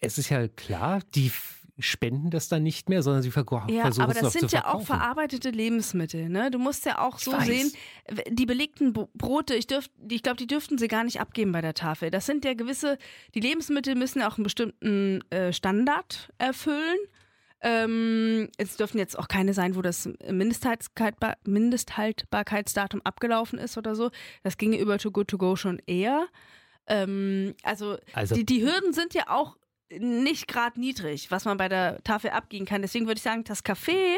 es 0.00 0.18
ist 0.18 0.28
ja 0.28 0.46
klar, 0.48 1.00
die 1.14 1.32
spenden 1.78 2.30
das 2.30 2.48
dann 2.48 2.62
nicht 2.62 2.88
mehr, 2.88 3.02
sondern 3.02 3.22
sie 3.22 3.30
verko- 3.30 3.70
Ja, 3.70 3.82
versuchen 3.82 4.02
aber 4.04 4.12
es 4.12 4.22
noch 4.22 4.32
das 4.32 4.40
sind 4.40 4.52
ja 4.52 4.60
auch 4.66 4.82
verkaufen. 4.82 4.86
verarbeitete 4.86 5.50
Lebensmittel. 5.50 6.28
Ne? 6.28 6.50
Du 6.50 6.58
musst 6.58 6.84
ja 6.86 6.98
auch 7.00 7.18
Ich 7.18 7.24
so 7.24 7.32
weiß. 7.32 7.46
sehen, 7.46 7.72
die 8.30 8.46
belegten 8.46 8.92
Brote, 8.92 9.54
ich, 9.54 9.66
dürf, 9.66 9.88
ich 10.08 10.22
glaube, 10.22 10.36
die 10.38 10.46
dürften 10.46 10.76
sie 10.78 10.88
gar 10.88 11.04
nicht 11.04 11.20
abgeben 11.20 11.52
bei 11.52 11.60
der 11.60 11.74
Tafel. 11.74 12.10
Das 12.10 12.26
sind 12.26 12.44
ja 12.44 12.54
gewisse, 12.54 12.98
die 13.34 13.40
Lebensmittel 13.40 13.94
müssen 13.94 14.20
ja 14.20 14.28
auch 14.28 14.36
einen 14.38 14.44
bestimmten 14.44 15.20
äh, 15.30 15.52
Standard 15.52 16.32
erfüllen. 16.38 16.98
Ähm, 17.60 18.48
es 18.56 18.76
dürfen 18.76 18.98
jetzt 18.98 19.18
auch 19.18 19.26
keine 19.28 19.52
sein, 19.52 19.74
wo 19.74 19.82
das 19.82 20.08
Mindesthaltbarkeitsba- 20.28 21.34
Mindesthaltbarkeitsdatum 21.44 23.00
abgelaufen 23.04 23.58
ist 23.58 23.76
oder 23.76 23.94
so. 23.94 24.10
Das 24.42 24.56
ginge 24.58 24.78
über 24.78 24.98
Too 24.98 25.10
Good 25.10 25.28
To 25.28 25.38
Go 25.38 25.56
schon 25.56 25.80
eher. 25.86 26.26
Ähm, 26.86 27.54
also, 27.62 27.98
Also- 28.12 28.34
die, 28.34 28.46
die 28.46 28.62
Hürden 28.62 28.92
sind 28.92 29.14
ja 29.14 29.24
auch 29.28 29.56
nicht 29.90 30.48
gerade 30.48 30.78
niedrig, 30.78 31.30
was 31.30 31.44
man 31.44 31.56
bei 31.56 31.68
der 31.68 32.02
Tafel 32.04 32.30
abgehen 32.30 32.66
kann. 32.66 32.82
Deswegen 32.82 33.06
würde 33.06 33.18
ich 33.18 33.22
sagen, 33.22 33.44
das 33.44 33.64
Café, 33.64 34.16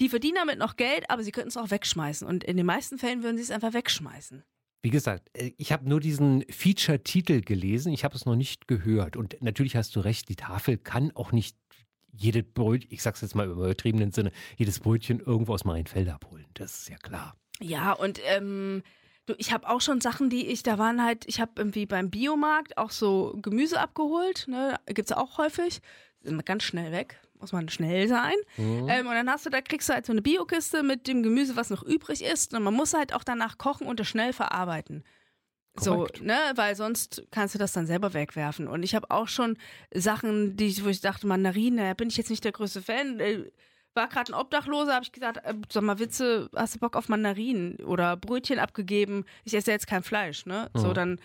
die 0.00 0.08
verdienen 0.08 0.36
damit 0.36 0.58
noch 0.58 0.76
Geld, 0.76 1.08
aber 1.10 1.22
sie 1.22 1.32
könnten 1.32 1.48
es 1.48 1.56
auch 1.56 1.70
wegschmeißen. 1.70 2.26
Und 2.26 2.44
in 2.44 2.56
den 2.56 2.66
meisten 2.66 2.98
Fällen 2.98 3.22
würden 3.22 3.36
sie 3.36 3.42
es 3.42 3.50
einfach 3.50 3.74
wegschmeißen. 3.74 4.42
Wie 4.82 4.90
gesagt, 4.90 5.30
äh, 5.34 5.52
ich 5.58 5.72
habe 5.72 5.88
nur 5.88 6.00
diesen 6.00 6.44
Feature-Titel 6.50 7.40
gelesen, 7.42 7.92
ich 7.92 8.04
habe 8.04 8.16
es 8.16 8.26
noch 8.26 8.36
nicht 8.36 8.66
gehört. 8.66 9.16
Und 9.16 9.36
natürlich 9.40 9.76
hast 9.76 9.94
du 9.94 10.00
recht, 10.00 10.28
die 10.28 10.36
Tafel 10.36 10.76
kann 10.76 11.12
auch 11.14 11.32
nicht 11.32 11.56
jedes 12.12 12.44
Brötchen, 12.52 12.90
ich 12.92 13.02
sag's 13.02 13.20
jetzt 13.20 13.34
mal 13.34 13.46
im 13.46 13.52
übertriebenen 13.52 14.12
Sinne, 14.12 14.32
jedes 14.56 14.80
Brötchen 14.80 15.20
irgendwo 15.20 15.54
aus 15.54 15.64
Marienfeld 15.64 16.08
abholen. 16.08 16.46
Das 16.54 16.82
ist 16.82 16.88
ja 16.88 16.96
klar. 16.96 17.36
Ja, 17.60 17.92
und 17.92 18.20
ähm, 18.24 18.82
du, 19.26 19.34
ich 19.38 19.52
habe 19.52 19.68
auch 19.68 19.80
schon 19.80 20.00
Sachen, 20.00 20.30
die 20.30 20.46
ich, 20.48 20.62
da 20.62 20.78
waren 20.78 21.02
halt, 21.02 21.24
ich 21.26 21.40
habe 21.40 21.52
irgendwie 21.56 21.86
beim 21.86 22.10
Biomarkt 22.10 22.76
auch 22.78 22.90
so 22.90 23.38
Gemüse 23.40 23.80
abgeholt, 23.80 24.46
ne, 24.48 24.78
gibt's 24.86 25.12
auch 25.12 25.38
häufig, 25.38 25.80
sind 26.22 26.44
ganz 26.46 26.62
schnell 26.62 26.92
weg, 26.92 27.20
muss 27.38 27.52
man 27.52 27.68
schnell 27.68 28.08
sein. 28.08 28.34
Mhm. 28.56 28.88
Ähm, 28.88 29.06
und 29.06 29.14
dann 29.14 29.28
hast 29.28 29.46
du, 29.46 29.50
da 29.50 29.60
kriegst 29.60 29.88
du 29.88 29.94
halt 29.94 30.06
so 30.06 30.12
eine 30.12 30.22
Biokiste 30.22 30.82
mit 30.82 31.06
dem 31.06 31.22
Gemüse, 31.22 31.56
was 31.56 31.70
noch 31.70 31.82
übrig 31.82 32.22
ist. 32.22 32.54
Und 32.54 32.62
man 32.62 32.74
muss 32.74 32.94
halt 32.94 33.12
auch 33.12 33.24
danach 33.24 33.58
kochen 33.58 33.86
und 33.86 33.98
es 33.98 34.08
schnell 34.08 34.32
verarbeiten. 34.32 35.04
Korrekt. 35.74 36.18
So, 36.18 36.24
ne, 36.24 36.38
weil 36.54 36.76
sonst 36.76 37.24
kannst 37.30 37.54
du 37.54 37.58
das 37.58 37.72
dann 37.72 37.86
selber 37.86 38.14
wegwerfen. 38.14 38.68
Und 38.68 38.82
ich 38.82 38.94
habe 38.94 39.10
auch 39.10 39.28
schon 39.28 39.56
Sachen, 39.92 40.56
die 40.56 40.66
ich, 40.66 40.84
wo 40.84 40.88
ich 40.88 41.00
dachte, 41.00 41.26
Mandarinen, 41.26 41.78
da 41.78 41.94
bin 41.94 42.08
ich 42.08 42.16
jetzt 42.16 42.30
nicht 42.30 42.44
der 42.44 42.52
größte 42.52 42.82
Fan. 42.82 43.18
Äh, 43.20 43.50
War 43.94 44.08
gerade 44.08 44.32
ein 44.32 44.34
Obdachloser, 44.40 44.94
habe 44.94 45.04
ich 45.04 45.12
gesagt, 45.12 45.38
äh, 45.44 45.54
sag 45.70 45.82
mal, 45.82 45.98
Witze, 45.98 46.48
hast 46.56 46.74
du 46.74 46.78
Bock 46.78 46.96
auf 46.96 47.08
Mandarinen 47.08 47.76
oder 47.84 48.16
Brötchen 48.16 48.58
abgegeben? 48.58 49.24
Ich 49.44 49.54
esse 49.54 49.70
jetzt 49.70 49.86
kein 49.86 50.02
Fleisch, 50.02 50.46
ne? 50.46 50.70
So 50.74 50.88
Mhm. 50.88 50.94
dann, 50.94 51.20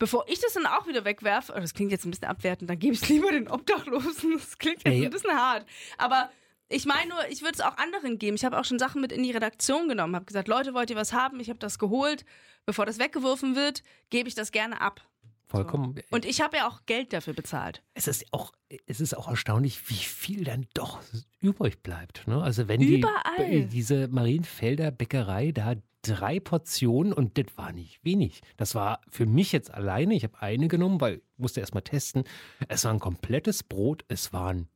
bevor 0.00 0.24
ich 0.28 0.40
das 0.40 0.54
dann 0.54 0.66
auch 0.66 0.86
wieder 0.88 1.04
wegwerfe, 1.04 1.52
oh, 1.56 1.60
das 1.60 1.74
klingt 1.74 1.92
jetzt 1.92 2.04
ein 2.04 2.10
bisschen 2.10 2.26
abwertend, 2.28 2.68
dann 2.68 2.78
gebe 2.78 2.94
ich 2.94 3.02
es 3.02 3.08
lieber 3.08 3.30
den 3.30 3.48
Obdachlosen. 3.48 4.32
Das 4.38 4.58
klingt 4.58 4.82
jetzt 4.84 4.92
Ey. 4.94 5.04
ein 5.04 5.10
bisschen 5.10 5.30
hart. 5.36 5.64
Aber 5.96 6.30
ich 6.68 6.86
meine 6.86 7.08
nur, 7.10 7.28
ich 7.30 7.40
würde 7.42 7.54
es 7.54 7.60
auch 7.60 7.76
anderen 7.78 8.18
geben. 8.18 8.34
Ich 8.36 8.44
habe 8.44 8.58
auch 8.58 8.64
schon 8.64 8.78
Sachen 8.80 9.00
mit 9.00 9.12
in 9.12 9.22
die 9.22 9.30
Redaktion 9.30 9.88
genommen, 9.88 10.14
habe 10.16 10.24
gesagt, 10.26 10.48
Leute, 10.48 10.74
wollt 10.74 10.90
ihr 10.90 10.96
was 10.96 11.12
haben? 11.12 11.38
Ich 11.40 11.48
habe 11.50 11.58
das 11.60 11.78
geholt. 11.78 12.24
Bevor 12.66 12.84
das 12.84 12.98
weggeworfen 12.98 13.56
wird, 13.56 13.82
gebe 14.10 14.28
ich 14.28 14.34
das 14.34 14.52
gerne 14.52 14.80
ab. 14.82 15.00
Vollkommen. 15.48 15.94
Und 16.10 16.24
ich 16.26 16.40
habe 16.42 16.58
ja 16.58 16.68
auch 16.68 16.84
Geld 16.86 17.12
dafür 17.12 17.32
bezahlt. 17.34 17.82
es 17.94 18.06
ist 18.06 18.26
auch, 18.32 18.52
es 18.86 19.00
ist 19.00 19.16
auch 19.16 19.28
erstaunlich, 19.28 19.88
wie 19.88 19.94
viel 19.94 20.44
dann 20.44 20.66
doch 20.74 21.00
übrig 21.40 21.82
bleibt. 21.82 22.26
Ne? 22.28 22.42
Also 22.42 22.68
wenn 22.68 22.80
Überall. 22.82 23.14
die 23.50 23.66
diese 23.66 24.08
Marienfelder 24.08 24.90
Bäckerei 24.90 25.52
da 25.52 25.74
drei 26.02 26.38
Portionen 26.38 27.12
und 27.12 27.38
das 27.38 27.46
war 27.56 27.72
nicht 27.72 28.04
wenig. 28.04 28.40
Das 28.56 28.74
war 28.74 29.00
für 29.08 29.26
mich 29.26 29.52
jetzt 29.52 29.72
alleine. 29.72 30.14
Ich 30.14 30.22
habe 30.24 30.40
eine 30.40 30.68
genommen, 30.68 31.00
weil 31.00 31.14
ich 31.16 31.38
musste 31.38 31.60
erst 31.60 31.74
mal 31.74 31.80
testen. 31.80 32.24
Es 32.68 32.84
war 32.84 32.92
ein 32.92 33.00
komplettes 33.00 33.62
Brot. 33.62 34.04
Es 34.08 34.32
waren 34.32 34.68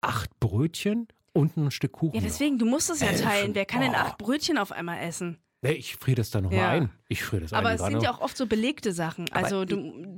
acht 0.00 0.30
Brötchen 0.40 1.08
und 1.32 1.56
ein 1.56 1.70
Stück 1.70 1.92
Kuchen. 1.92 2.14
Ja, 2.14 2.20
noch. 2.20 2.28
deswegen, 2.28 2.58
du 2.58 2.66
musst 2.66 2.88
es 2.88 3.00
ja 3.00 3.08
Elf. 3.08 3.20
teilen. 3.22 3.54
Wer 3.54 3.66
kann 3.66 3.80
denn 3.80 3.92
Oh. 3.92 3.96
acht 3.98 4.18
Brötchen 4.18 4.58
auf 4.58 4.72
einmal 4.72 5.00
essen? 5.00 5.38
Nee, 5.60 5.72
ich 5.72 5.96
friere 5.96 6.16
das 6.16 6.30
da 6.30 6.40
nochmal 6.40 6.58
Ja. 6.60 6.68
ein. 6.70 6.90
Ich 7.08 7.22
friere 7.24 7.42
das 7.42 7.52
Aber 7.52 7.70
ein. 7.70 7.76
es 7.76 7.82
sind 7.84 8.00
ja 8.02 8.12
auch 8.12 8.20
oft 8.20 8.36
so 8.36 8.46
belegte 8.46 8.92
Sachen. 8.92 9.28
Also 9.32 9.64
du, 9.64 9.76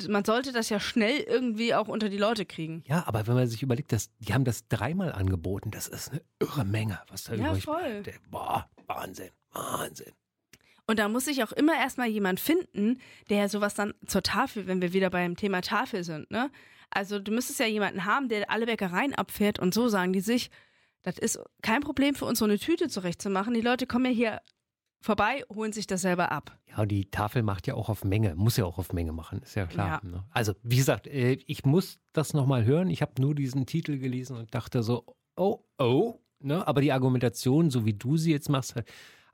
man 0.08 0.24
sollte 0.24 0.52
das 0.52 0.68
ja 0.68 0.78
schnell 0.78 1.16
irgendwie 1.20 1.74
auch 1.74 1.88
unter 1.88 2.10
die 2.10 2.18
Leute 2.18 2.44
kriegen. 2.44 2.82
Ja, 2.86 3.04
aber 3.06 3.26
wenn 3.26 3.34
man 3.34 3.46
sich 3.48 3.62
überlegt, 3.62 3.92
dass, 3.92 4.10
die 4.18 4.34
haben 4.34 4.44
das 4.44 4.68
dreimal 4.68 5.12
angeboten, 5.12 5.70
das 5.70 5.88
ist 5.88 6.10
eine 6.10 6.20
irre 6.40 6.64
Menge, 6.66 7.00
was 7.08 7.24
da 7.24 7.34
Ja, 7.34 7.48
übrig 7.50 7.64
voll. 7.64 8.02
Boah, 8.30 8.68
Wahnsinn, 8.86 9.30
Wahnsinn. 9.52 10.12
Und 10.86 10.98
da 10.98 11.08
muss 11.08 11.24
sich 11.24 11.42
auch 11.42 11.52
immer 11.52 11.74
erstmal 11.76 12.08
jemand 12.08 12.38
finden, 12.40 12.98
der 13.30 13.48
sowas 13.48 13.74
dann 13.74 13.94
zur 14.06 14.22
Tafel, 14.22 14.66
wenn 14.66 14.82
wir 14.82 14.92
wieder 14.92 15.08
beim 15.08 15.36
Thema 15.36 15.62
Tafel 15.62 16.04
sind, 16.04 16.30
ne? 16.30 16.50
Also 16.90 17.20
du 17.20 17.30
müsstest 17.30 17.60
ja 17.60 17.66
jemanden 17.66 18.04
haben, 18.04 18.28
der 18.28 18.50
alle 18.50 18.66
Bäckereien 18.66 19.14
abfährt 19.14 19.60
und 19.60 19.72
so 19.72 19.86
sagen 19.88 20.12
die 20.12 20.20
sich, 20.20 20.50
das 21.02 21.16
ist 21.18 21.38
kein 21.62 21.80
Problem 21.82 22.16
für 22.16 22.24
uns, 22.24 22.40
so 22.40 22.44
eine 22.44 22.58
Tüte 22.58 22.88
zurechtzumachen. 22.88 23.54
Die 23.54 23.60
Leute 23.60 23.86
kommen 23.86 24.06
ja 24.06 24.10
hier 24.10 24.40
vorbei, 25.00 25.42
holen 25.52 25.72
sich 25.72 25.86
das 25.86 26.02
selber 26.02 26.30
ab. 26.30 26.56
Ja, 26.68 26.82
und 26.82 26.88
die 26.88 27.10
Tafel 27.10 27.42
macht 27.42 27.66
ja 27.66 27.74
auch 27.74 27.88
auf 27.88 28.04
Menge, 28.04 28.34
muss 28.36 28.56
ja 28.56 28.64
auch 28.64 28.78
auf 28.78 28.92
Menge 28.92 29.12
machen, 29.12 29.42
ist 29.42 29.54
ja 29.54 29.66
klar. 29.66 30.00
Ja. 30.02 30.08
Ne? 30.08 30.24
Also, 30.30 30.54
wie 30.62 30.76
gesagt, 30.76 31.06
äh, 31.06 31.38
ich 31.46 31.64
muss 31.64 31.98
das 32.12 32.34
nochmal 32.34 32.64
hören. 32.64 32.90
Ich 32.90 33.02
habe 33.02 33.20
nur 33.20 33.34
diesen 33.34 33.66
Titel 33.66 33.98
gelesen 33.98 34.36
und 34.36 34.54
dachte 34.54 34.82
so, 34.82 35.04
oh, 35.36 35.60
oh. 35.78 36.20
Ne? 36.42 36.66
Aber 36.66 36.80
die 36.80 36.92
Argumentation, 36.92 37.70
so 37.70 37.84
wie 37.84 37.92
du 37.92 38.16
sie 38.16 38.30
jetzt 38.30 38.48
machst, 38.48 38.74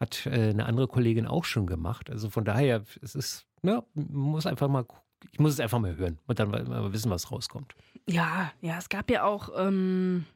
hat, 0.00 0.26
äh, 0.26 0.50
eine 0.50 0.66
andere 0.66 0.88
Kollegin 0.88 1.26
auch 1.26 1.44
schon 1.44 1.66
gemacht. 1.66 2.11
Also 2.11 2.31
von 2.31 2.44
daher, 2.44 2.85
es 3.02 3.14
ist, 3.14 3.46
ne, 3.62 3.85
muss 3.94 4.46
einfach 4.46 4.68
mal, 4.68 4.87
ich 5.31 5.38
muss 5.38 5.52
es 5.52 5.61
einfach 5.61 5.79
mal 5.79 5.96
hören 5.96 6.18
und 6.26 6.38
dann 6.38 6.50
mal 6.50 6.92
wissen, 6.92 7.11
was 7.11 7.31
rauskommt. 7.31 7.74
Ja, 8.09 8.52
ja, 8.61 8.79
es 8.79 8.88
gab 8.88 9.11
ja 9.11 9.24
auch 9.24 9.50
ähm, 9.57 10.26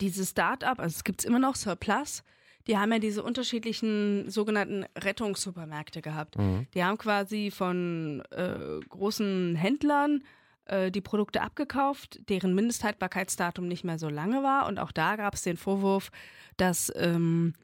diese 0.00 0.24
Start-up, 0.24 0.78
also 0.78 0.94
es 0.94 1.04
gibt 1.04 1.20
es 1.20 1.24
immer 1.24 1.38
noch, 1.38 1.56
Surplus, 1.56 2.22
die 2.66 2.78
haben 2.78 2.92
ja 2.92 2.98
diese 2.98 3.22
unterschiedlichen 3.22 4.30
sogenannten 4.30 4.84
Rettungssupermärkte 4.96 6.02
gehabt. 6.02 6.38
Mhm. 6.38 6.66
Die 6.74 6.84
haben 6.84 6.98
quasi 6.98 7.50
von 7.50 8.22
äh, 8.30 8.80
großen 8.88 9.54
Händlern 9.56 10.22
äh, 10.66 10.90
die 10.90 11.00
Produkte 11.00 11.42
abgekauft, 11.42 12.20
deren 12.28 12.54
Mindesthaltbarkeitsdatum 12.54 13.66
nicht 13.66 13.84
mehr 13.84 13.98
so 13.98 14.08
lange 14.08 14.42
war. 14.42 14.66
Und 14.66 14.78
auch 14.78 14.92
da 14.92 15.16
gab 15.16 15.34
es 15.34 15.42
den 15.42 15.56
Vorwurf, 15.56 16.10
dass 16.56 16.92
ähm, 16.96 17.54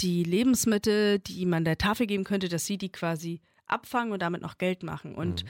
die 0.00 0.24
Lebensmittel, 0.24 1.18
die 1.18 1.46
man 1.46 1.64
der 1.64 1.78
Tafel 1.78 2.06
geben 2.06 2.24
könnte, 2.24 2.48
dass 2.48 2.66
sie 2.66 2.78
die 2.78 2.90
quasi 2.90 3.40
abfangen 3.66 4.12
und 4.12 4.22
damit 4.22 4.42
noch 4.42 4.58
Geld 4.58 4.82
machen. 4.82 5.14
Und 5.14 5.44
Mhm. 5.44 5.48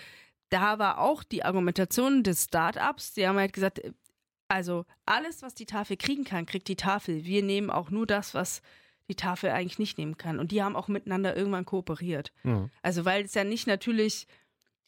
da 0.51 0.79
war 0.79 0.99
auch 0.99 1.23
die 1.25 1.45
Argumentation 1.45 2.23
des 2.23 2.45
Startups, 2.45 3.15
die 3.15 3.27
haben 3.27 3.39
halt 3.39 3.53
gesagt, 3.53 3.79
äh, 3.79 3.93
also 4.53 4.85
alles, 5.07 5.41
was 5.41 5.55
die 5.55 5.65
Tafel 5.65 5.97
kriegen 5.97 6.25
kann, 6.25 6.45
kriegt 6.45 6.69
die 6.69 6.77
Tafel. 6.77 7.25
Wir 7.25 7.43
nehmen 7.43 7.71
auch 7.71 7.89
nur 7.89 8.07
das, 8.07 8.35
was 8.35 8.61
die 9.09 9.15
Tafel 9.15 9.49
eigentlich 9.49 9.79
nicht 9.79 9.97
nehmen 9.97 10.19
kann. 10.19 10.39
Und 10.39 10.53
die 10.53 10.63
haben 10.63 10.77
auch 10.77 10.89
miteinander 10.89 11.35
irgendwann 11.35 11.65
kooperiert. 11.65 12.33
Mhm. 12.43 12.69
Also 12.83 13.07
weil 13.07 13.25
es 13.25 13.33
ja 13.33 13.45
nicht 13.45 13.67
natürlich, 13.67 14.27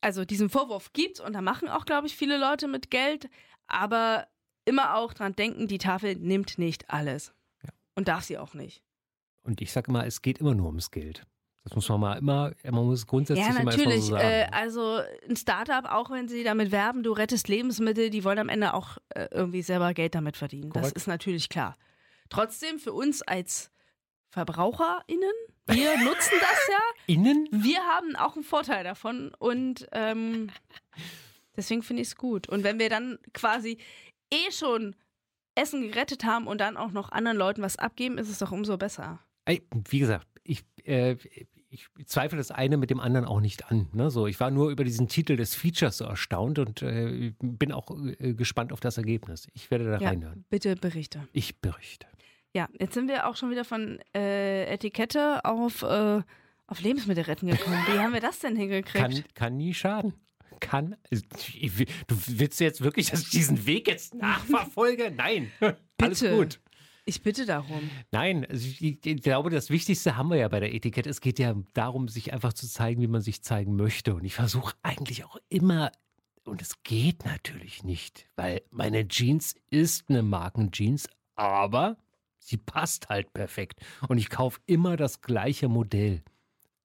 also 0.03 0.27
diesen 0.27 0.50
Vorwurf 0.50 0.92
gibt 0.92 1.18
und 1.18 1.33
da 1.33 1.40
machen 1.40 1.70
auch, 1.70 1.87
glaube 1.87 2.07
ich, 2.07 2.14
viele 2.14 2.37
Leute 2.37 2.68
mit 2.68 2.90
Geld, 2.90 3.31
aber 3.66 4.29
immer 4.66 4.96
auch 4.96 5.14
dran 5.14 5.35
denken, 5.35 5.66
die 5.66 5.79
Tafel 5.79 6.14
nimmt 6.16 6.59
nicht 6.59 6.90
alles. 6.90 7.33
Ja. 7.62 7.70
Und 7.94 8.09
darf 8.09 8.24
sie 8.24 8.37
auch 8.37 8.53
nicht. 8.53 8.83
Und 9.44 9.62
ich 9.62 9.72
sage 9.72 9.90
immer, 9.90 10.07
es 10.07 10.20
geht 10.20 10.38
immer 10.38 10.55
nur 10.55 10.66
ums 10.66 10.90
Geld. 10.90 11.27
Das 11.64 11.74
muss 11.74 11.88
man 11.88 12.00
mal 12.00 12.18
immer, 12.18 12.53
man 12.62 12.85
muss 12.85 13.07
grundsätzlich 13.07 13.46
Ja, 13.46 13.53
immer 13.53 13.70
erstmal 13.70 13.87
natürlich. 13.87 14.05
so 14.05 14.11
sagen. 14.12 14.29
Äh, 14.29 14.48
also 14.53 15.00
ein 15.29 15.37
Startup, 15.37 15.85
auch 15.90 16.11
wenn 16.11 16.29
sie 16.29 16.44
damit 16.44 16.70
werben, 16.70 17.03
du 17.03 17.12
rettest 17.12 17.48
Lebensmittel, 17.48 18.11
die 18.11 18.22
wollen 18.22 18.38
am 18.38 18.50
Ende 18.50 18.74
auch 18.74 18.98
äh, 19.09 19.29
irgendwie 19.31 19.62
selber 19.62 19.94
Geld 19.94 20.14
damit 20.14 20.37
verdienen. 20.37 20.70
Das 20.70 20.83
Korrekt. 20.83 20.96
ist 20.96 21.07
natürlich 21.07 21.48
klar. 21.48 21.77
Trotzdem 22.29 22.79
für 22.79 22.92
uns 22.92 23.22
als 23.22 23.70
VerbraucherInnen, 24.29 25.33
wir 25.68 25.96
nutzen 26.05 26.35
das 26.38 26.68
ja. 26.70 26.81
Innen? 27.07 27.48
Wir 27.50 27.79
haben 27.79 28.14
auch 28.16 28.35
einen 28.35 28.44
Vorteil 28.44 28.85
davon 28.85 29.33
und 29.38 29.88
ähm, 29.92 30.50
deswegen 31.57 31.83
finde 31.83 32.03
ich 32.03 32.09
es 32.09 32.16
gut. 32.16 32.46
Und 32.46 32.62
wenn 32.62 32.79
wir 32.79 32.90
dann 32.90 33.18
quasi 33.33 33.79
eh 34.31 34.50
schon 34.50 34.96
Essen 35.55 35.88
gerettet 35.88 36.24
haben 36.24 36.46
und 36.46 36.61
dann 36.61 36.77
auch 36.77 36.90
noch 36.90 37.11
anderen 37.11 37.38
Leuten 37.38 37.62
was 37.62 37.79
abgeben, 37.79 38.18
ist 38.18 38.29
es 38.29 38.38
doch 38.38 38.53
umso 38.53 38.77
besser. 38.77 39.20
Wie 39.88 39.98
gesagt, 39.98 40.27
ich, 40.42 40.64
äh, 40.85 41.16
ich 41.75 42.07
zweifle 42.07 42.39
das 42.39 42.51
eine 42.51 42.77
mit 42.77 42.91
dem 42.91 43.01
anderen 43.01 43.27
auch 43.27 43.41
nicht 43.41 43.71
an. 43.71 43.89
Ne? 43.93 44.11
So, 44.11 44.27
ich 44.27 44.39
war 44.41 44.51
nur 44.51 44.71
über 44.71 44.85
diesen 44.85 45.09
Titel 45.09 45.37
des 45.37 45.55
Features 45.55 45.99
so 45.99 46.05
erstaunt 46.05 46.59
und 46.59 46.83
äh, 46.83 47.33
bin 47.41 47.73
auch 47.73 47.91
äh, 48.19 48.35
gespannt 48.35 48.73
auf 48.73 48.81
das 48.81 48.97
Ergebnis. 48.99 49.49
Ich 49.53 49.71
werde 49.71 49.85
da 49.85 49.99
Ja, 49.99 50.09
reinhören. 50.09 50.45
bitte 50.51 50.77
berichte. 50.77 51.27
Ich 51.33 51.61
berichte. 51.61 52.07
Ja, 52.55 52.69
jetzt 52.79 52.95
sind 52.95 53.09
wir 53.09 53.27
auch 53.29 53.37
schon 53.37 53.51
wieder 53.51 53.65
von 53.65 53.99
äh, 54.15 54.65
Etikette 54.73 55.45
auf, 55.45 55.83
äh, 55.83 56.23
auf 56.67 56.81
Lebensmittel 56.81 57.25
retten 57.25 57.49
gekommen. 57.49 57.77
Wie 57.93 57.99
haben 57.99 58.13
wir 58.13 58.21
das 58.21 58.39
denn 58.39 58.57
hingekriegt? 58.57 58.95
Kann, 58.95 59.25
kann 59.35 59.57
nie 59.57 59.75
schaden. 59.75 60.15
Kann. 60.61 60.97
Will- 61.11 61.87
Du 62.07 62.17
willst 62.29 62.61
jetzt 62.61 62.81
wirklich, 62.83 63.11
dass 63.11 63.22
ich 63.22 63.31
diesen 63.31 63.66
Weg 63.66 63.89
jetzt 63.89 64.14
nachverfolge? 64.14 65.11
Nein. 65.14 65.51
Alles 66.01 66.20
Bitte. 66.20 66.37
gut. 66.37 66.61
Ich 67.05 67.22
bitte 67.22 67.46
darum. 67.46 67.90
Nein, 68.11 68.46
also 68.46 68.66
ich, 68.66 68.82
ich, 68.82 69.07
ich 69.07 69.22
glaube, 69.22 69.50
das 69.50 69.70
Wichtigste 69.70 70.16
haben 70.16 70.30
wir 70.30 70.36
ja 70.36 70.48
bei 70.48 70.61
der 70.61 70.74
Etikette. 70.74 71.11
Es 71.11 71.20
geht 71.20 71.38
ja 71.38 71.55
darum, 71.74 72.09
sich 72.09 72.32
einfach 72.32 72.52
zu 72.52 72.68
zeigen, 72.68 73.00
wie 73.02 73.07
man 73.07 73.20
sich 73.20 73.42
zeigen 73.42 73.76
möchte. 73.76 74.14
Und 74.14 74.24
ich 74.24 74.34
versuche 74.34 74.74
eigentlich 74.82 75.24
auch 75.24 75.36
immer, 75.48 75.92
und 76.44 76.61
es 76.61 76.82
geht 76.82 77.24
natürlich 77.24 77.84
nicht, 77.84 78.28
weil 78.36 78.62
meine 78.70 79.09
Jeans 79.09 79.55
ist 79.70 80.11
eine 80.11 80.22
Markenjeans, 80.22 81.09
aber 81.36 81.96
sie 82.38 82.59
passt 82.59 83.09
halt 83.09 83.32
perfekt. 83.32 83.80
Und 84.09 84.18
ich 84.18 84.28
kaufe 84.28 84.61
immer 84.66 84.96
das 84.96 85.22
gleiche 85.22 85.68
Modell. 85.68 86.22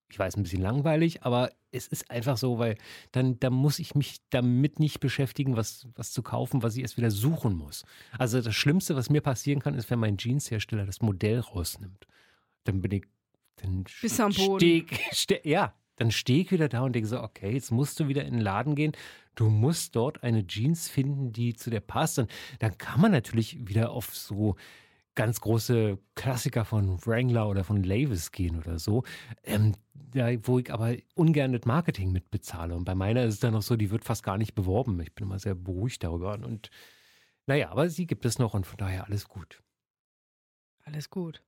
Ich 0.10 0.18
weiß, 0.18 0.38
ein 0.38 0.44
bisschen 0.44 0.62
langweilig, 0.62 1.24
aber 1.24 1.52
es 1.72 1.88
ist 1.88 2.10
einfach 2.10 2.38
so, 2.38 2.60
weil 2.60 2.78
dann, 3.12 3.40
dann 3.40 3.54
muss 3.54 3.80
ich 3.80 3.96
mich 3.96 4.18
damit 4.30 4.80
nicht 4.80 5.00
beschäftigen, 5.00 5.56
was, 5.56 5.88
was 5.96 6.12
zu 6.12 6.24
kaufen, 6.24 6.64
was 6.64 6.76
ich 6.76 6.82
erst 6.82 6.98
wieder 6.98 7.12
suchen 7.12 7.56
muss. 7.56 7.86
Also 8.18 8.42
das 8.42 8.56
Schlimmste, 8.56 8.96
was 8.96 9.10
mir 9.10 9.22
passieren 9.22 9.62
kann, 9.62 9.76
ist, 9.76 9.90
wenn 9.90 10.00
mein 10.00 10.18
Jeanshersteller 10.18 10.86
das 10.86 11.02
Modell 11.02 11.40
rausnimmt. 11.40 12.08
Dann 12.64 12.82
bin 12.82 12.92
ich, 12.92 13.04
dann 13.58 13.86
Bist 14.02 14.20
du 14.20 14.24
am 14.24 14.34
Boden. 14.34 14.60
steh, 14.60 14.86
steh, 15.12 15.42
ja, 15.44 15.74
dann 15.96 16.12
stehe 16.12 16.42
ich 16.42 16.52
wieder 16.52 16.70
da 16.70 16.82
und 16.82 16.94
denke 16.94 17.10
so, 17.10 17.22
okay, 17.22 17.52
jetzt 17.52 17.72
musst 17.72 18.00
du 18.00 18.08
wieder 18.08 18.24
in 18.24 18.34
den 18.34 18.42
Laden 18.42 18.76
gehen. 18.76 18.94
Du 19.36 19.50
musst 19.50 19.96
dort 19.96 20.24
eine 20.24 20.48
Jeans 20.48 20.90
finden, 20.90 21.34
die 21.34 21.54
zu 21.54 21.70
dir 21.70 21.82
passt. 21.82 22.20
Und 22.20 22.32
dann 22.60 22.78
kann 22.78 23.02
man 23.02 23.12
natürlich 23.12 23.68
wieder 23.68 23.92
auf 23.92 24.16
so 24.16 24.56
ganz 25.20 25.42
große 25.42 25.98
Klassiker 26.16 26.64
von 26.64 27.06
Wrangler 27.06 27.50
oder 27.50 27.66
von 27.66 27.84
Levis 27.84 28.32
gehen 28.32 28.58
oder 28.58 28.80
so, 28.80 29.04
ähm, 29.44 29.74
ja, 30.14 30.28
wo 30.48 30.60
ich 30.60 30.72
aber 30.72 30.96
ungern 31.16 31.54
das 31.54 31.66
Marketing 31.66 32.12
mitbezahle. 32.12 32.76
Und 32.76 32.86
bei 32.86 32.96
meiner 32.96 33.24
ist 33.24 33.36
es 33.36 33.40
dann 33.40 33.54
noch 33.54 33.62
so, 33.62 33.76
die 33.76 33.92
wird 33.92 34.04
fast 34.04 34.24
gar 34.24 34.38
nicht 34.38 34.56
beworben. 34.56 35.00
Ich 35.02 35.14
bin 35.14 35.26
immer 35.26 35.40
sehr 35.40 35.56
beruhigt 35.56 36.04
darüber. 36.04 36.34
Und 36.34 36.70
naja, 37.46 37.70
aber 37.70 37.90
sie 37.90 38.08
gibt 38.08 38.26
es 38.26 38.40
noch 38.40 38.54
und 38.54 38.66
von 38.66 38.78
daher 38.78 39.06
alles 39.06 39.28
gut. 39.28 39.62
Alles 40.86 41.10
gut. 41.10 41.44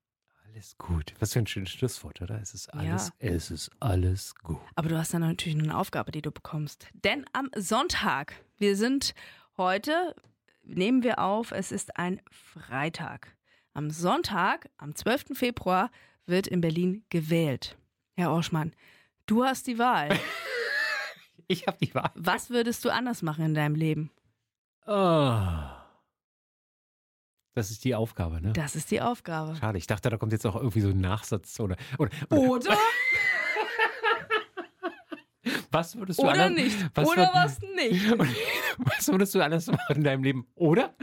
Alles 0.46 0.78
gut. 0.78 1.14
Was 1.20 1.34
für 1.34 1.40
ein 1.40 1.48
schönes 1.48 1.72
Schlusswort, 1.72 2.22
oder? 2.22 2.42
Es 2.42 2.54
ist 2.54 2.74
alles, 2.74 3.12
ja. 3.20 3.30
es 3.30 3.52
ist 3.52 3.72
alles 3.80 4.36
gut. 4.36 4.60
Aber 4.76 4.90
du 4.90 4.98
hast 4.98 5.14
dann 5.14 5.22
natürlich 5.22 5.58
eine 5.58 5.78
Aufgabe, 5.78 6.12
die 6.12 6.22
du 6.22 6.32
bekommst. 6.32 6.88
Denn 6.94 7.26
am 7.34 7.50
Sonntag, 7.56 8.34
wir 8.58 8.76
sind 8.76 9.16
heute, 9.58 10.16
nehmen 10.64 11.04
wir 11.04 11.20
auf, 11.20 11.52
es 11.52 11.72
ist 11.72 11.98
ein 11.98 12.22
Freitag. 12.30 13.36
Am 13.74 13.90
Sonntag, 13.90 14.70
am 14.78 14.94
12. 14.94 15.38
Februar, 15.38 15.90
wird 16.26 16.48
in 16.48 16.62
Berlin 16.62 17.06
gewählt. 17.10 17.78
Herr 18.22 18.32
Orschmann, 18.34 18.72
du 19.26 19.44
hast 19.44 19.66
die 19.66 19.80
Wahl. 19.80 20.10
ich 21.48 21.66
habe 21.66 21.78
die 21.82 21.96
Wahl. 21.96 22.12
Was 22.14 22.52
würdest 22.52 22.86
du 22.86 22.92
anders 22.92 23.24
machen 23.24 23.44
in 23.44 23.56
deinem 23.56 23.74
Leben? 23.74 24.12
Oh. 24.86 25.42
Das 27.56 27.72
ist 27.72 27.84
die 27.84 27.96
Aufgabe, 27.96 28.40
ne? 28.40 28.54
Das 28.54 28.76
ist 28.76 28.92
die 28.92 29.02
Aufgabe. 29.02 29.56
Schade, 29.56 29.80
ich 29.80 29.88
dachte, 29.88 30.12
da 30.12 30.18
kommt 30.18 30.34
jetzt 30.34 30.46
auch 30.46 30.56
irgendwie 30.56 30.82
so 30.82 30.90
ein 30.90 31.02
Nachsatz 31.02 31.60
oder. 31.60 31.78
Oder? 31.98 32.12
oder? 32.30 32.78
was 35.72 35.96
würdest 35.96 36.20
du 36.20 36.24
oder 36.24 36.46
anders, 36.46 36.64
nicht? 36.64 36.92
Was 36.94 37.08
oder 37.08 37.32
was 37.34 37.60
nicht? 37.60 38.12
Was 38.78 39.08
würdest 39.08 39.34
du 39.34 39.42
anders 39.42 39.66
machen 39.66 39.98
in 39.98 40.04
deinem 40.04 40.24
Leben? 40.24 40.48
Oder? 40.54 40.96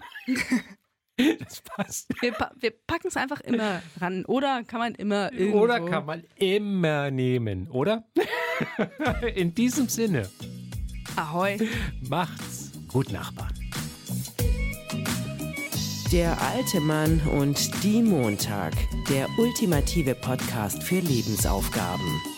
Das 1.38 1.60
passt. 1.62 2.08
Wir, 2.20 2.32
wir 2.60 2.70
packen 2.86 3.08
es 3.08 3.16
einfach 3.16 3.40
immer 3.40 3.82
ran. 4.00 4.24
Oder 4.26 4.62
kann 4.64 4.80
man 4.80 4.94
immer 4.94 5.32
irgendwo... 5.32 5.60
Oder 5.60 5.80
kann 5.80 6.06
man 6.06 6.24
immer 6.36 7.10
nehmen, 7.10 7.68
oder? 7.68 8.04
In 9.34 9.54
diesem 9.54 9.88
Sinne. 9.88 10.28
Ahoi. 11.16 11.58
Macht's 12.08 12.72
gut, 12.88 13.10
Nachbarn. 13.10 13.52
Der 16.12 16.40
alte 16.40 16.80
Mann 16.80 17.20
und 17.32 17.82
die 17.84 18.02
Montag. 18.02 18.72
Der 19.10 19.28
ultimative 19.38 20.14
Podcast 20.14 20.82
für 20.82 21.00
Lebensaufgaben. 21.00 22.37